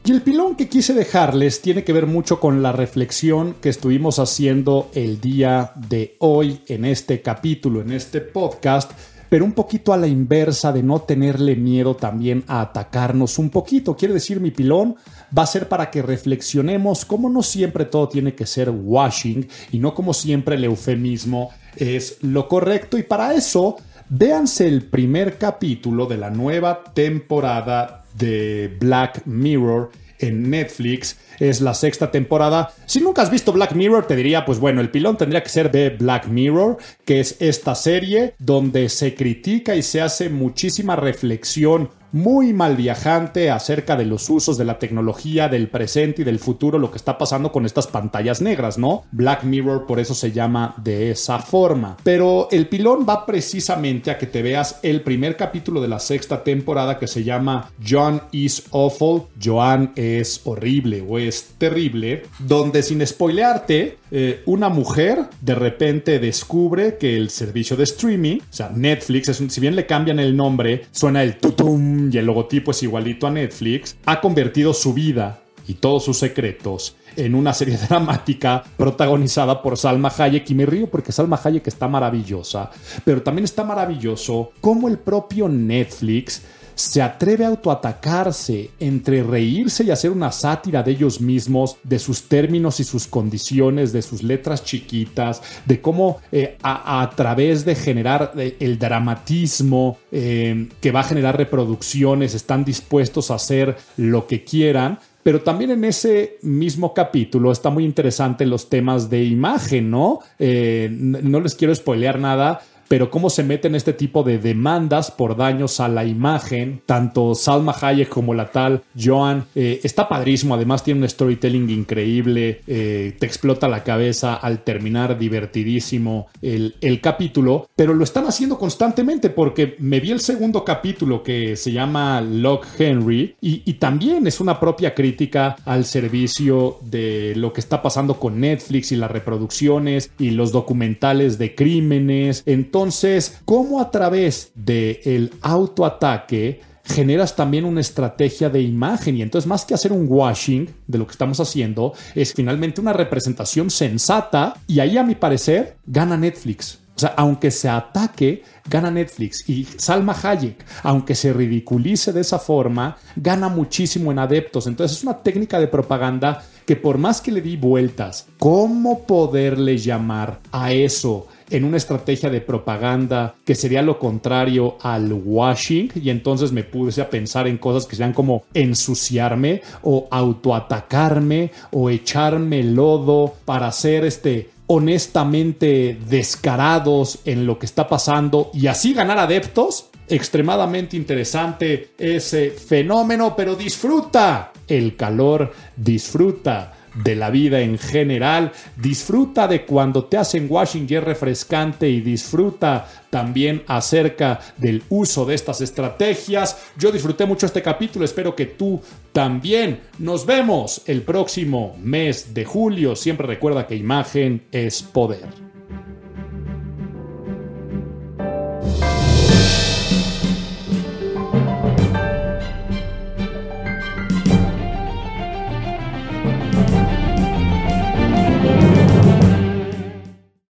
Y 0.05 0.12
el 0.12 0.22
pilón 0.22 0.57
que 0.57 0.68
quise 0.68 0.95
dejarles 0.95 1.61
tiene 1.61 1.85
que 1.85 1.93
ver 1.93 2.07
mucho 2.07 2.41
con 2.41 2.62
la 2.62 2.72
reflexión 2.72 3.55
que 3.61 3.68
estuvimos 3.68 4.18
haciendo 4.18 4.89
el 4.95 5.20
día 5.20 5.72
de 5.76 6.16
hoy 6.20 6.62
en 6.68 6.85
este 6.85 7.20
capítulo, 7.20 7.81
en 7.83 7.93
este 7.93 8.20
podcast 8.20 8.93
pero 9.31 9.45
un 9.45 9.53
poquito 9.53 9.95
a 9.95 9.97
la 9.97 10.09
inversa 10.09 10.72
de 10.72 10.83
no 10.83 11.01
tenerle 11.03 11.55
miedo 11.57 11.95
también 11.97 12.45
a 12.49 12.61
atacarnos 12.61 13.39
un 13.39 13.49
poquito. 13.49 13.97
Quiere 13.97 14.12
decir, 14.12 14.41
mi 14.41 14.51
pilón 14.51 14.97
va 15.37 15.45
a 15.45 15.47
ser 15.47 15.68
para 15.68 15.89
que 15.89 16.03
reflexionemos 16.03 17.05
cómo 17.05 17.31
no 17.31 17.43
siempre 17.43 17.85
todo 17.85 18.09
tiene 18.09 18.35
que 18.35 18.45
ser 18.45 18.70
washing 18.70 19.49
y 19.70 19.78
no 19.78 19.95
como 19.95 20.12
siempre 20.12 20.57
el 20.57 20.64
eufemismo 20.64 21.51
es 21.76 22.18
lo 22.22 22.49
correcto. 22.49 22.99
Y 22.99 23.05
para 23.05 23.33
eso, 23.33 23.76
véanse 24.09 24.66
el 24.66 24.83
primer 24.83 25.39
capítulo 25.39 26.07
de 26.07 26.18
la 26.18 26.31
nueva 26.31 26.83
temporada 26.93 28.05
de 28.18 28.76
Black 28.81 29.24
Mirror 29.26 29.93
en 30.21 30.51
Netflix. 30.51 31.16
Es 31.39 31.61
la 31.61 31.75
sexta 31.75 32.11
temporada. 32.11 32.73
Si 32.87 33.01
nunca 33.01 33.23
has 33.23 33.31
visto 33.31 33.53
Black 33.53 33.73
Mirror, 33.73 34.07
te 34.07 34.16
diría, 34.16 34.45
pues 34.45 34.59
bueno, 34.59 34.81
el 34.81 34.91
pilón 34.91 35.16
tendría 35.16 35.43
que 35.43 35.49
ser 35.49 35.71
de 35.71 35.91
Black 35.91 36.27
Mirror, 36.29 36.79
que 37.05 37.21
es 37.21 37.37
esta 37.41 37.75
serie 37.75 38.35
donde 38.39 38.89
se 38.89 39.14
critica 39.14 39.75
y 39.75 39.83
se 39.83 40.01
hace 40.01 40.29
muchísima 40.29 40.97
reflexión 40.97 41.91
muy 42.13 42.53
mal 42.53 42.77
viajante 42.77 43.51
acerca 43.51 43.97
de 43.97 44.07
los 44.07 44.29
usos 44.31 44.59
de 44.59 44.65
la 44.65 44.79
tecnología, 44.79 45.49
del 45.49 45.69
presente 45.69 46.23
y 46.23 46.25
del 46.25 46.39
futuro, 46.39 46.79
lo 46.79 46.91
que 46.91 46.99
está 46.99 47.19
pasando 47.19 47.53
con 47.53 47.67
estas 47.67 47.87
pantallas 47.87 48.41
negras, 48.41 48.79
¿no? 48.79 49.05
Black 49.13 49.45
Mirror 49.45 49.87
por 49.87 50.01
eso 50.01 50.15
se 50.15 50.33
llama 50.33 50.75
de 50.83 51.11
esa 51.11 51.39
forma. 51.39 51.97
Pero 52.03 52.49
el 52.51 52.69
pilón 52.69 53.07
va 53.09 53.27
precisamente 53.27 54.11
a 54.11 54.19
que 54.19 54.27
te 54.27 54.43
veas 54.43 54.81
el 54.83 55.03
primer 55.03 55.37
capítulo 55.37 55.81
de 55.81 55.89
la 55.89 55.99
sexta 55.99 56.43
temporada 56.43 56.99
que 56.99 57.07
se 57.07 57.25
llama 57.25 57.71
John 57.87 58.23
is 58.33 58.65
Awful, 58.73 59.25
Joan 59.43 59.93
es 59.97 60.41
horrible 60.45 61.05
o 61.07 61.19
es 61.19 61.55
terrible, 61.59 62.25
donde 62.39 62.83
sin 62.83 63.07
spoilearte, 63.07 63.99
eh, 64.13 64.43
una 64.47 64.69
mujer 64.69 65.27
de 65.41 65.55
repente 65.55 66.19
descubre 66.19 66.97
que 66.99 67.17
el 67.17 67.31
servicio 67.31 67.77
de 67.77 67.85
streaming, 67.85 68.39
o 68.39 68.53
sea, 68.53 68.71
Netflix, 68.75 69.31
si 69.49 69.61
bien 69.61 69.77
le 69.77 69.87
cambian 69.87 70.19
el 70.19 70.37
nombre, 70.37 70.87
suena 70.91 71.23
el 71.23 71.37
tutum 71.37 71.99
y 72.12 72.16
el 72.16 72.26
logotipo 72.26 72.70
es 72.70 72.82
igualito 72.82 73.26
a 73.26 73.30
Netflix, 73.30 73.96
ha 74.07 74.20
convertido 74.20 74.72
su 74.72 74.94
vida 74.94 75.39
y 75.71 75.75
todos 75.75 76.05
sus 76.05 76.18
secretos 76.18 76.97
en 77.14 77.37
una 77.37 77.55
serie 77.55 77.79
dramática 77.89 78.64
protagonizada 78.77 79.62
por 79.62 79.77
Salma 79.77 80.12
Hayek 80.16 80.51
y 80.51 80.55
me 80.57 80.66
río 80.66 80.91
porque 80.91 81.12
Salma 81.12 81.41
Hayek 81.43 81.68
está 81.68 81.87
maravillosa, 81.87 82.71
pero 83.05 83.23
también 83.23 83.45
está 83.45 83.62
maravilloso 83.62 84.51
como 84.61 84.89
el 84.89 84.99
propio 84.99 85.49
Netflix 85.49 86.43
se 86.81 87.03
atreve 87.03 87.45
a 87.45 87.49
autoatacarse 87.49 88.71
entre 88.81 89.23
reírse 89.23 89.85
y 89.85 89.91
hacer 89.91 90.11
una 90.11 90.33
sátira 90.33 90.83
de 90.83 90.93
ellos 90.93 91.21
mismos, 91.21 91.77
de 91.83 91.99
sus 91.99 92.23
términos 92.23 92.81
y 92.81 92.85
sus 92.85 93.07
condiciones, 93.07 93.93
de 93.93 94.01
sus 94.01 94.23
letras 94.23 94.64
chiquitas, 94.64 95.43
de 95.66 95.81
cómo 95.83 96.21
eh, 96.33 96.57
a, 96.62 97.11
través 97.14 97.66
de 97.66 97.75
generar 97.75 98.33
eh, 98.39 98.57
el 98.61 98.79
dramatismo 98.79 99.99
eh, 100.11 100.68
que 100.81 100.91
va 100.91 101.01
a 101.01 101.05
generar 101.05 101.37
reproducciones, 101.37 102.35
están 102.35 102.64
dispuestos 102.64 103.31
a 103.31 103.35
hacer 103.35 103.77
lo 103.99 104.27
que 104.27 104.43
quieran. 104.43 104.99
Pero 105.23 105.43
también 105.43 105.71
en 105.71 105.85
ese 105.85 106.39
mismo 106.43 106.95
capítulo 106.95 107.53
está 107.53 107.68
muy 107.71 107.85
interesante 107.85 108.47
los 108.47 108.71
temas 108.71 109.11
de 109.11 109.25
imagen, 109.25 109.91
¿no? 109.91 110.21
no 110.39 111.41
les 111.41 111.55
quiero 111.55 111.75
spoilear 111.75 112.18
nada, 112.18 112.62
pero 112.91 113.09
cómo 113.09 113.30
se 113.30 113.45
meten 113.45 113.76
este 113.76 113.93
tipo 113.93 114.24
de 114.24 114.38
demandas 114.38 115.12
por 115.12 115.36
daños 115.36 115.78
a 115.78 115.86
la 115.86 116.05
imagen, 116.05 116.82
tanto 116.86 117.36
Salma 117.36 117.72
Hayek 117.80 118.09
como 118.09 118.34
la 118.34 118.51
tal 118.51 118.82
Joan, 119.01 119.45
eh, 119.55 119.78
está 119.84 120.09
padrísimo, 120.09 120.57
además 120.57 120.82
tiene 120.82 121.03
un 121.03 121.09
storytelling 121.09 121.70
increíble, 121.70 122.62
eh, 122.66 123.14
te 123.16 123.26
explota 123.26 123.68
la 123.68 123.84
cabeza 123.84 124.34
al 124.34 124.64
terminar 124.64 125.16
divertidísimo 125.16 126.26
el, 126.43 126.74
capítulo, 127.01 127.68
pero 127.76 127.95
lo 127.95 128.03
están 128.03 128.26
haciendo 128.26 128.59
constantemente 128.59 129.30
porque 129.30 129.76
me 129.78 130.01
vi 130.01 130.11
el 130.11 130.18
segundo 130.18 130.64
capítulo 130.64 131.22
que 131.22 131.55
se 131.55 131.70
llama 131.70 132.20
Lock 132.20 132.66
Henry 132.76 133.36
y, 133.41 133.74
también 133.74 134.26
es 134.26 134.41
una 134.41 134.59
propia 134.59 134.97
crítica 134.97 135.57
al 135.64 135.84
servicio 135.84 136.78
de 136.82 137.34
lo 137.36 137.53
que 137.53 137.61
está 137.61 137.82
pasando 137.82 138.18
con 138.18 138.41
Netflix 138.41 138.91
y 138.91 138.97
las 138.97 139.12
reproducciones 139.12 140.11
y 140.18 140.32
los 140.32 140.51
documentales 140.51 141.38
de 141.38 141.55
crímenes. 141.55 142.43
Entonces, 142.81 143.37
¿cómo 143.45 143.78
a 143.78 143.91
través 143.91 144.53
del 144.55 145.35
autoataque 145.43 146.62
generas 146.83 147.37
también 147.37 147.66
una 147.66 147.83
estrategia 147.83 148.49
de 148.49 148.62
imagen 148.62 149.18
y 149.18 149.22
entonces 149.22 149.47
más 149.47 149.66
que 149.66 149.74
hacer 149.74 149.93
un 149.93 150.07
washing 150.09 150.66
de 150.87 150.97
lo 150.97 151.07
que 151.07 151.12
estamos 151.12 151.39
haciendo, 151.41 151.93
es 152.14 152.33
finalmente 152.33 152.81
una 152.81 152.95
representación 152.95 153.68
sensata 153.68 154.55
y 154.66 154.81
ahí 154.81 154.97
a 154.97 155.05
mi 155.05 155.14
parecer 155.14 155.76
gana 155.85 156.16
Netflix. 156.16 156.78
O 156.97 157.01
sea, 157.01 157.14
aunque 157.18 157.51
se 157.51 157.68
ataque, 157.68 158.43
gana 158.68 158.91
Netflix. 158.91 159.49
Y 159.49 159.64
Salma 159.64 160.16
Hayek, 160.22 160.64
aunque 160.83 161.14
se 161.14 161.33
ridiculice 161.35 162.12
de 162.14 162.22
esa 162.22 162.39
forma, 162.39 162.97
gana 163.16 163.49
muchísimo 163.49 164.11
en 164.11 164.18
adeptos. 164.18 164.66
Entonces 164.66 164.97
es 164.97 165.03
una 165.05 165.18
técnica 165.22 165.61
de 165.61 165.68
propaganda 165.68 166.43
que 166.66 166.76
por 166.76 166.99
más 166.99 167.20
que 167.20 167.33
le 167.33 167.41
di 167.41 167.57
vueltas, 167.57 168.26
¿cómo 168.39 169.07
poderle 169.07 169.78
llamar 169.78 170.41
a 170.53 170.72
eso? 170.72 171.26
En 171.51 171.64
una 171.64 171.76
estrategia 171.76 172.30
de 172.30 172.40
propaganda 172.40 173.34
que 173.44 173.55
sería 173.55 173.82
lo 173.82 173.98
contrario 173.98 174.78
al 174.80 175.12
washing 175.12 175.90
y 175.94 176.11
entonces 176.11 176.53
me 176.53 176.64
puse 176.64 177.03
a 177.03 177.11
pensar 177.11 177.46
en 177.46 177.59
cosas 177.59 177.86
que 177.86 177.96
sean 177.96 178.12
como 178.12 178.44
ensuciarme 178.55 179.62
o 179.82 180.09
autoatacarme 180.11 181.51
o 181.72 181.90
echarme 181.90 182.62
lodo 182.62 183.34
para 183.44 183.70
ser 183.72 184.05
este 184.05 184.51
honestamente 184.72 185.98
descarados 186.09 187.18
en 187.24 187.44
lo 187.44 187.59
que 187.59 187.66
está 187.66 187.88
pasando 187.88 188.51
y 188.55 188.68
así 188.68 188.94
ganar 188.94 189.18
adeptos. 189.18 189.86
Extremadamente 190.09 190.96
interesante 190.96 191.90
ese 191.98 192.51
fenómeno, 192.51 193.34
pero 193.36 193.55
disfruta 193.55 194.53
el 194.66 194.96
calor, 194.96 195.53
disfruta 195.76 196.80
de 197.03 197.16
la 197.16 197.30
vida 197.30 197.61
en 197.61 197.78
general. 197.78 198.53
Disfruta 198.76 199.48
de 199.48 199.64
cuando 199.64 200.05
te 200.05 200.16
hacen 200.16 200.46
washing 200.48 200.86
y 200.88 200.94
es 200.94 201.05
refrescante 201.05 201.88
y 201.88 202.01
disfruta 202.01 202.88
también 203.11 203.62
acerca 203.66 204.40
del 204.57 204.82
uso 204.88 205.24
de 205.24 205.34
estas 205.34 205.61
estrategias. 205.61 206.59
Yo 206.78 206.92
disfruté 206.92 207.26
mucho 207.26 207.46
este 207.46 207.62
capítulo, 207.62 208.05
espero 208.05 208.34
que 208.34 208.46
tú 208.46 208.80
también. 209.12 209.80
Nos 209.98 210.26
vemos 210.26 210.82
el 210.86 211.03
próximo 211.03 211.76
mes 211.82 212.32
de 212.34 212.44
julio. 212.44 212.96
Siempre 212.96 213.26
recuerda 213.26 213.66
que 213.66 213.76
imagen 213.76 214.42
es 214.53 214.82
poder. 214.82 215.49